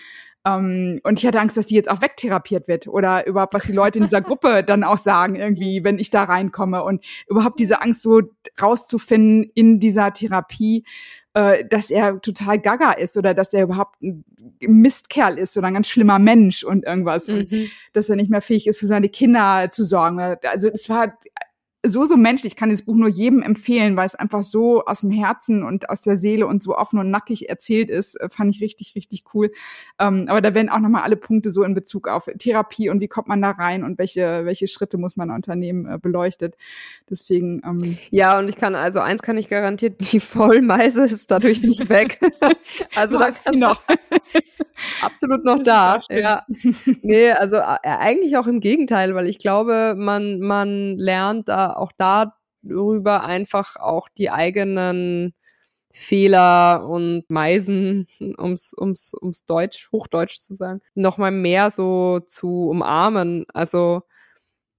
Um, 0.46 0.52
ähm, 0.52 1.00
und 1.04 1.18
ich 1.18 1.26
hatte 1.26 1.40
Angst, 1.40 1.56
dass 1.56 1.66
die 1.66 1.74
jetzt 1.74 1.90
auch 1.90 2.02
wegtherapiert 2.02 2.68
wird 2.68 2.86
oder 2.86 3.26
überhaupt, 3.26 3.54
was 3.54 3.64
die 3.64 3.72
Leute 3.72 3.98
in 3.98 4.04
dieser 4.04 4.20
Gruppe 4.22 4.62
dann 4.62 4.84
auch 4.84 4.98
sagen, 4.98 5.36
irgendwie, 5.36 5.82
wenn 5.84 5.98
ich 5.98 6.10
da 6.10 6.24
reinkomme 6.24 6.84
und 6.84 7.02
überhaupt 7.26 7.58
diese 7.58 7.80
Angst 7.80 8.02
so 8.02 8.20
rauszufinden 8.60 9.50
in 9.54 9.80
dieser 9.80 10.12
Therapie, 10.12 10.84
äh, 11.34 11.64
dass 11.64 11.90
er 11.90 12.20
total 12.20 12.60
gaga 12.60 12.92
ist 12.92 13.16
oder 13.16 13.34
dass 13.34 13.52
er 13.52 13.64
überhaupt 13.64 14.00
ein 14.02 14.24
Mistkerl 14.60 15.38
ist 15.38 15.56
oder 15.56 15.66
ein 15.66 15.74
ganz 15.74 15.88
schlimmer 15.88 16.18
Mensch 16.18 16.64
und 16.64 16.84
irgendwas 16.84 17.28
mhm. 17.28 17.34
und 17.34 17.70
dass 17.92 18.08
er 18.08 18.16
nicht 18.16 18.30
mehr 18.30 18.42
fähig 18.42 18.66
ist, 18.66 18.80
für 18.80 18.86
seine 18.86 19.08
Kinder 19.08 19.70
zu 19.72 19.84
sorgen. 19.84 20.18
Also 20.20 20.68
es 20.68 20.88
war 20.88 21.18
so, 21.84 22.06
so 22.06 22.16
menschlich. 22.16 22.54
Ich 22.54 22.56
kann 22.56 22.70
das 22.70 22.82
Buch 22.82 22.94
nur 22.94 23.08
jedem 23.08 23.42
empfehlen, 23.42 23.96
weil 23.96 24.06
es 24.06 24.14
einfach 24.14 24.42
so 24.42 24.84
aus 24.84 25.00
dem 25.00 25.10
Herzen 25.10 25.62
und 25.62 25.90
aus 25.90 26.02
der 26.02 26.16
Seele 26.16 26.46
und 26.46 26.62
so 26.62 26.76
offen 26.76 26.98
und 26.98 27.10
nackig 27.10 27.48
erzählt 27.48 27.90
ist. 27.90 28.20
Äh, 28.20 28.28
fand 28.30 28.54
ich 28.54 28.62
richtig, 28.62 28.94
richtig 28.96 29.24
cool. 29.34 29.50
Ähm, 29.98 30.26
aber 30.28 30.40
da 30.40 30.54
werden 30.54 30.68
auch 30.68 30.80
nochmal 30.80 31.02
alle 31.02 31.16
Punkte 31.16 31.50
so 31.50 31.62
in 31.62 31.74
Bezug 31.74 32.08
auf 32.08 32.28
Therapie 32.38 32.88
und 32.88 33.00
wie 33.00 33.08
kommt 33.08 33.28
man 33.28 33.42
da 33.42 33.50
rein 33.50 33.84
und 33.84 33.98
welche, 33.98 34.44
welche 34.44 34.66
Schritte 34.66 34.98
muss 34.98 35.16
man 35.16 35.30
unternehmen, 35.30 35.86
äh, 35.86 35.98
beleuchtet. 35.98 36.56
Deswegen. 37.08 37.62
Ähm, 37.64 37.98
ja, 38.10 38.38
und 38.38 38.48
ich 38.48 38.56
kann, 38.56 38.74
also 38.74 39.00
eins 39.00 39.22
kann 39.22 39.36
ich 39.36 39.48
garantieren, 39.48 39.96
die 39.98 40.20
Vollmeise 40.20 41.04
ist 41.04 41.30
dadurch 41.30 41.62
nicht 41.62 41.88
weg. 41.88 42.18
also 42.94 43.18
da 43.18 43.26
ist 43.26 43.50
noch 43.52 43.82
absolut 45.02 45.44
noch 45.44 45.62
da. 45.62 46.00
Ja. 46.10 46.44
Nee, 47.02 47.30
also 47.32 47.56
äh, 47.56 47.78
eigentlich 47.82 48.36
auch 48.36 48.46
im 48.46 48.60
Gegenteil, 48.60 49.14
weil 49.14 49.28
ich 49.28 49.38
glaube, 49.38 49.94
man, 49.96 50.40
man 50.40 50.96
lernt 50.96 51.48
da 51.48 51.73
auch 51.76 51.92
darüber 51.92 53.24
einfach 53.24 53.76
auch 53.76 54.08
die 54.08 54.30
eigenen 54.30 55.34
Fehler 55.92 56.88
und 56.88 57.24
Meisen, 57.30 58.08
ums, 58.38 58.74
ums, 58.76 59.14
ums 59.20 59.44
Deutsch, 59.46 59.90
Hochdeutsch 59.92 60.38
zu 60.38 60.54
sagen, 60.54 60.80
nochmal 60.94 61.30
mehr 61.30 61.70
so 61.70 62.20
zu 62.26 62.68
umarmen. 62.70 63.46
Also 63.54 64.02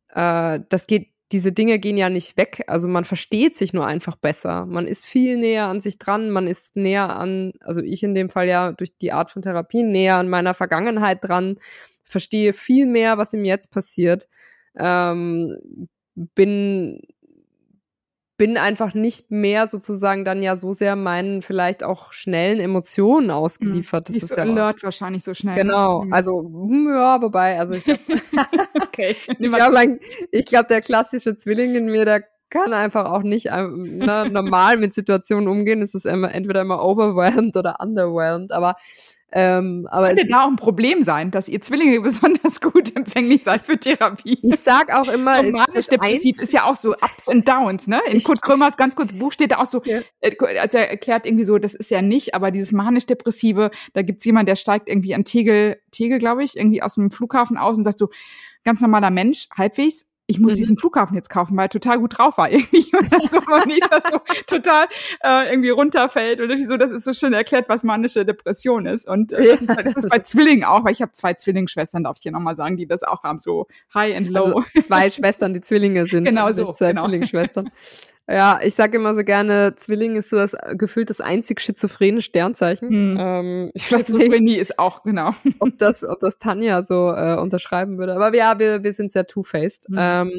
äh, 0.09 0.59
das 0.69 0.87
geht, 0.87 1.09
diese 1.31 1.53
Dinge 1.53 1.79
gehen 1.79 1.97
ja 1.97 2.09
nicht 2.09 2.37
weg. 2.37 2.65
Also 2.67 2.87
man 2.87 3.05
versteht 3.05 3.57
sich 3.57 3.73
nur 3.73 3.85
einfach 3.87 4.17
besser. 4.17 4.65
Man 4.65 4.87
ist 4.87 5.05
viel 5.05 5.37
näher 5.37 5.67
an 5.67 5.81
sich 5.81 5.97
dran, 5.99 6.31
man 6.31 6.47
ist 6.47 6.75
näher 6.75 7.15
an, 7.15 7.53
also 7.61 7.81
ich 7.81 8.03
in 8.03 8.13
dem 8.13 8.29
Fall 8.29 8.47
ja 8.47 8.73
durch 8.73 8.97
die 8.97 9.13
Art 9.13 9.31
von 9.31 9.41
Therapie 9.41 9.83
näher 9.83 10.17
an 10.17 10.29
meiner 10.29 10.53
Vergangenheit 10.53 11.23
dran, 11.23 11.57
verstehe 12.03 12.53
viel 12.53 12.85
mehr, 12.85 13.17
was 13.17 13.33
im 13.33 13.45
Jetzt 13.45 13.71
passiert. 13.71 14.27
Ähm, 14.77 15.87
bin 16.15 17.01
bin 18.37 18.57
einfach 18.57 18.93
nicht 18.93 19.31
mehr 19.31 19.67
sozusagen 19.67 20.25
dann 20.25 20.43
ja 20.43 20.57
so 20.57 20.73
sehr 20.73 20.97
meinen 20.97 21.41
vielleicht 21.41 21.83
auch 21.83 22.11
schnellen 22.11 22.59
Emotionen 22.59 23.31
ausgeliefert. 23.31 24.09
Das 24.09 24.17
ist 24.17 24.27
so 24.27 24.35
ja 24.35 24.43
alert 24.43 24.83
wahrscheinlich 24.83 25.23
so 25.23 25.33
schnell. 25.33 25.55
Ne? 25.55 25.61
Genau, 25.61 26.03
mhm. 26.03 26.13
also 26.13 26.39
hm, 26.41 26.89
ja, 26.89 27.21
wobei, 27.21 27.57
also 27.57 27.73
ich 27.73 27.85
glaube, 27.85 27.99
okay. 28.81 29.15
ich 29.39 29.49
glaube, 29.49 29.99
glaub, 30.45 30.67
der 30.67 30.81
klassische 30.81 31.37
Zwilling 31.37 31.75
in 31.75 31.85
mir, 31.85 32.03
der 32.03 32.25
kann 32.49 32.73
einfach 32.73 33.05
auch 33.05 33.23
nicht 33.23 33.47
ähm, 33.51 33.97
ne, 33.97 34.29
normal 34.29 34.77
mit 34.77 34.93
Situationen 34.93 35.47
umgehen. 35.47 35.81
Es 35.81 35.93
ist 35.93 36.05
immer, 36.05 36.33
entweder 36.33 36.61
immer 36.61 36.83
overwhelmed 36.83 37.55
oder 37.55 37.77
underwhelmed, 37.79 38.51
aber 38.51 38.75
ähm, 39.31 39.87
aber 39.91 40.07
Könnte 40.07 40.27
da 40.27 40.43
auch 40.43 40.47
ein 40.47 40.55
Problem 40.55 41.03
sein, 41.03 41.31
dass 41.31 41.49
ihr 41.49 41.59
Zwillinge 41.59 41.99
besonders 42.01 42.61
gut 42.61 42.95
empfänglich 42.95 43.43
seid 43.43 43.61
für 43.61 43.77
Therapie. 43.77 44.39
Ich 44.41 44.59
sag 44.59 44.93
auch 44.93 45.07
immer, 45.07 45.43
manisch-depressiv 45.43 46.41
ist 46.41 46.53
ja 46.53 46.63
auch 46.63 46.75
so 46.75 46.91
Ups 46.91 47.27
and 47.27 47.47
Downs, 47.47 47.87
ne? 47.87 47.99
In 48.09 48.23
Kurt 48.23 48.41
Krömers 48.41 48.77
ganz 48.77 48.95
kurz 48.95 49.11
Buch 49.13 49.31
steht 49.31 49.51
da 49.51 49.57
auch 49.57 49.65
so, 49.65 49.81
ja. 49.83 49.99
äh, 50.21 50.35
als 50.57 50.73
er 50.73 50.89
erklärt 50.89 51.25
irgendwie 51.25 51.45
so, 51.45 51.57
das 51.57 51.73
ist 51.73 51.91
ja 51.91 52.01
nicht, 52.01 52.33
aber 52.35 52.51
dieses 52.51 52.71
manisch-depressive, 52.71 53.71
da 53.93 54.01
gibt's 54.03 54.25
jemand, 54.25 54.47
der 54.47 54.55
steigt 54.55 54.87
irgendwie 54.87 55.15
an 55.15 55.25
Tegel, 55.25 55.81
Tegel, 55.91 56.19
glaube 56.19 56.43
ich, 56.43 56.55
irgendwie 56.55 56.81
aus 56.81 56.95
dem 56.95 57.11
Flughafen 57.11 57.57
aus 57.57 57.77
und 57.77 57.83
sagt 57.83 57.99
so, 57.99 58.09
ganz 58.63 58.79
normaler 58.79 59.11
Mensch, 59.11 59.47
halbwegs, 59.55 60.11
ich 60.27 60.39
muss 60.39 60.53
mhm. 60.53 60.55
diesen 60.55 60.77
Flughafen 60.77 61.15
jetzt 61.15 61.29
kaufen, 61.29 61.55
weil 61.55 61.65
er 61.65 61.69
total 61.69 61.99
gut 61.99 62.17
drauf 62.17 62.37
war 62.37 62.51
irgendwie. 62.51 62.85
Und 62.95 63.11
dann 63.11 63.21
so 63.29 63.39
man 63.47 63.67
nicht, 63.67 63.87
dass 63.91 64.03
so 64.03 64.19
total 64.47 64.87
äh, 65.23 65.49
irgendwie 65.49 65.69
runterfällt. 65.69 66.41
Und 66.41 66.57
so, 66.67 66.77
das 66.77 66.91
ist 66.91 67.03
so 67.03 67.13
schön 67.13 67.33
erklärt, 67.33 67.69
was 67.69 67.83
manische 67.83 68.25
Depression 68.25 68.85
ist. 68.85 69.07
Und 69.07 69.31
äh, 69.31 69.55
ja, 69.55 69.75
das 69.75 69.93
ist 69.93 70.09
bei 70.09 70.19
Zwillingen 70.19 70.63
auch, 70.63 70.83
weil 70.83 70.93
ich 70.93 71.01
habe 71.01 71.11
zwei 71.13 71.33
Zwillingsschwestern, 71.33 72.03
darf 72.03 72.17
ich 72.17 72.23
hier 72.23 72.31
nochmal 72.31 72.55
sagen, 72.55 72.77
die 72.77 72.87
das 72.87 73.03
auch 73.03 73.23
haben, 73.23 73.39
so 73.39 73.67
high 73.93 74.15
and 74.15 74.29
low. 74.29 74.45
Also 74.45 74.87
zwei 74.87 75.09
Schwestern, 75.09 75.53
die 75.53 75.61
Zwillinge 75.61 76.07
sind. 76.07 76.25
Genau 76.25 76.51
so. 76.51 76.73
Zwei 76.73 76.89
genau. 76.89 77.05
Zwillingsschwestern. 77.05 77.69
Ja, 78.27 78.59
ich 78.63 78.73
sage 78.73 78.97
immer 78.97 79.13
so 79.13 79.23
gerne, 79.23 79.75
Zwilling 79.75 80.15
ist 80.15 80.31
so 80.31 80.37
das 80.37 80.55
gefühlt 80.73 81.11
das 81.11 81.21
einzig 81.21 81.61
schizophrene 81.61 82.23
Sternzeichen. 82.23 82.89
Hm. 82.89 83.17
Ähm, 83.19 83.71
ich 83.75 83.85
Schizophrenie 83.85 84.55
ist 84.55 84.79
auch, 84.79 85.03
genau. 85.03 85.29
Ob 85.59 85.77
das, 85.77 86.03
ob 86.03 86.19
das 86.19 86.39
Tanja 86.39 86.81
so 86.81 87.11
äh, 87.11 87.37
unterschreiben 87.37 87.99
würde. 87.99 88.15
Aber 88.15 88.35
ja, 88.35 88.57
wir, 88.57 88.83
wir 88.83 88.93
sind 88.93 89.11
sehr 89.11 89.27
two-faced. 89.27 89.87
Hm. 89.89 89.97
Ähm, 89.99 90.31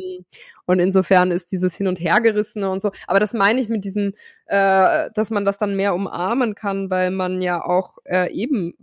und 0.67 0.81
insofern 0.81 1.31
ist 1.31 1.53
dieses 1.53 1.77
Hin- 1.77 1.87
und 1.87 2.01
Hergerissene 2.01 2.69
und 2.69 2.83
so. 2.83 2.91
Aber 3.07 3.21
das 3.21 3.33
meine 3.33 3.61
ich 3.61 3.69
mit 3.69 3.85
diesem, 3.85 4.15
äh, 4.47 5.11
dass 5.15 5.31
man 5.31 5.45
das 5.45 5.59
dann 5.59 5.77
mehr 5.77 5.95
umarmen 5.95 6.57
kann, 6.57 6.91
weil 6.91 7.13
man 7.13 7.41
ja 7.41 7.65
auch 7.65 7.99
äh, 8.05 8.33
eben, 8.33 8.75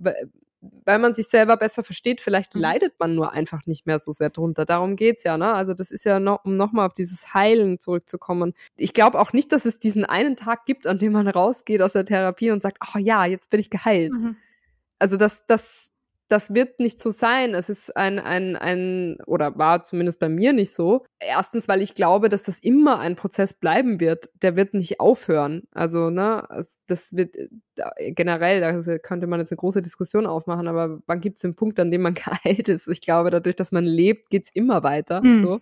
weil 0.86 1.00
man 1.00 1.14
sich 1.14 1.28
selber 1.28 1.58
besser 1.58 1.84
versteht, 1.84 2.22
vielleicht 2.22 2.56
mhm. 2.56 2.62
leidet 2.62 3.00
man 3.00 3.16
nur 3.16 3.34
einfach 3.34 3.66
nicht 3.66 3.86
mehr 3.86 4.00
so 4.00 4.12
sehr 4.12 4.30
drunter. 4.30 4.66
Darum 4.66 4.96
geht's 4.96 5.24
ja, 5.24 5.38
ne? 5.38 5.54
Also 5.54 5.74
das 5.74 5.92
ist 5.92 6.06
ja 6.06 6.20
noch, 6.20 6.46
um 6.46 6.58
nochmal 6.58 6.86
auf 6.86 6.94
dieses 6.94 7.34
Heilen 7.34 7.80
zurückzukommen. 7.80 8.54
Ich 8.76 8.94
glaube 8.94 9.20
auch 9.20 9.34
nicht, 9.34 9.52
dass 9.52 9.66
es 9.66 9.80
diesen 9.80 10.06
einen 10.06 10.36
Tag 10.36 10.66
gibt, 10.66 10.88
an 10.88 11.00
dem 11.00 11.14
man 11.14 11.28
rausgeht 11.28 11.82
aus 11.82 11.94
der 11.94 12.06
Therapie 12.06 12.52
und 12.52 12.62
sagt, 12.62 12.78
oh 12.94 13.00
ja, 13.00 13.26
jetzt 13.26 13.50
bin 13.50 13.60
ich 13.60 13.70
geheilt. 13.70 14.14
Mhm. 14.14 14.36
Also 15.00 15.18
das, 15.18 15.46
das, 15.48 15.92
das 16.30 16.54
wird 16.54 16.80
nicht 16.80 17.00
so 17.00 17.12
sein. 17.12 17.54
Es 17.54 17.70
ist 17.70 17.96
ein, 17.96 18.18
ein, 18.20 18.56
ein, 18.56 19.18
oder 19.26 19.58
war 19.58 19.84
zumindest 19.84 20.20
bei 20.20 20.30
mir 20.30 20.54
nicht 20.54 20.74
so. 20.74 21.06
Erstens, 21.20 21.68
weil 21.68 21.82
ich 21.82 21.96
glaube, 21.96 22.30
dass 22.30 22.44
das 22.44 22.60
immer 22.60 23.00
ein 23.00 23.16
Prozess 23.16 23.54
bleiben 23.54 24.00
wird. 24.00 24.30
Der 24.42 24.56
wird 24.56 24.74
nicht 24.74 25.00
aufhören. 25.00 25.64
Also, 25.72 26.10
ne, 26.10 26.48
das 26.88 27.14
wird 27.14 27.36
generell, 27.76 28.62
da 28.62 28.98
könnte 29.00 29.28
man 29.28 29.40
jetzt 29.40 29.52
eine 29.52 29.58
große 29.58 29.82
Diskussion 29.82 30.26
aufmachen, 30.26 30.68
aber 30.68 31.00
wann 31.06 31.22
gibt 31.22 31.38
es 31.38 31.42
den 31.42 31.56
Punkt, 31.56 31.80
an 31.80 31.92
dem 31.92 32.02
man 32.02 32.14
geheilt 32.16 32.70
ist? 32.70 32.88
Ich 32.88 33.02
glaube, 33.02 33.30
dadurch, 33.30 33.56
dass 33.56 33.72
man 33.72 33.86
lebt, 33.86 34.30
geht's 34.30 34.50
immer 34.54 34.84
weiter. 34.84 35.22
Mhm. 35.24 35.44
So. 35.44 35.60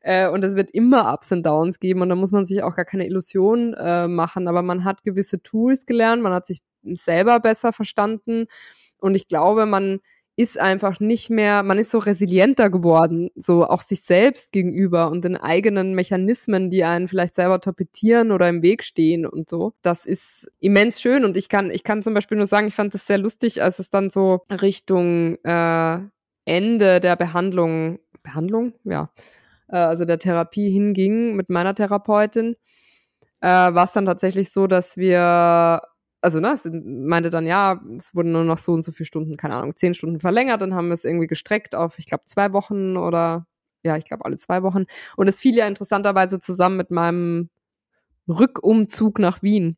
Äh, 0.00 0.28
und 0.28 0.44
es 0.44 0.54
wird 0.54 0.70
immer 0.70 1.12
Ups 1.12 1.32
und 1.32 1.44
Downs 1.44 1.80
geben 1.80 2.02
und 2.02 2.08
da 2.10 2.14
muss 2.14 2.30
man 2.30 2.46
sich 2.46 2.62
auch 2.62 2.76
gar 2.76 2.84
keine 2.84 3.06
Illusion 3.06 3.74
äh, 3.74 4.06
machen. 4.06 4.46
Aber 4.46 4.62
man 4.62 4.84
hat 4.84 5.02
gewisse 5.02 5.42
Tools 5.42 5.86
gelernt, 5.86 6.22
man 6.22 6.32
hat 6.32 6.46
sich 6.46 6.60
selber 6.84 7.40
besser 7.40 7.72
verstanden 7.72 8.46
und 9.00 9.14
ich 9.14 9.28
glaube, 9.28 9.66
man 9.66 10.00
ist 10.38 10.56
einfach 10.56 11.00
nicht 11.00 11.30
mehr, 11.30 11.64
man 11.64 11.80
ist 11.80 11.90
so 11.90 11.98
resilienter 11.98 12.70
geworden, 12.70 13.30
so 13.34 13.66
auch 13.66 13.80
sich 13.80 14.02
selbst 14.02 14.52
gegenüber 14.52 15.10
und 15.10 15.24
den 15.24 15.36
eigenen 15.36 15.96
Mechanismen, 15.96 16.70
die 16.70 16.84
einen 16.84 17.08
vielleicht 17.08 17.34
selber 17.34 17.60
torpedieren 17.60 18.30
oder 18.30 18.48
im 18.48 18.62
Weg 18.62 18.84
stehen 18.84 19.26
und 19.26 19.48
so. 19.48 19.72
Das 19.82 20.06
ist 20.06 20.48
immens 20.60 21.00
schön 21.00 21.24
und 21.24 21.36
ich 21.36 21.48
kann, 21.48 21.72
ich 21.72 21.82
kann 21.82 22.04
zum 22.04 22.14
Beispiel 22.14 22.36
nur 22.36 22.46
sagen, 22.46 22.68
ich 22.68 22.76
fand 22.76 22.94
das 22.94 23.04
sehr 23.04 23.18
lustig, 23.18 23.64
als 23.64 23.80
es 23.80 23.90
dann 23.90 24.10
so 24.10 24.42
Richtung 24.48 25.38
äh, 25.42 25.98
Ende 26.44 27.00
der 27.00 27.16
Behandlung, 27.16 27.98
Behandlung, 28.22 28.74
ja, 28.84 29.10
äh, 29.66 29.76
also 29.76 30.04
der 30.04 30.20
Therapie 30.20 30.70
hinging 30.70 31.34
mit 31.34 31.50
meiner 31.50 31.74
Therapeutin, 31.74 32.54
äh, 33.40 33.48
war 33.48 33.84
es 33.84 33.92
dann 33.92 34.06
tatsächlich 34.06 34.52
so, 34.52 34.68
dass 34.68 34.96
wir 34.96 35.82
also 36.20 36.40
ne, 36.40 36.52
es 36.52 36.68
meinte 36.72 37.30
dann, 37.30 37.46
ja, 37.46 37.80
es 37.96 38.14
wurden 38.14 38.32
nur 38.32 38.44
noch 38.44 38.58
so 38.58 38.72
und 38.72 38.82
so 38.82 38.92
viele 38.92 39.06
Stunden, 39.06 39.36
keine 39.36 39.54
Ahnung, 39.54 39.76
zehn 39.76 39.94
Stunden 39.94 40.20
verlängert, 40.20 40.60
dann 40.62 40.74
haben 40.74 40.88
wir 40.88 40.94
es 40.94 41.04
irgendwie 41.04 41.26
gestreckt 41.26 41.74
auf, 41.74 41.98
ich 41.98 42.06
glaube, 42.06 42.24
zwei 42.26 42.52
Wochen 42.52 42.96
oder 42.96 43.46
ja, 43.84 43.96
ich 43.96 44.04
glaube 44.04 44.24
alle 44.24 44.36
zwei 44.36 44.62
Wochen. 44.62 44.86
Und 45.16 45.28
es 45.28 45.38
fiel 45.38 45.54
ja 45.54 45.66
interessanterweise 45.66 46.40
zusammen 46.40 46.76
mit 46.76 46.90
meinem 46.90 47.50
Rückumzug 48.28 49.18
nach 49.18 49.42
Wien. 49.42 49.76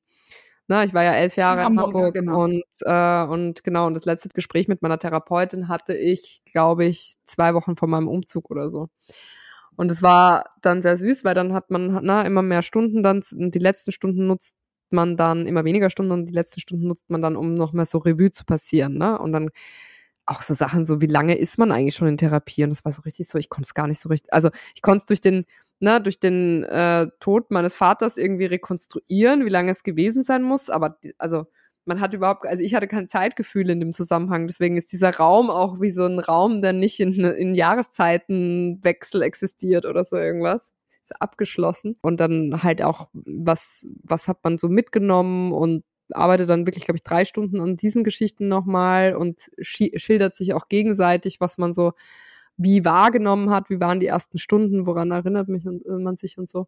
Na, 0.68 0.84
ich 0.84 0.95
war 0.95 1.03
ja 1.03 1.14
elf 1.14 1.36
Jahre 1.36 1.61
in 1.61 1.66
Hamburg, 1.66 1.86
Hamburg 1.86 2.14
genau. 2.14 2.45
und, 2.45 2.64
äh, 2.82 3.22
und 3.24 3.64
genau, 3.64 3.86
und 3.86 3.95
das 3.95 4.05
letzte 4.05 4.28
Gespräch 4.28 4.68
mit 4.68 4.82
meiner 4.82 4.99
Therapeutin 4.99 5.68
hatte 5.68 5.97
ich, 5.97 6.43
glaube 6.45 6.84
ich, 6.84 7.14
zwei 7.26 7.55
Wochen 7.55 7.76
vor 7.76 7.88
meinem 7.88 8.09
Umzug 8.09 8.51
oder 8.51 8.70
so. 8.70 8.88
Und 9.76 9.91
es 9.91 10.03
war 10.03 10.45
dann 10.62 10.82
sehr 10.82 10.97
süß, 10.97 11.24
weil 11.24 11.34
dann 11.34 11.55
hat 11.55 11.70
man 11.70 12.01
na, 12.03 12.22
immer 12.22 12.43
mehr 12.43 12.62
Stunden 12.62 13.03
dann, 13.03 13.20
die 13.32 13.59
letzten 13.59 13.93
Stunden 13.93 14.26
nutzt 14.26 14.55
man 14.93 15.16
dann 15.16 15.47
immer 15.47 15.64
weniger 15.64 15.91
Stunden 15.91 16.12
und 16.12 16.26
die 16.26 16.32
letzten 16.32 16.61
Stunden 16.61 16.86
nutzt 16.88 17.11
man 17.11 17.22
dann, 17.22 17.36
um 17.36 17.55
noch 17.55 17.72
mal 17.72 17.86
so 17.86 17.99
Revue 17.99 18.30
zu 18.30 18.45
passieren, 18.45 18.99
ne? 18.99 19.18
Und 19.18 19.32
dann 19.32 19.51
auch 20.26 20.43
so 20.43 20.55
Sachen 20.55 20.84
so, 20.86 21.01
wie 21.01 21.07
lange 21.07 21.36
ist 21.36 21.59
man 21.59 21.72
eigentlich 21.72 21.97
schon 21.97 22.09
in 22.09 22.16
Therapie? 22.16 22.64
Und 22.64 22.70
das 22.70 22.84
war 22.84 22.93
so 22.93 23.03
richtig 23.03 23.28
so, 23.28 23.38
ich 23.38 23.49
konnte 23.49 23.66
es 23.66 23.74
gar 23.74 23.86
nicht 23.86 24.01
so 24.01 24.09
richtig, 24.09 24.32
also 24.32 24.51
ich 24.74 24.82
konnte 24.82 24.99
es 24.99 25.07
durch 25.07 25.20
den, 25.20 25.45
ne, 25.80 26.01
durch 26.01 26.20
den 26.20 26.62
äh, 26.64 27.09
Tod 27.20 27.51
meines 27.51 27.74
Vaters 27.74 28.16
irgendwie 28.16 28.47
rekonstruieren, 28.47 29.45
wie 29.45 29.51
lange 29.51 29.72
es 29.72 29.82
gewesen 29.82 30.22
sein 30.22 30.43
muss, 30.43 30.70
aber 30.70 30.99
also 31.18 31.47
man 31.84 32.01
hat 32.01 32.14
überhaupt, 32.14 32.47
also 32.47 32.62
ich 32.62 32.74
hatte 32.74 32.86
kein 32.88 33.09
Zeitgefühl 33.09 33.70
in 33.70 33.80
dem 33.80 33.93
Zusammenhang, 33.93 34.47
deswegen 34.47 34.76
ist 34.76 34.93
dieser 34.93 35.16
Raum 35.16 35.51
auch 35.51 35.80
wie 35.80 35.91
so 35.91 36.05
ein 36.05 36.20
Raum, 36.20 36.62
der 36.62 36.74
nicht 36.74 37.01
in, 37.01 37.14
in 37.24 37.55
Jahreszeitenwechsel 37.55 39.22
existiert 39.22 39.86
oder 39.86 40.05
so 40.05 40.16
irgendwas 40.16 40.72
abgeschlossen 41.20 41.96
und 42.02 42.20
dann 42.20 42.62
halt 42.62 42.82
auch, 42.82 43.08
was, 43.12 43.86
was 44.02 44.28
hat 44.28 44.44
man 44.44 44.58
so 44.58 44.68
mitgenommen 44.68 45.52
und 45.52 45.84
arbeitet 46.12 46.48
dann 46.50 46.66
wirklich, 46.66 46.84
glaube 46.84 46.96
ich, 46.96 47.04
drei 47.04 47.24
Stunden 47.24 47.61
an 47.61 47.76
diesen 47.76 48.04
Geschichten 48.04 48.48
nochmal 48.48 49.14
und 49.14 49.50
schildert 49.61 50.34
sich 50.34 50.54
auch 50.54 50.68
gegenseitig, 50.68 51.40
was 51.40 51.58
man 51.58 51.72
so 51.72 51.92
wie 52.56 52.84
wahrgenommen 52.84 53.50
hat, 53.50 53.70
wie 53.70 53.80
waren 53.80 54.00
die 54.00 54.06
ersten 54.06 54.38
Stunden, 54.38 54.86
woran 54.86 55.11
erinnert 55.11 55.48
mich 55.48 55.66
und, 55.66 55.84
äh, 55.86 55.92
man 55.92 56.16
sich 56.16 56.36
und 56.36 56.50
so. 56.50 56.66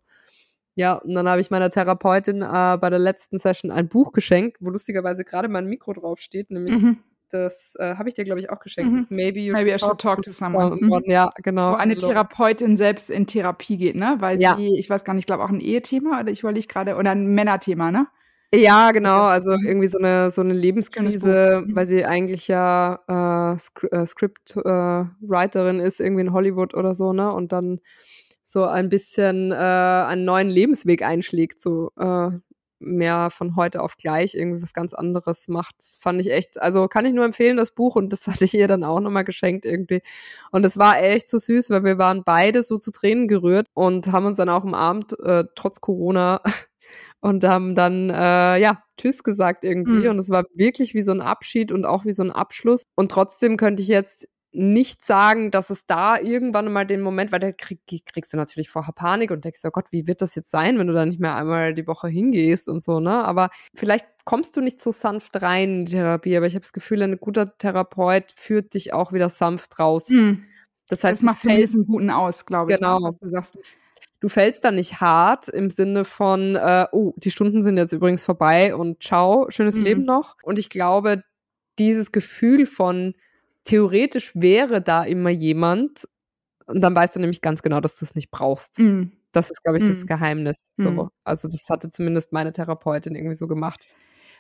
Ja, 0.75 0.95
und 0.95 1.15
dann 1.15 1.29
habe 1.29 1.43
ich 1.43 1.51
meiner 1.51 1.69
Therapeutin 1.69 2.41
äh, 2.41 2.79
bei 2.81 2.89
der 2.89 2.99
letzten 2.99 3.39
Session 3.39 3.71
ein 3.71 3.89
Buch 3.89 4.13
geschenkt, 4.13 4.57
wo 4.61 4.71
lustigerweise 4.71 5.23
gerade 5.23 5.49
mein 5.49 5.67
Mikro 5.67 5.93
draufsteht, 5.93 6.51
nämlich 6.51 6.81
mhm. 6.81 6.99
Das 7.33 7.75
äh, 7.79 7.95
habe 7.97 8.09
ich 8.09 8.15
dir, 8.15 8.25
glaube 8.25 8.41
ich, 8.41 8.51
auch 8.51 8.61
geschenkt. 8.61 9.11
Mhm. 9.11 9.17
Maybe 9.17 9.41
you 9.41 9.53
Maybe 9.53 9.71
should, 9.71 9.81
talk, 9.81 9.99
talk 9.99 10.23
to 10.23 10.31
someone. 10.31 10.77
Mhm. 10.77 11.03
Ja, 11.07 11.31
genau. 11.43 11.73
Wo 11.73 11.77
eine 11.77 11.97
Therapeutin 11.97 12.77
selbst 12.77 13.11
in 13.11 13.27
Therapie 13.27 13.79
geht, 13.79 13.97
ne? 13.97 14.17
Weil 14.19 14.41
ja. 14.41 14.57
sie, 14.57 14.77
ich 14.79 14.91
weiß 14.91 15.05
gar 15.05 15.15
nicht, 15.15 15.23
ich 15.23 15.27
glaube 15.27 15.43
auch 15.45 15.51
ein 15.51 15.61
Ehethema 15.61 16.21
oder 16.21 16.31
ich 16.31 16.41
überlege 16.41 16.67
gerade, 16.67 16.97
oder 16.97 17.11
ein 17.13 17.27
Männerthema, 17.27 17.91
ne? 17.91 18.07
Ja, 18.55 18.91
genau. 18.91 19.23
Also 19.23 19.53
mhm. 19.53 19.67
irgendwie 19.67 19.87
so 19.87 19.99
eine 19.99 20.31
so 20.31 20.43
eine 20.43 20.53
Lebenskrise, 20.53 21.65
mhm. 21.65 21.75
weil 21.75 21.87
sie 21.87 22.05
eigentlich 22.05 22.49
ja 22.49 23.01
äh, 23.09 23.97
äh, 23.97 24.07
Scriptwriterin 24.07 25.81
äh, 25.81 25.87
ist, 25.87 26.01
irgendwie 26.01 26.23
in 26.23 26.33
Hollywood 26.33 26.75
oder 26.75 26.95
so, 26.95 27.13
ne? 27.13 27.33
Und 27.33 27.53
dann 27.53 27.81
so 28.45 28.67
ein 28.67 28.91
bisschen 28.91 29.53
äh, 29.53 29.55
einen 29.55 30.27
neuen 30.27 30.51
Lebensweg 30.51 31.03
einschlägt, 31.03 31.63
so 31.63 31.93
äh, 31.99 32.31
mehr 32.83 33.31
von 33.31 33.57
heute 33.57 33.83
auf 33.83 33.97
gleich 33.97 34.35
irgendwie 34.35 34.63
was 34.63 34.73
ganz 34.73 34.95
anderes 34.95 35.49
macht. 35.49 35.77
Fand 36.01 36.21
ich 36.21 36.31
echt, 36.31 36.61
also 36.61 36.89
kann 36.89 37.07
ich 37.07 37.13
nur 37.13 37.25
empfehlen, 37.25 37.57
das 37.57 37.73
Buch 37.73 37.97
und 37.97 38.13
das 38.13 38.27
hatte 38.29 38.45
ich 38.45 38.55
ihr 38.55 38.69
dann 38.69 38.85
auch 38.85 39.01
nochmal 39.01 39.25
geschenkt 39.25 39.65
irgendwie. 39.65 40.03
Und 40.51 40.65
es 40.67 40.77
war 40.77 41.03
echt 41.03 41.29
so 41.29 41.39
süß, 41.39 41.71
weil 41.71 41.85
wir 41.85 41.99
waren 41.99 42.23
beide 42.25 42.63
so 42.63 42.79
zu 42.79 42.91
Tränen 42.93 43.29
gerührt 43.29 43.69
und 43.75 44.11
haben 44.13 44.27
uns 44.27 44.37
dann 44.37 44.49
auch 44.49 44.65
am 44.65 44.75
Abend, 44.75 45.19
äh, 45.21 45.45
trotz 45.55 45.81
Corona, 45.81 46.41
und 47.21 47.45
haben 47.45 47.75
dann, 47.75 48.11
äh, 48.11 48.59
ja, 48.59 48.83
Tschüss 48.99 49.23
gesagt 49.23 49.65
irgendwie. 49.65 50.05
Mhm. 50.05 50.11
Und 50.11 50.19
es 50.19 50.29
war 50.29 50.45
wirklich 50.55 50.93
wie 50.95 51.03
so 51.03 51.13
ein 51.13 51.21
Abschied 51.21 51.73
und 51.73 51.85
auch 51.85 52.05
wie 52.05 52.13
so 52.13 52.23
ein 52.23 52.33
Abschluss. 52.33 52.83
Und 52.97 53.11
trotzdem 53.11 53.57
könnte 53.57 53.83
ich 53.83 53.89
jetzt 53.89 54.29
nicht 54.53 55.05
sagen, 55.05 55.51
dass 55.51 55.71
es 55.71 55.87
da 55.87 56.19
irgendwann 56.19 56.71
mal 56.71 56.87
den 56.87 57.01
Moment, 57.01 57.33
weil 57.33 57.41
da 57.41 57.53
krieg, 57.53 57.81
kriegst 57.87 58.33
du 58.33 58.37
natürlich 58.37 58.69
vorher 58.69 58.93
Panik 58.93 59.31
und 59.31 59.45
denkst, 59.45 59.61
oh 59.65 59.71
Gott, 59.71 59.87
wie 59.91 60.07
wird 60.07 60.21
das 60.21 60.35
jetzt 60.35 60.51
sein, 60.51 60.79
wenn 60.79 60.87
du 60.87 60.93
da 60.93 61.07
nicht 61.07 61.21
mehr 61.21 61.35
einmal 61.37 61.73
die 61.75 61.87
Woche 61.87 62.09
hingehst 62.09 62.69
und 62.69 62.85
so, 62.85 63.01
ne? 63.01 63.25
Aber 63.25 63.51
vielleicht 63.75 64.07
kommst 64.25 64.57
du 64.57 64.61
nicht 64.61 64.81
so 64.81 64.91
sanft 64.91 65.41
rein 65.41 65.81
in 65.81 65.85
die 65.87 65.93
Therapie, 65.93 66.37
aber 66.37 66.47
ich 66.47 66.55
habe 66.55 66.63
das 66.63 66.75
Gefühl, 66.75 67.03
ein 67.03 67.19
guter 67.19 67.57
Therapeut 67.57 68.33
führt 68.37 68.75
dich 68.75 68.93
auch 68.93 69.13
wieder 69.13 69.31
sanft 69.31 69.79
raus. 69.79 70.11
Mhm. 70.11 70.45
Das 70.89 71.03
heißt, 71.03 71.21
das 71.21 71.23
macht 71.23 71.41
fällst, 71.41 71.75
einen 71.75 71.87
guten 71.87 72.11
aus, 72.11 72.45
glaube 72.45 72.73
ich. 72.73 72.79
Genau. 72.79 73.01
was 73.03 73.19
du 73.19 73.29
sagst. 73.29 73.57
Du 74.21 74.29
fällst 74.29 74.63
da 74.65 74.71
nicht 74.71 75.01
hart 75.01 75.49
im 75.49 75.71
Sinne 75.71 76.05
von, 76.05 76.55
äh, 76.55 76.87
oh, 76.93 77.15
die 77.17 77.31
Stunden 77.31 77.63
sind 77.63 77.79
jetzt 77.79 77.93
übrigens 77.93 78.23
vorbei 78.23 78.75
und 78.75 79.03
ciao, 79.03 79.47
schönes 79.49 79.77
mhm. 79.77 79.85
Leben 79.85 80.05
noch. 80.05 80.37
Und 80.43 80.59
ich 80.59 80.69
glaube, 80.69 81.25
dieses 81.79 82.13
Gefühl 82.13 82.67
von, 82.67 83.15
theoretisch 83.65 84.33
wäre 84.35 84.83
da 84.83 85.05
immer 85.05 85.31
jemand, 85.31 86.09
und 86.67 86.81
dann 86.81 86.95
weißt 86.95 87.17
du 87.17 87.21
nämlich 87.21 87.41
ganz 87.41 87.63
genau, 87.63 87.81
dass 87.81 87.99
du 87.99 88.05
es 88.05 88.15
nicht 88.15 88.31
brauchst. 88.31 88.79
Mm. 88.79 89.05
Das 89.33 89.51
ist, 89.51 89.63
glaube 89.65 89.79
ich, 89.79 89.85
das 89.85 90.05
mm. 90.05 90.07
Geheimnis. 90.07 90.67
So. 90.77 90.91
Mm. 90.91 91.09
Also, 91.25 91.49
das 91.49 91.69
hatte 91.69 91.91
zumindest 91.91 92.33
meine 92.33 92.53
Therapeutin 92.53 93.15
irgendwie 93.15 93.35
so 93.37 93.49
gemacht 93.49 93.87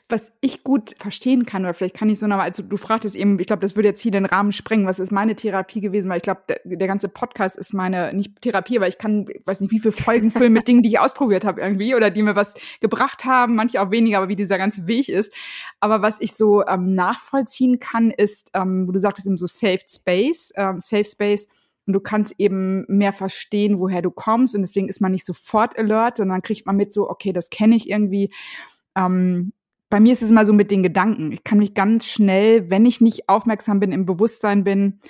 was 0.09 0.33
ich 0.41 0.63
gut 0.63 0.95
verstehen 0.99 1.47
kann, 1.47 1.65
oder 1.65 1.75
vielleicht 1.75 1.97
kann 1.97 2.11
ich 2.11 2.19
so 2.19 2.27
nochmal, 2.27 2.47
also 2.47 2.63
du 2.63 2.77
fragtest 2.77 3.15
eben, 3.15 3.39
ich 3.39 3.47
glaube, 3.47 3.63
das 3.63 3.77
würde 3.77 3.89
jetzt 3.89 4.03
hier 4.03 4.11
den 4.11 4.27
Rahmen 4.27 4.53
sprengen, 4.53 4.87
was 4.87 4.99
ist 4.99 5.13
meine 5.13 5.35
Therapie 5.35 5.81
gewesen, 5.81 6.11
weil 6.11 6.19
ich 6.19 6.23
glaube, 6.23 6.43
der, 6.49 6.61
der, 6.65 6.89
ganze 6.89 7.09
Podcast 7.09 7.57
ist 7.57 7.73
meine, 7.73 8.13
nicht 8.13 8.43
Therapie, 8.43 8.77
aber 8.77 8.89
ich 8.89 8.99
kann, 8.99 9.27
weiß 9.47 9.61
nicht, 9.61 9.71
wie 9.71 9.81
viele 9.81 9.93
Folgen 9.93 10.31
füllen 10.33 10.53
mit 10.53 10.69
Dingen, 10.69 10.83
die 10.83 10.91
ich 10.91 11.01
ausprobiert 11.01 11.45
habe 11.45 11.61
irgendwie 11.61 11.95
oder 11.95 12.11
die 12.11 12.23
mir 12.23 12.37
was 12.37 12.55
gebracht 12.81 13.25
haben, 13.25 13.55
manche 13.55 13.81
auch 13.81 13.91
weniger, 13.91 14.19
aber 14.19 14.29
wie 14.29 14.37
dieser 14.37 14.59
ganze 14.59 14.87
Weg 14.87 15.09
ist. 15.09 15.33
Aber 15.81 16.03
was 16.03 16.17
ich 16.21 16.35
so 16.35 16.65
ähm, 16.67 16.95
nachvollziehen 16.95 17.79
kann, 17.79 18.11
ist, 18.11 18.51
ähm, 18.55 18.87
wo 18.87 18.93
du 18.93 19.01
sagtest, 19.01 19.27
eben 19.27 19.39
so 19.39 19.47
Safe 19.47 19.81
Space, 19.89 20.53
ähm, 20.57 20.81
Safe 20.81 21.05
Space, 21.05 21.49
und 21.87 21.95
du 21.95 22.01
kannst 22.01 22.35
eben 22.39 22.85
mehr 22.87 23.13
verstehen, 23.13 23.81
woher 23.81 24.03
du 24.03 24.11
kommst 24.11 24.55
und 24.55 24.61
deswegen 24.61 24.89
ist 24.89 25.01
man 25.01 25.11
nicht 25.11 25.25
sofort 25.25 25.77
alert 25.77 26.21
und 26.21 26.29
dann 26.29 26.43
kriegt 26.43 26.65
man 26.65 26.77
mit 26.77 26.93
so, 26.93 27.11
okay, 27.11 27.33
das 27.33 27.51
kenne 27.51 27.75
ich 27.75 27.91
irgendwie. 27.91 28.31
Ähm, 28.97 29.53
bei 29.93 30.01
mir 30.01 30.15
ist 30.15 30.23
es 30.23 30.31
immer 30.31 30.47
so 30.47 30.55
mit 30.55 30.71
den 30.71 30.83
Gedanken. 30.83 31.33
Ich 31.33 31.45
kann 31.45 31.59
mich 31.59 31.75
ganz 31.75 32.07
schnell, 32.07 32.71
wenn 32.71 32.87
ich 32.87 33.03
nicht 33.03 33.29
aufmerksam 33.29 33.79
bin, 33.79 33.93
im 33.93 34.07
Bewusstsein 34.07 34.65
bin, 34.65 35.01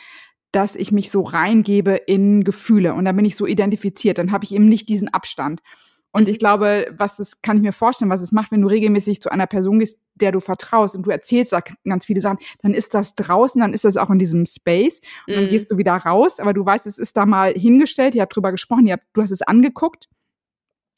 dass 0.51 0.75
ich 0.75 0.91
mich 0.91 1.09
so 1.09 1.23
reingebe 1.23 1.95
in 1.95 2.43
Gefühle. 2.43 2.95
Und 2.95 3.05
dann 3.05 3.15
bin 3.15 3.25
ich 3.25 3.37
so 3.37 3.47
identifiziert, 3.47 4.19
dann 4.19 4.33
habe 4.33 4.45
ich 4.45 4.53
eben 4.53 4.69
nicht 4.69 4.89
diesen 4.89 5.07
Abstand. 5.07 5.63
Und 6.11 6.29
ich 6.29 6.41
glaube, 6.41 6.93
was 6.99 7.17
das 7.17 7.43
kann 7.43 7.59
ich 7.59 7.63
mir 7.63 7.73
vorstellen, 7.73 8.11
was 8.11 8.23
es 8.23 8.33
macht, 8.33 8.51
wenn 8.51 8.61
du 8.61 8.67
regelmäßig 8.67 9.23
zu 9.23 9.31
einer 9.31 9.47
Person 9.47 9.79
gehst, 9.79 10.01
der 10.17 10.33
du 10.33 10.41
vertraust 10.41 10.97
und 10.97 11.07
du 11.07 11.11
erzählst 11.11 11.53
da 11.53 11.61
ganz 11.89 12.07
viele 12.07 12.21
Sachen, 12.21 12.39
dann 12.61 12.75
ist 12.75 12.93
das 12.93 13.15
draußen, 13.15 13.61
dann 13.61 13.75
ist 13.75 13.85
das 13.85 13.97
auch 13.97 14.11
in 14.11 14.19
diesem 14.19 14.47
Space. 14.47 15.01
Und 15.29 15.37
dann 15.37 15.45
mhm. 15.45 15.51
gehst 15.51 15.71
du 15.71 15.79
wieder 15.79 15.95
raus, 15.95 16.41
aber 16.41 16.55
du 16.55 16.67
weißt, 16.67 16.89
es 16.89 16.99
ist 16.99 17.17
da 17.17 17.25
mal 17.25 17.53
hingestellt, 17.53 18.17
ihr 18.17 18.23
habt 18.23 18.35
drüber 18.35 18.51
gesprochen, 18.51 18.89
ihr 18.89 18.95
habt, 18.95 19.05
du 19.13 19.23
hast 19.23 19.31
es 19.31 19.43
angeguckt 19.43 20.09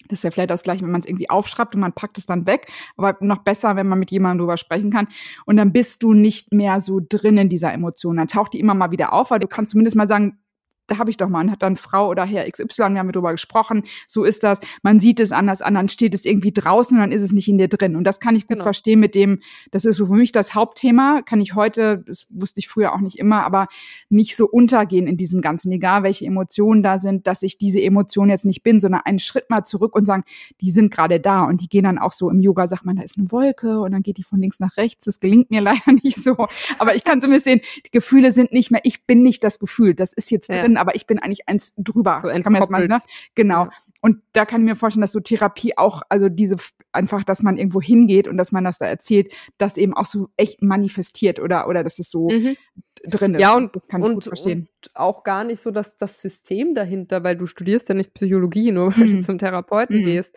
das 0.08 0.20
ist 0.20 0.22
ja 0.24 0.30
vielleicht 0.30 0.50
das 0.50 0.62
gleiche, 0.62 0.82
wenn 0.82 0.90
man 0.90 1.00
es 1.00 1.06
irgendwie 1.06 1.30
aufschreibt 1.30 1.74
und 1.74 1.80
man 1.80 1.92
packt 1.92 2.18
es 2.18 2.26
dann 2.26 2.46
weg. 2.46 2.66
Aber 2.96 3.16
noch 3.20 3.38
besser, 3.38 3.76
wenn 3.76 3.88
man 3.88 3.98
mit 3.98 4.10
jemandem 4.10 4.38
drüber 4.38 4.56
sprechen 4.56 4.90
kann. 4.90 5.08
Und 5.46 5.56
dann 5.56 5.72
bist 5.72 6.02
du 6.02 6.12
nicht 6.12 6.52
mehr 6.52 6.80
so 6.80 7.00
drin 7.06 7.38
in 7.38 7.48
dieser 7.48 7.72
Emotion. 7.72 8.16
Dann 8.16 8.28
taucht 8.28 8.54
die 8.54 8.60
immer 8.60 8.74
mal 8.74 8.90
wieder 8.90 9.12
auf, 9.12 9.30
weil 9.30 9.40
du 9.40 9.48
kannst 9.48 9.70
zumindest 9.72 9.96
mal 9.96 10.08
sagen, 10.08 10.38
da 10.86 10.98
habe 10.98 11.10
ich 11.10 11.16
doch 11.16 11.28
mal, 11.28 11.40
und 11.40 11.50
hat 11.50 11.62
dann 11.62 11.76
Frau 11.76 12.08
oder 12.08 12.24
Herr 12.24 12.50
XY, 12.50 12.66
wir 12.92 12.98
haben 12.98 13.12
darüber 13.12 13.32
gesprochen, 13.32 13.84
so 14.06 14.24
ist 14.24 14.42
das, 14.42 14.60
man 14.82 15.00
sieht 15.00 15.20
es 15.20 15.32
anders 15.32 15.62
an, 15.62 15.74
dann 15.74 15.88
steht 15.88 16.14
es 16.14 16.24
irgendwie 16.24 16.52
draußen 16.52 16.96
und 16.96 17.00
dann 17.00 17.12
ist 17.12 17.22
es 17.22 17.32
nicht 17.32 17.48
in 17.48 17.58
dir 17.58 17.68
drin. 17.68 17.96
Und 17.96 18.04
das 18.04 18.20
kann 18.20 18.36
ich 18.36 18.42
gut 18.42 18.56
genau. 18.56 18.64
verstehen 18.64 19.00
mit 19.00 19.14
dem, 19.14 19.40
das 19.70 19.84
ist 19.84 19.96
so 19.96 20.06
für 20.06 20.14
mich 20.14 20.32
das 20.32 20.54
Hauptthema, 20.54 21.22
kann 21.22 21.40
ich 21.40 21.54
heute, 21.54 22.04
das 22.06 22.26
wusste 22.30 22.60
ich 22.60 22.68
früher 22.68 22.92
auch 22.92 23.00
nicht 23.00 23.18
immer, 23.18 23.44
aber 23.44 23.68
nicht 24.08 24.36
so 24.36 24.46
untergehen 24.46 25.06
in 25.06 25.16
diesem 25.16 25.40
Ganzen, 25.40 25.72
egal 25.72 26.02
welche 26.02 26.26
Emotionen 26.26 26.82
da 26.82 26.98
sind, 26.98 27.26
dass 27.26 27.42
ich 27.42 27.58
diese 27.58 27.80
Emotion 27.80 28.28
jetzt 28.28 28.44
nicht 28.44 28.62
bin, 28.62 28.80
sondern 28.80 29.02
einen 29.04 29.18
Schritt 29.18 29.50
mal 29.50 29.64
zurück 29.64 29.94
und 29.96 30.04
sagen, 30.04 30.24
die 30.60 30.70
sind 30.70 30.92
gerade 30.92 31.20
da 31.20 31.44
und 31.44 31.60
die 31.60 31.68
gehen 31.68 31.84
dann 31.84 31.98
auch 31.98 32.12
so 32.12 32.30
im 32.30 32.40
Yoga, 32.40 32.66
sagt 32.66 32.84
man, 32.84 32.96
da 32.96 33.02
ist 33.02 33.18
eine 33.18 33.30
Wolke 33.30 33.80
und 33.80 33.92
dann 33.92 34.02
geht 34.02 34.18
die 34.18 34.22
von 34.22 34.40
links 34.40 34.60
nach 34.60 34.76
rechts. 34.76 35.04
Das 35.04 35.20
gelingt 35.20 35.50
mir 35.50 35.60
leider 35.62 35.92
nicht 36.02 36.16
so, 36.16 36.36
aber 36.78 36.94
ich 36.94 37.04
kann 37.04 37.20
zumindest 37.20 37.44
sehen, 37.44 37.60
die 37.86 37.90
Gefühle 37.90 38.32
sind 38.32 38.52
nicht 38.52 38.70
mehr, 38.70 38.80
ich 38.84 39.06
bin 39.06 39.22
nicht 39.22 39.42
das 39.42 39.58
Gefühl, 39.58 39.94
das 39.94 40.12
ist 40.12 40.30
jetzt 40.30 40.50
drin, 40.50 40.73
drin, 40.74 40.80
aber 40.80 40.94
ich 40.94 41.06
bin 41.06 41.18
eigentlich 41.18 41.48
eins 41.48 41.74
drüber. 41.76 42.18
So 42.20 42.28
Kann 42.28 42.42
man 42.52 42.56
jetzt 42.56 42.70
mal, 42.70 42.86
ne? 42.88 42.98
Genau. 43.34 43.64
Ja. 43.64 43.70
Und 44.00 44.20
da 44.34 44.44
kann 44.44 44.60
ich 44.60 44.66
mir 44.68 44.76
vorstellen, 44.76 45.00
dass 45.00 45.12
so 45.12 45.20
Therapie 45.20 45.78
auch, 45.78 46.02
also 46.10 46.28
diese 46.28 46.56
einfach, 46.92 47.22
dass 47.24 47.42
man 47.42 47.56
irgendwo 47.56 47.80
hingeht 47.80 48.28
und 48.28 48.36
dass 48.36 48.52
man 48.52 48.62
das 48.64 48.78
da 48.78 48.86
erzählt, 48.86 49.32
das 49.56 49.76
eben 49.78 49.94
auch 49.94 50.04
so 50.06 50.28
echt 50.36 50.62
manifestiert 50.62 51.40
oder 51.40 51.68
oder 51.68 51.82
dass 51.82 51.98
es 51.98 52.10
so 52.10 52.28
Mhm. 52.28 52.56
drin 53.04 53.34
ist. 53.34 53.40
Ja, 53.40 53.56
und 53.56 53.74
das 53.74 53.88
kann 53.88 54.02
ich 54.02 54.06
und, 54.08 54.14
gut 54.14 54.24
verstehen. 54.24 54.60
Und 54.84 54.90
auch 54.94 55.24
gar 55.24 55.44
nicht 55.44 55.62
so, 55.62 55.70
dass 55.70 55.96
das 55.96 56.20
System 56.20 56.74
dahinter, 56.74 57.24
weil 57.24 57.36
du 57.36 57.46
studierst 57.46 57.88
ja 57.88 57.94
nicht 57.94 58.12
Psychologie, 58.14 58.72
nur 58.72 58.94
weil 58.96 59.06
Mhm. 59.08 59.12
du 59.12 59.18
zum 59.20 59.38
Therapeuten 59.38 60.00
Mhm. 60.00 60.04
gehst. 60.04 60.36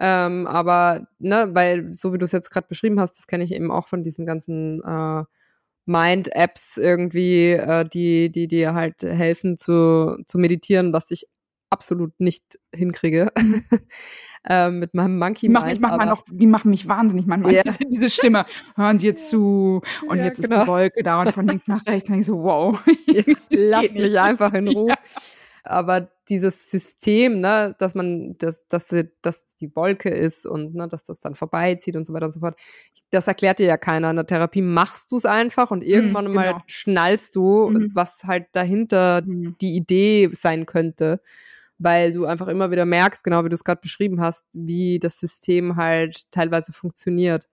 Ähm, 0.00 0.46
aber, 0.46 1.08
ne, 1.18 1.48
weil, 1.54 1.92
so 1.92 2.12
wie 2.12 2.18
du 2.18 2.24
es 2.24 2.30
jetzt 2.30 2.50
gerade 2.50 2.68
beschrieben 2.68 3.00
hast, 3.00 3.18
das 3.18 3.26
kenne 3.26 3.42
ich 3.42 3.52
eben 3.52 3.72
auch 3.72 3.88
von 3.88 4.04
diesen 4.04 4.26
ganzen 4.26 4.80
äh, 4.84 5.24
Mind-Apps 5.88 6.76
irgendwie, 6.76 7.52
äh, 7.52 7.84
die, 7.84 8.30
die 8.30 8.46
dir 8.46 8.74
halt 8.74 9.02
helfen 9.02 9.58
zu, 9.58 10.22
zu 10.26 10.38
meditieren, 10.38 10.92
was 10.92 11.10
ich 11.10 11.26
absolut 11.70 12.12
nicht 12.18 12.58
hinkriege. 12.74 13.32
ähm, 14.48 14.78
mit 14.78 14.94
meinem 14.94 15.18
Monkey 15.18 15.48
Mind. 15.48 15.72
ich 15.72 15.80
mach 15.80 15.90
mal 15.90 16.02
aber- 16.02 16.10
noch, 16.10 16.24
die 16.30 16.46
machen 16.46 16.70
mich 16.70 16.88
wahnsinnig 16.88 17.26
manchmal. 17.26 17.54
Ja. 17.54 17.62
Diese, 17.66 17.78
diese 17.90 18.10
Stimme. 18.10 18.46
Hören 18.76 18.98
Sie 18.98 19.06
jetzt 19.06 19.28
zu. 19.28 19.82
Und 20.06 20.18
Ja, 20.18 20.24
jetzt 20.26 20.38
ist 20.38 20.48
genau. 20.48 20.60
eine 20.62 20.66
Wolke 20.68 21.02
da 21.02 21.20
und 21.22 21.32
von 21.32 21.46
links 21.46 21.66
nach 21.68 21.84
rechts. 21.86 22.08
Und 22.08 22.20
ich 22.20 22.26
so, 22.26 22.42
wow. 22.42 22.78
Lass 23.50 23.94
mich 23.94 24.18
einfach 24.18 24.52
in 24.54 24.68
Ruhe. 24.68 24.90
Ja. 24.90 24.96
Aber 25.68 26.08
dieses 26.28 26.70
System, 26.70 27.40
ne, 27.40 27.74
dass 27.78 27.94
man, 27.94 28.36
dass, 28.38 28.66
dass, 28.68 28.94
dass 29.22 29.46
die 29.60 29.74
Wolke 29.74 30.08
ist 30.10 30.46
und 30.46 30.74
ne, 30.74 30.88
dass 30.88 31.04
das 31.04 31.20
dann 31.20 31.34
vorbeizieht 31.34 31.96
und 31.96 32.06
so 32.06 32.12
weiter 32.12 32.26
und 32.26 32.32
so 32.32 32.40
fort, 32.40 32.58
das 33.10 33.26
erklärt 33.26 33.58
dir 33.58 33.66
ja 33.66 33.76
keiner. 33.78 34.10
In 34.10 34.16
der 34.16 34.26
Therapie 34.26 34.60
machst 34.62 35.10
du 35.10 35.16
es 35.16 35.24
einfach 35.24 35.70
und 35.70 35.82
irgendwann 35.82 36.30
mal 36.32 36.52
genau. 36.52 36.62
schnallst 36.66 37.34
du, 37.36 37.70
Mhm. 37.70 37.90
was 37.94 38.24
halt 38.24 38.46
dahinter 38.52 39.22
Mhm. 39.24 39.56
die 39.60 39.74
Idee 39.76 40.28
sein 40.32 40.66
könnte, 40.66 41.20
weil 41.78 42.12
du 42.12 42.26
einfach 42.26 42.48
immer 42.48 42.70
wieder 42.70 42.84
merkst, 42.84 43.24
genau 43.24 43.44
wie 43.44 43.48
du 43.48 43.54
es 43.54 43.64
gerade 43.64 43.80
beschrieben 43.80 44.20
hast, 44.20 44.44
wie 44.52 44.98
das 44.98 45.18
System 45.18 45.76
halt 45.76 46.30
teilweise 46.30 46.72
funktioniert. 46.72 47.48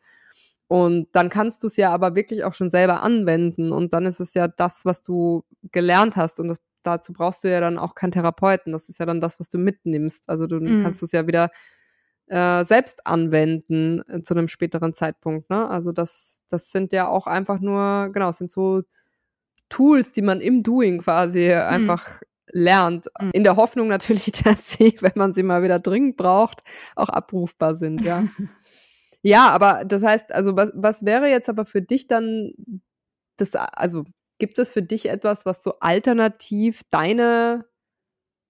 Und 0.68 1.08
dann 1.14 1.30
kannst 1.30 1.62
du 1.64 1.68
es 1.68 1.78
ja 1.78 1.92
aber 1.92 2.16
wirklich 2.16 2.44
auch 2.44 2.56
schon 2.56 2.70
selber 2.72 3.04
anwenden 3.04 3.72
und 3.72 3.94
dann 3.94 4.06
ist 4.08 4.20
es 4.20 4.34
ja 4.34 4.48
das, 4.48 4.84
was 4.84 5.02
du 5.04 5.44
gelernt 5.72 6.18
hast 6.18 6.40
und 6.40 6.48
das, 6.50 6.58
dazu 6.86 7.14
brauchst 7.14 7.44
du 7.44 7.50
ja 7.52 7.60
dann 7.60 7.78
auch 7.78 7.96
keinen 7.96 8.12
Therapeuten. 8.12 8.72
Das 8.74 8.90
ist 8.90 9.00
ja 9.00 9.06
dann 9.06 9.22
das, 9.22 9.40
was 9.40 9.50
du 9.50 9.58
mitnimmst. 9.58 10.30
Also 10.30 10.48
du 10.48 10.60
Mhm. 10.60 10.84
kannst 10.84 11.02
es 11.04 11.12
ja 11.12 11.28
wieder 11.28 11.52
äh, 12.28 12.64
selbst 12.66 13.06
anwenden 13.06 14.02
äh, 14.10 14.22
zu 14.24 14.34
einem 14.34 14.48
späteren 14.48 14.94
Zeitpunkt. 14.94 15.50
Ne? 15.50 15.70
Also 15.70 15.92
das, 15.92 16.42
das 16.50 16.72
sind 16.72 16.92
ja 16.94 17.08
auch 17.08 17.28
einfach 17.28 17.60
nur, 17.60 18.10
genau, 18.12 18.30
es 18.30 18.38
sind 18.38 18.52
so 18.52 18.82
Tools, 19.70 20.12
die 20.12 20.22
man 20.22 20.42
im 20.42 20.64
Doing 20.64 21.02
quasi 21.02 21.52
einfach 21.52 22.22
lernt. 22.52 23.08
Mhm. 23.20 23.32
In 23.34 23.44
der 23.44 23.56
Hoffnung 23.58 23.88
natürlich, 23.88 24.32
dass 24.44 24.70
sie, 24.72 24.96
wenn 25.02 25.14
man 25.16 25.34
sie 25.34 25.44
mal 25.44 25.64
wieder 25.64 25.80
dringend 25.80 26.18
braucht, 26.18 26.64
auch 26.96 27.10
abrufbar 27.10 27.76
sind, 27.76 28.04
ja. 28.04 28.24
ja, 29.22 29.50
aber 29.50 29.84
das 29.86 30.04
heißt, 30.04 30.32
also 30.32 30.56
was, 30.56 30.72
was 30.74 31.06
wäre 31.06 31.28
jetzt 31.30 31.50
aber 31.50 31.66
für 31.66 31.82
dich 31.82 32.08
dann 32.08 32.54
das, 33.38 33.56
also 33.56 34.06
gibt 34.40 34.60
es 34.60 34.72
für 34.72 34.82
dich 34.84 35.10
etwas, 35.10 35.46
was 35.46 35.64
so 35.64 35.80
alternativ 35.80 36.82
deine 36.92 37.66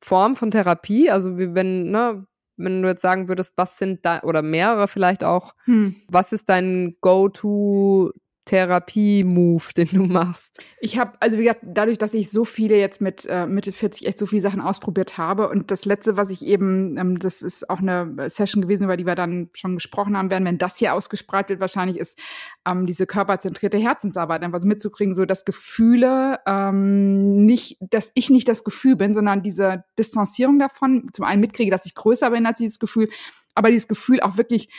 Form 0.03 0.35
von 0.35 0.51
Therapie, 0.51 1.09
also 1.09 1.37
wie 1.37 1.55
wenn, 1.55 1.91
ne, 1.91 2.25
wenn 2.57 2.81
du 2.81 2.87
jetzt 2.89 3.01
sagen 3.01 3.27
würdest, 3.27 3.53
was 3.57 3.77
sind 3.77 4.05
da, 4.05 4.21
oder 4.23 4.41
mehrere 4.41 4.87
vielleicht 4.87 5.23
auch, 5.23 5.53
Hm. 5.65 5.95
was 6.07 6.31
ist 6.31 6.49
dein 6.49 6.95
Go-To 7.01 8.11
Therapie-Move, 8.45 9.63
den 9.75 9.87
du 9.87 10.03
machst? 10.05 10.59
Ich 10.79 10.97
habe, 10.97 11.13
also 11.19 11.37
wie 11.37 11.43
gesagt, 11.43 11.61
dadurch, 11.63 11.97
dass 11.97 12.13
ich 12.13 12.29
so 12.29 12.45
viele 12.45 12.77
jetzt 12.77 13.01
mit 13.01 13.25
äh, 13.25 13.47
Mitte 13.47 13.71
40 13.71 14.07
echt 14.07 14.19
so 14.19 14.25
viele 14.25 14.41
Sachen 14.41 14.61
ausprobiert 14.61 15.17
habe 15.17 15.49
und 15.49 15.71
das 15.71 15.85
letzte, 15.85 16.15
was 16.15 16.29
ich 16.29 16.45
eben, 16.45 16.97
ähm, 16.97 17.19
das 17.19 17.41
ist 17.41 17.69
auch 17.69 17.79
eine 17.79 18.29
Session 18.29 18.61
gewesen, 18.61 18.85
über 18.85 18.97
die 18.97 19.05
wir 19.05 19.15
dann 19.15 19.49
schon 19.53 19.75
gesprochen 19.75 20.15
haben 20.15 20.29
werden, 20.29 20.45
wenn 20.45 20.57
das 20.57 20.77
hier 20.77 20.93
ausgespreit 20.93 21.49
wird, 21.49 21.59
wahrscheinlich 21.59 21.97
ist 21.97 22.19
ähm, 22.67 22.85
diese 22.85 23.05
körperzentrierte 23.05 23.77
Herzensarbeit, 23.77 24.43
einfach 24.43 24.61
so 24.61 24.67
mitzukriegen, 24.67 25.15
so 25.15 25.25
dass 25.25 25.45
Gefühle 25.45 26.39
ähm, 26.45 27.45
nicht, 27.45 27.77
dass 27.81 28.11
ich 28.13 28.29
nicht 28.29 28.47
das 28.47 28.63
Gefühl 28.63 28.95
bin, 28.95 29.13
sondern 29.13 29.41
diese 29.41 29.83
Distanzierung 29.97 30.59
davon, 30.59 31.09
zum 31.13 31.25
einen 31.25 31.41
mitkriege, 31.41 31.71
dass 31.71 31.85
ich 31.85 31.95
größer 31.95 32.29
bin 32.29 32.45
als 32.45 32.59
dieses 32.59 32.79
Gefühl, 32.79 33.09
aber 33.55 33.71
dieses 33.71 33.87
Gefühl 33.87 34.19
auch 34.19 34.37
wirklich 34.37 34.69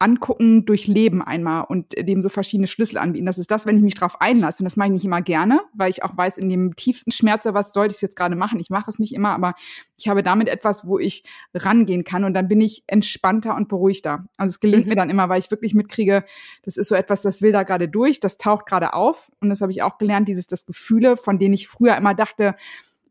angucken, 0.00 0.64
durchleben 0.64 1.22
einmal 1.22 1.64
und 1.64 1.92
dem 1.98 2.22
so 2.22 2.28
verschiedene 2.28 2.66
Schlüssel 2.66 2.98
anbieten. 2.98 3.26
Das 3.26 3.38
ist 3.38 3.50
das, 3.50 3.66
wenn 3.66 3.76
ich 3.76 3.82
mich 3.82 3.94
drauf 3.94 4.20
einlasse. 4.20 4.62
Und 4.62 4.64
das 4.64 4.76
mache 4.76 4.88
ich 4.88 4.94
nicht 4.94 5.04
immer 5.04 5.22
gerne, 5.22 5.60
weil 5.74 5.90
ich 5.90 6.04
auch 6.04 6.16
weiß, 6.16 6.38
in 6.38 6.48
dem 6.48 6.76
tiefsten 6.76 7.10
Schmerz, 7.10 7.46
oder 7.46 7.54
was 7.54 7.72
sollte 7.72 7.94
ich 7.94 8.00
jetzt 8.00 8.14
gerade 8.16 8.36
machen? 8.36 8.60
Ich 8.60 8.70
mache 8.70 8.88
es 8.88 8.98
nicht 8.98 9.12
immer, 9.12 9.30
aber 9.30 9.54
ich 9.96 10.08
habe 10.08 10.22
damit 10.22 10.48
etwas, 10.48 10.86
wo 10.86 10.98
ich 10.98 11.24
rangehen 11.52 12.04
kann 12.04 12.24
und 12.24 12.34
dann 12.34 12.46
bin 12.46 12.60
ich 12.60 12.84
entspannter 12.86 13.56
und 13.56 13.68
beruhigter. 13.68 14.26
Also 14.36 14.52
es 14.52 14.60
gelingt 14.60 14.84
Mhm. 14.84 14.90
mir 14.90 14.96
dann 14.96 15.10
immer, 15.10 15.28
weil 15.28 15.40
ich 15.40 15.50
wirklich 15.50 15.74
mitkriege, 15.74 16.24
das 16.62 16.76
ist 16.76 16.88
so 16.88 16.94
etwas, 16.94 17.22
das 17.22 17.42
will 17.42 17.50
da 17.52 17.64
gerade 17.64 17.88
durch, 17.88 18.20
das 18.20 18.38
taucht 18.38 18.66
gerade 18.66 18.94
auf. 18.94 19.30
Und 19.40 19.48
das 19.48 19.60
habe 19.60 19.72
ich 19.72 19.82
auch 19.82 19.98
gelernt, 19.98 20.28
dieses, 20.28 20.46
das 20.46 20.64
Gefühle, 20.66 21.16
von 21.16 21.38
denen 21.38 21.54
ich 21.54 21.66
früher 21.66 21.96
immer 21.96 22.14
dachte, 22.14 22.54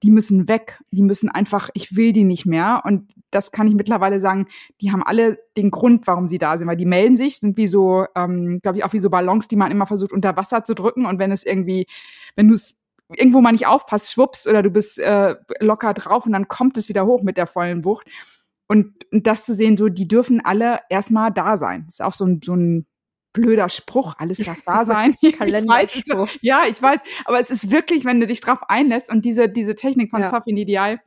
die 0.04 0.12
müssen 0.12 0.48
weg, 0.48 0.80
die 0.92 1.02
müssen 1.02 1.28
einfach, 1.28 1.70
ich 1.74 1.96
will 1.96 2.14
die 2.14 2.24
nicht 2.24 2.46
mehr. 2.46 2.84
Und 2.86 3.12
das 3.32 3.52
kann 3.52 3.68
ich 3.68 3.76
mittlerweile 3.76 4.20
sagen, 4.20 4.48
die 4.82 4.92
haben 4.92 5.04
alle 5.04 5.40
den 5.58 5.72
Grund, 5.72 6.08
warum 6.08 6.28
sie 6.28 6.38
da 6.38 6.58
sind, 6.58 6.68
weil 6.68 6.78
die 6.78 6.86
melden 6.86 7.18
sich, 7.18 7.40
sind 7.40 7.58
wie 7.58 7.68
so, 7.68 8.06
ähm, 8.16 8.60
glaube 8.62 8.78
ich, 8.78 8.84
auch 8.84 8.94
wie 8.94 9.00
so 9.00 9.10
Ballons, 9.10 9.48
die 9.48 9.56
man 9.56 9.72
immer 9.72 9.86
versucht 9.86 10.14
unter 10.14 10.38
Wasser 10.38 10.64
zu 10.64 10.74
drücken. 10.74 11.06
Und 11.06 11.20
wenn 11.20 11.32
es 11.32 11.46
irgendwie, 11.46 11.88
wenn 12.36 12.48
du 12.48 12.54
es 12.54 12.82
irgendwo 13.10 13.42
mal 13.42 13.52
nicht 13.52 13.68
aufpasst, 13.68 14.12
schwupps 14.12 14.48
oder 14.48 14.64
du 14.64 14.70
bist 14.70 15.00
äh, 15.00 15.36
locker 15.60 15.94
drauf 15.94 16.26
und 16.26 16.34
dann 16.34 16.48
kommt 16.48 16.78
es 16.78 16.90
wieder 16.90 17.06
hoch 17.06 17.22
mit 17.22 17.38
der 17.38 17.48
vollen 17.48 17.86
Wucht. 17.86 18.08
Und, 18.68 18.94
und 19.12 19.28
das 19.28 19.46
zu 19.46 19.54
sehen, 19.54 19.78
so, 19.78 19.88
die 19.88 20.08
dürfen 20.08 20.44
alle 20.44 20.80
erstmal 20.90 21.32
da 21.32 21.58
sein. 21.58 21.86
ist 21.88 22.02
auch 22.02 22.14
so 22.14 22.26
ein, 22.26 22.42
so 22.44 22.54
ein 22.54 22.86
blöder 23.34 23.70
Spruch, 23.70 24.16
alles 24.18 24.40
darf 24.40 24.62
da 24.66 24.84
sein. 24.84 25.16
Ich 25.22 25.40
weiß, 25.40 26.38
ja, 26.42 26.64
ich 26.68 26.82
weiß, 26.82 27.00
aber 27.26 27.40
es 27.40 27.52
ist 27.52 27.72
wirklich, 27.72 28.04
wenn 28.04 28.20
du 28.20 28.28
dich 28.28 28.42
drauf 28.42 28.60
einlässt 28.68 29.10
und 29.10 29.24
diese, 29.26 29.48
diese 29.48 29.76
Technik 29.76 30.10
von 30.10 30.22
Ja. 30.22 30.32
ja. 30.32 30.42
in 30.46 30.58
Ideal 30.58 31.00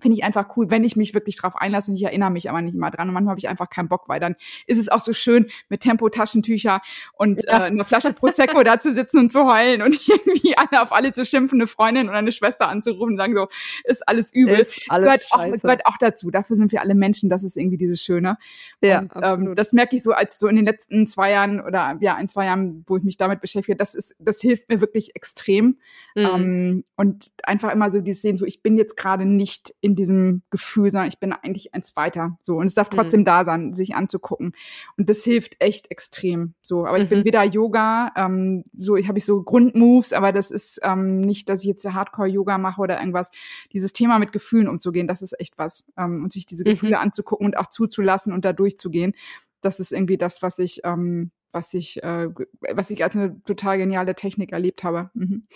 finde 0.00 0.16
ich 0.16 0.24
einfach 0.24 0.56
cool, 0.56 0.70
wenn 0.70 0.84
ich 0.84 0.96
mich 0.96 1.14
wirklich 1.14 1.36
drauf 1.36 1.54
einlasse 1.56 1.90
und 1.90 1.96
ich 1.96 2.02
erinnere 2.02 2.30
mich 2.30 2.50
aber 2.50 2.60
nicht 2.60 2.74
immer 2.74 2.90
dran 2.90 3.08
und 3.08 3.14
manchmal 3.14 3.32
habe 3.32 3.38
ich 3.38 3.48
einfach 3.48 3.70
keinen 3.70 3.88
Bock, 3.88 4.08
weil 4.08 4.20
dann 4.20 4.34
ist 4.66 4.78
es 4.78 4.88
auch 4.88 5.00
so 5.00 5.12
schön 5.12 5.46
mit 5.68 5.80
Tempo-Taschentücher 5.80 6.80
und 7.14 7.42
Ja. 7.44 7.60
äh, 7.60 7.62
einer 7.66 7.84
Flasche 7.84 8.12
Prosecco 8.12 8.62
da 8.62 8.80
zu 8.80 8.92
sitzen 8.92 9.18
und 9.18 9.32
zu 9.32 9.44
heulen 9.44 9.82
und 9.82 9.94
irgendwie 10.08 10.56
alle 10.56 10.82
auf 10.82 10.92
alle 10.92 11.12
zu 11.12 11.24
schimpfen, 11.24 11.60
eine 11.60 11.66
Freundin 11.66 12.08
oder 12.08 12.18
eine 12.18 12.32
Schwester 12.32 12.68
anzurufen 12.68 13.12
und 13.12 13.16
sagen 13.16 13.34
so, 13.34 13.48
ist 13.84 14.06
alles 14.08 14.32
übel. 14.34 14.58
Ist 14.60 14.80
alles 14.88 15.04
gehört, 15.06 15.26
auch, 15.30 15.38
scheiße. 15.38 15.58
gehört 15.60 15.86
auch 15.86 15.96
dazu. 15.98 16.30
Dafür 16.30 16.56
sind 16.56 16.72
wir 16.72 16.80
alle 16.80 16.94
Menschen. 16.94 17.30
Das 17.30 17.44
ist 17.44 17.56
irgendwie 17.56 17.76
dieses 17.78 18.02
Schöne. 18.02 18.38
Ja, 18.82 19.00
und, 19.00 19.10
ähm, 19.22 19.54
das 19.54 19.72
merke 19.72 19.96
ich 19.96 20.02
so 20.02 20.12
als 20.12 20.38
so 20.38 20.48
in 20.48 20.56
den 20.56 20.64
letzten 20.64 21.06
zwei 21.06 21.30
Jahren 21.30 21.60
oder 21.60 21.96
ja, 22.00 22.14
ein, 22.16 22.28
zwei 22.28 22.46
Jahren, 22.46 22.84
wo 22.86 22.96
ich 22.96 23.04
mich 23.04 23.16
damit 23.16 23.40
beschäftige. 23.40 23.76
Das 23.76 23.94
ist, 23.94 24.14
das 24.18 24.40
hilft 24.40 24.68
mir 24.68 24.80
wirklich 24.80 25.14
extrem. 25.14 25.78
Mhm. 26.14 26.24
Ähm, 26.34 26.84
und 26.96 27.30
einfach 27.44 27.72
immer 27.72 27.90
so 27.90 28.00
dieses 28.00 28.22
Sehen, 28.22 28.36
so 28.36 28.44
ich 28.46 28.62
bin 28.62 28.76
jetzt 28.76 28.96
gerade 28.96 29.24
nicht 29.24 29.74
in 29.82 29.96
diesem 29.96 30.42
Gefühl, 30.50 30.90
sondern 30.90 31.08
ich 31.08 31.18
bin 31.18 31.32
eigentlich 31.32 31.74
eins 31.74 31.94
weiter. 31.96 32.38
So. 32.40 32.56
Und 32.56 32.66
es 32.66 32.74
darf 32.74 32.90
Mhm. 32.90 32.96
trotzdem 32.96 33.24
da 33.24 33.44
sein, 33.44 33.74
sich 33.74 33.94
anzugucken. 33.94 34.52
Und 34.96 35.10
das 35.10 35.24
hilft 35.24 35.56
echt 35.60 35.90
extrem. 35.90 36.54
So. 36.62 36.86
Aber 36.86 36.96
ich 36.98 37.04
Mhm. 37.04 37.08
bin 37.10 37.24
weder 37.24 37.42
Yoga, 37.42 38.12
ähm, 38.16 38.62
so, 38.74 38.96
ich 38.96 39.08
habe 39.08 39.18
ich 39.18 39.24
so 39.24 39.42
Grundmoves, 39.42 40.12
aber 40.12 40.32
das 40.32 40.50
ist 40.52 40.80
ähm, 40.84 41.20
nicht, 41.20 41.48
dass 41.48 41.60
ich 41.60 41.66
jetzt 41.66 41.84
Hardcore-Yoga 41.84 42.58
mache 42.58 42.80
oder 42.80 42.98
irgendwas. 43.00 43.30
Dieses 43.72 43.92
Thema 43.92 44.18
mit 44.18 44.32
Gefühlen 44.32 44.68
umzugehen, 44.68 45.08
das 45.08 45.20
ist 45.20 45.38
echt 45.40 45.58
was. 45.58 45.84
Ähm, 45.98 46.22
und 46.22 46.32
sich 46.32 46.46
diese 46.46 46.62
Mhm. 46.64 46.70
Gefühle 46.70 46.98
anzugucken 47.00 47.44
und 47.46 47.58
auch 47.58 47.66
zuzulassen 47.66 48.32
und 48.32 48.44
da 48.44 48.52
durchzugehen. 48.52 49.14
Das 49.62 49.80
ist 49.80 49.92
irgendwie 49.92 50.16
das, 50.16 50.42
was 50.42 50.58
ich, 50.60 50.80
ähm, 50.84 51.32
was 51.52 51.74
ich, 51.74 52.02
äh, 52.02 52.28
was 52.74 52.90
ich 52.90 53.02
als 53.04 53.16
eine 53.16 53.42
total 53.44 53.78
geniale 53.78 54.14
Technik 54.14 54.52
erlebt 54.52 54.84
habe. 54.84 55.10
Mhm. 55.14 55.46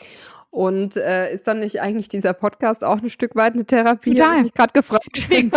Und 0.51 0.97
äh, 0.97 1.35
ist 1.35 1.47
dann 1.47 1.61
nicht 1.61 1.83
eigentlich 1.83 2.09
dieser 2.09 2.33
Podcast 2.33 2.83
auch 2.83 3.03
ein 3.03 3.11
Stück 3.11 3.37
weit 3.37 3.53
eine 3.53 3.67
Therapie? 3.67 4.15
Total. 4.15 4.39
Ich 4.39 4.43
mich 4.45 4.55
gerade 4.55 4.73
gefragt. 4.73 5.07
Deswegen, 5.15 5.51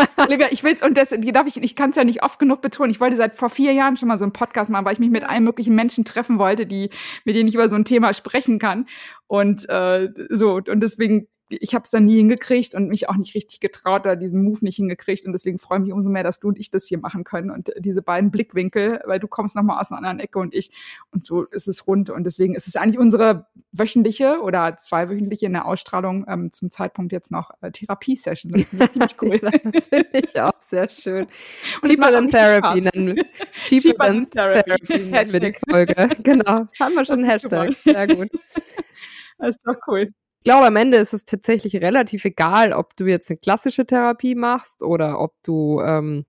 ich 0.51 0.63
will's 0.63 0.83
und 0.83 0.97
das, 0.97 1.11
darf 1.17 1.47
ich, 1.47 1.55
ich 1.63 1.75
kann 1.77 1.91
es 1.91 1.95
ja 1.95 2.03
nicht 2.03 2.21
oft 2.21 2.37
genug 2.37 2.61
betonen. 2.61 2.91
Ich 2.91 2.99
wollte 2.99 3.15
seit 3.15 3.35
vor 3.35 3.49
vier 3.49 3.71
Jahren 3.71 3.95
schon 3.95 4.09
mal 4.09 4.17
so 4.17 4.25
einen 4.25 4.33
Podcast 4.33 4.69
machen, 4.69 4.83
weil 4.83 4.91
ich 4.93 4.99
mich 4.99 5.09
mit 5.09 5.23
allen 5.23 5.45
möglichen 5.45 5.73
Menschen 5.73 6.03
treffen 6.03 6.37
wollte, 6.37 6.65
die, 6.65 6.89
mit 7.23 7.35
denen 7.35 7.47
ich 7.47 7.55
über 7.55 7.69
so 7.69 7.77
ein 7.77 7.85
Thema 7.85 8.13
sprechen 8.13 8.59
kann. 8.59 8.87
Und 9.27 9.69
äh, 9.69 10.09
so, 10.29 10.55
und 10.55 10.81
deswegen, 10.81 11.27
ich 11.49 11.73
habe 11.73 11.83
es 11.83 11.89
dann 11.89 12.05
nie 12.05 12.17
hingekriegt 12.17 12.75
und 12.75 12.89
mich 12.89 13.09
auch 13.09 13.15
nicht 13.15 13.33
richtig 13.33 13.59
getraut 13.59 14.01
oder 14.01 14.15
diesen 14.15 14.43
Move 14.43 14.59
nicht 14.61 14.75
hingekriegt. 14.75 15.25
Und 15.25 15.33
deswegen 15.33 15.57
freue 15.57 15.79
ich 15.79 15.85
mich 15.85 15.93
umso 15.93 16.09
mehr, 16.09 16.23
dass 16.23 16.39
du 16.39 16.49
und 16.49 16.59
ich 16.59 16.69
das 16.69 16.85
hier 16.85 16.99
machen 16.99 17.23
können. 17.23 17.49
Und 17.49 17.71
diese 17.77 18.01
beiden 18.01 18.29
Blickwinkel, 18.29 19.01
weil 19.05 19.19
du 19.19 19.27
kommst 19.27 19.55
nochmal 19.55 19.81
aus 19.81 19.91
einer 19.91 19.97
anderen 19.97 20.19
Ecke 20.19 20.39
und 20.39 20.53
ich. 20.53 20.71
Und 21.11 21.25
so 21.25 21.43
ist 21.43 21.67
es 21.67 21.87
rund. 21.87 22.11
Und 22.11 22.23
deswegen 22.23 22.53
ist 22.53 22.67
es 22.67 22.75
eigentlich 22.75 22.99
unsere 22.99 23.47
wöchentliche 23.71 24.41
oder 24.41 24.77
zweiwöchentliche 24.77 25.47
in 25.47 25.53
der 25.53 25.65
Ausstrahlung 25.65 26.25
ähm, 26.27 26.53
zum 26.53 26.69
Zeitpunkt 26.69 27.11
jetzt 27.11 27.31
noch 27.31 27.51
äh, 27.61 27.71
Therapiesession. 27.71 28.51
Das 28.51 28.63
finde 28.65 28.85
ich 28.85 28.91
ziemlich 28.91 29.15
cool. 29.21 29.61
das 29.71 29.85
finde 29.85 30.09
ich 30.13 30.39
auch 30.39 30.61
sehr 30.61 30.87
schön. 30.87 31.27
Und 31.81 31.89
Cheaper 31.89 32.11
than 32.11 32.29
Therapy 32.29 32.81
nennen 32.81 33.15
wir. 33.15 33.25
Cheaper, 33.65 33.89
Cheaper 33.89 34.05
than 34.05 34.29
Therapy. 34.29 34.97
Nennen 34.97 35.33
wir 35.33 35.39
die 35.39 35.47
Hashtag. 35.47 35.59
Folge. 35.69 36.09
Genau. 36.23 36.67
Haben 36.79 36.93
wir 36.93 37.05
schon 37.05 37.19
einen 37.19 37.29
Hashtag. 37.29 37.75
Sehr 37.83 38.07
gut. 38.07 38.29
Das 39.37 39.55
ist 39.55 39.65
doch 39.65 39.75
cool. 39.87 40.13
Ich 40.39 40.45
glaube, 40.45 40.67
am 40.67 40.77
Ende 40.77 40.97
ist 40.97 41.13
es 41.13 41.25
tatsächlich 41.25 41.75
relativ 41.77 42.23
egal, 42.23 42.71
ob 42.71 42.95
du 42.95 43.05
jetzt 43.05 43.29
eine 43.29 43.37
klassische 43.37 43.85
Therapie 43.85 44.35
machst 44.35 44.83
oder 44.83 45.19
ob 45.19 45.33
du 45.43 45.81
ähm, 45.81 46.25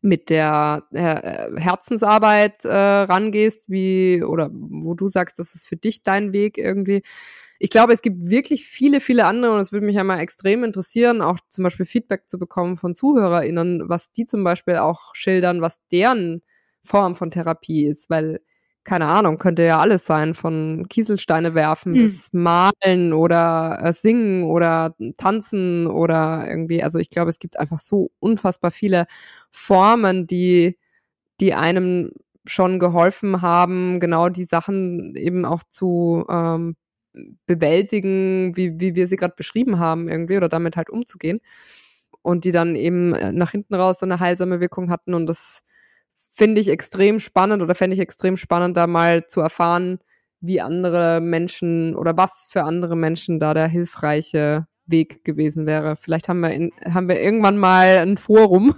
mit 0.00 0.30
der 0.30 0.84
äh, 0.92 1.60
Herzensarbeit 1.60 2.64
äh, 2.64 2.70
rangehst, 2.70 3.64
wie 3.68 4.22
oder 4.22 4.50
wo 4.50 4.94
du 4.94 5.08
sagst, 5.08 5.38
das 5.38 5.54
ist 5.54 5.66
für 5.66 5.76
dich 5.76 6.02
dein 6.02 6.32
Weg 6.32 6.56
irgendwie. 6.56 7.02
Ich 7.58 7.68
glaube, 7.68 7.92
es 7.92 8.00
gibt 8.00 8.30
wirklich 8.30 8.66
viele, 8.66 9.00
viele 9.00 9.26
andere 9.26 9.54
und 9.54 9.60
es 9.60 9.72
würde 9.72 9.84
mich 9.84 9.96
ja 9.96 10.04
mal 10.04 10.20
extrem 10.20 10.64
interessieren, 10.64 11.20
auch 11.20 11.38
zum 11.50 11.64
Beispiel 11.64 11.84
Feedback 11.84 12.30
zu 12.30 12.38
bekommen 12.38 12.78
von 12.78 12.94
ZuhörerInnen, 12.94 13.90
was 13.90 14.10
die 14.12 14.24
zum 14.24 14.42
Beispiel 14.42 14.76
auch 14.76 15.14
schildern, 15.14 15.60
was 15.60 15.78
deren 15.92 16.42
Form 16.82 17.16
von 17.16 17.30
Therapie 17.30 17.86
ist, 17.86 18.08
weil 18.08 18.40
keine 18.84 19.06
Ahnung, 19.06 19.38
könnte 19.38 19.62
ja 19.62 19.78
alles 19.78 20.06
sein, 20.06 20.34
von 20.34 20.86
Kieselsteine 20.88 21.54
werfen 21.54 21.94
hm. 21.94 22.02
bis 22.02 22.32
malen 22.32 23.12
oder 23.12 23.78
äh, 23.82 23.92
singen 23.92 24.44
oder 24.44 24.94
tanzen 25.18 25.86
oder 25.86 26.46
irgendwie. 26.48 26.82
Also 26.82 26.98
ich 26.98 27.10
glaube, 27.10 27.30
es 27.30 27.38
gibt 27.38 27.58
einfach 27.58 27.78
so 27.78 28.10
unfassbar 28.20 28.70
viele 28.70 29.06
Formen, 29.50 30.26
die, 30.26 30.78
die 31.40 31.54
einem 31.54 32.12
schon 32.46 32.78
geholfen 32.78 33.42
haben, 33.42 34.00
genau 34.00 34.28
die 34.28 34.44
Sachen 34.44 35.14
eben 35.14 35.44
auch 35.44 35.62
zu 35.62 36.24
ähm, 36.30 36.76
bewältigen, 37.46 38.56
wie, 38.56 38.80
wie 38.80 38.94
wir 38.94 39.06
sie 39.08 39.16
gerade 39.16 39.34
beschrieben 39.36 39.78
haben, 39.78 40.08
irgendwie, 40.08 40.36
oder 40.36 40.48
damit 40.48 40.76
halt 40.76 40.90
umzugehen. 40.90 41.38
Und 42.22 42.44
die 42.44 42.52
dann 42.52 42.76
eben 42.76 43.14
äh, 43.14 43.32
nach 43.32 43.52
hinten 43.52 43.74
raus 43.74 44.00
so 44.00 44.06
eine 44.06 44.20
heilsame 44.20 44.60
Wirkung 44.60 44.90
hatten. 44.90 45.14
Und 45.14 45.26
das 45.26 45.62
finde 46.40 46.62
ich 46.62 46.68
extrem 46.68 47.20
spannend 47.20 47.62
oder 47.62 47.74
fände 47.74 47.92
ich 47.92 48.00
extrem 48.00 48.38
spannend, 48.38 48.74
da 48.74 48.86
mal 48.86 49.26
zu 49.26 49.42
erfahren, 49.42 49.98
wie 50.40 50.62
andere 50.62 51.20
Menschen 51.20 51.94
oder 51.94 52.16
was 52.16 52.48
für 52.50 52.64
andere 52.64 52.96
Menschen 52.96 53.38
da 53.38 53.52
der 53.52 53.68
hilfreiche 53.68 54.66
Weg 54.86 55.22
gewesen 55.22 55.66
wäre. 55.66 55.96
Vielleicht 55.96 56.30
haben 56.30 56.40
wir, 56.40 56.50
in, 56.50 56.72
haben 56.82 57.10
wir 57.10 57.20
irgendwann 57.20 57.58
mal 57.58 57.98
ein 57.98 58.16
Forum. 58.16 58.74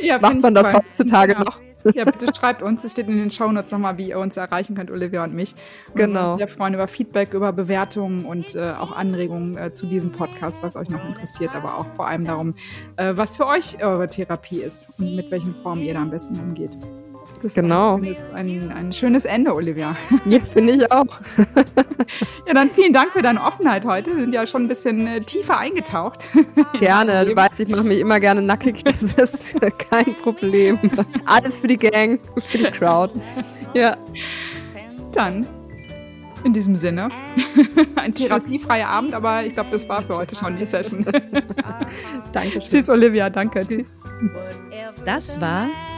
Ja, 0.00 0.18
Macht 0.20 0.40
man 0.40 0.54
das 0.54 0.72
heutzutage 0.72 1.32
ja. 1.32 1.40
noch? 1.40 1.60
Ja, 1.94 2.04
bitte 2.04 2.26
schreibt 2.34 2.62
uns. 2.62 2.82
Es 2.84 2.92
steht 2.92 3.08
in 3.08 3.18
den 3.18 3.30
Shownotes 3.30 3.70
nochmal, 3.72 3.98
wie 3.98 4.08
ihr 4.08 4.18
uns 4.18 4.36
erreichen 4.36 4.74
könnt, 4.74 4.90
Olivia 4.90 5.24
und 5.24 5.34
mich. 5.34 5.54
Und 5.88 5.96
genau. 5.96 6.20
Wir 6.20 6.28
uns 6.28 6.36
sehr 6.38 6.48
freuen 6.48 6.74
über 6.74 6.88
Feedback, 6.88 7.34
über 7.34 7.52
Bewertungen 7.52 8.24
und 8.24 8.54
äh, 8.54 8.72
auch 8.78 8.92
Anregungen 8.92 9.56
äh, 9.56 9.72
zu 9.72 9.86
diesem 9.86 10.12
Podcast, 10.12 10.62
was 10.62 10.76
euch 10.76 10.88
noch 10.88 11.04
interessiert, 11.04 11.54
aber 11.54 11.78
auch 11.78 11.86
vor 11.94 12.06
allem 12.08 12.24
darum, 12.24 12.54
äh, 12.96 13.12
was 13.16 13.36
für 13.36 13.46
euch 13.46 13.82
eure 13.84 14.08
Therapie 14.08 14.62
ist 14.62 14.98
und 15.00 15.14
mit 15.16 15.30
welchen 15.30 15.54
Formen 15.54 15.82
ihr 15.82 15.94
da 15.94 16.02
am 16.02 16.10
besten 16.10 16.38
umgeht. 16.40 16.76
Das 17.42 17.54
genau. 17.54 17.98
ist 17.98 18.20
ein, 18.32 18.72
ein 18.72 18.92
schönes 18.92 19.24
Ende, 19.24 19.54
Olivia. 19.54 19.96
Ja, 20.26 20.38
finde 20.40 20.72
ich 20.72 20.90
auch. 20.90 21.06
ja, 22.46 22.54
dann 22.54 22.70
vielen 22.70 22.92
Dank 22.92 23.12
für 23.12 23.20
deine 23.20 23.42
Offenheit 23.42 23.84
heute. 23.84 24.14
Wir 24.14 24.22
sind 24.22 24.32
ja 24.32 24.46
schon 24.46 24.64
ein 24.64 24.68
bisschen 24.68 25.06
äh, 25.06 25.20
tiefer 25.20 25.58
eingetaucht. 25.58 26.20
Gerne. 26.78 27.24
Du 27.26 27.36
weißt, 27.36 27.60
ich 27.60 27.68
mache 27.68 27.84
mich 27.84 28.00
immer 28.00 28.20
gerne 28.20 28.40
nackig. 28.40 28.82
Das 28.84 29.02
ist 29.02 29.54
kein 29.90 30.16
Problem. 30.16 30.78
Alles 31.26 31.58
für 31.58 31.66
die 31.66 31.76
Gang, 31.76 32.20
für 32.48 32.58
die 32.58 32.64
Crowd. 32.64 33.12
Ja. 33.74 33.96
Dann 35.12 35.46
in 36.44 36.52
diesem 36.52 36.76
Sinne. 36.76 37.08
Ein 37.96 38.14
therapiefreier 38.14 38.88
Abend, 38.88 39.14
aber 39.14 39.44
ich 39.44 39.54
glaube, 39.54 39.70
das 39.70 39.88
war 39.88 40.02
für 40.02 40.16
heute 40.16 40.36
schon 40.36 40.58
die 40.58 40.64
Session. 40.64 41.04
danke. 42.32 42.58
Tschüss, 42.60 42.88
Olivia. 42.88 43.30
Danke. 43.30 43.66
Tschüss. 43.66 43.92
Das 45.04 45.40
war 45.40 45.68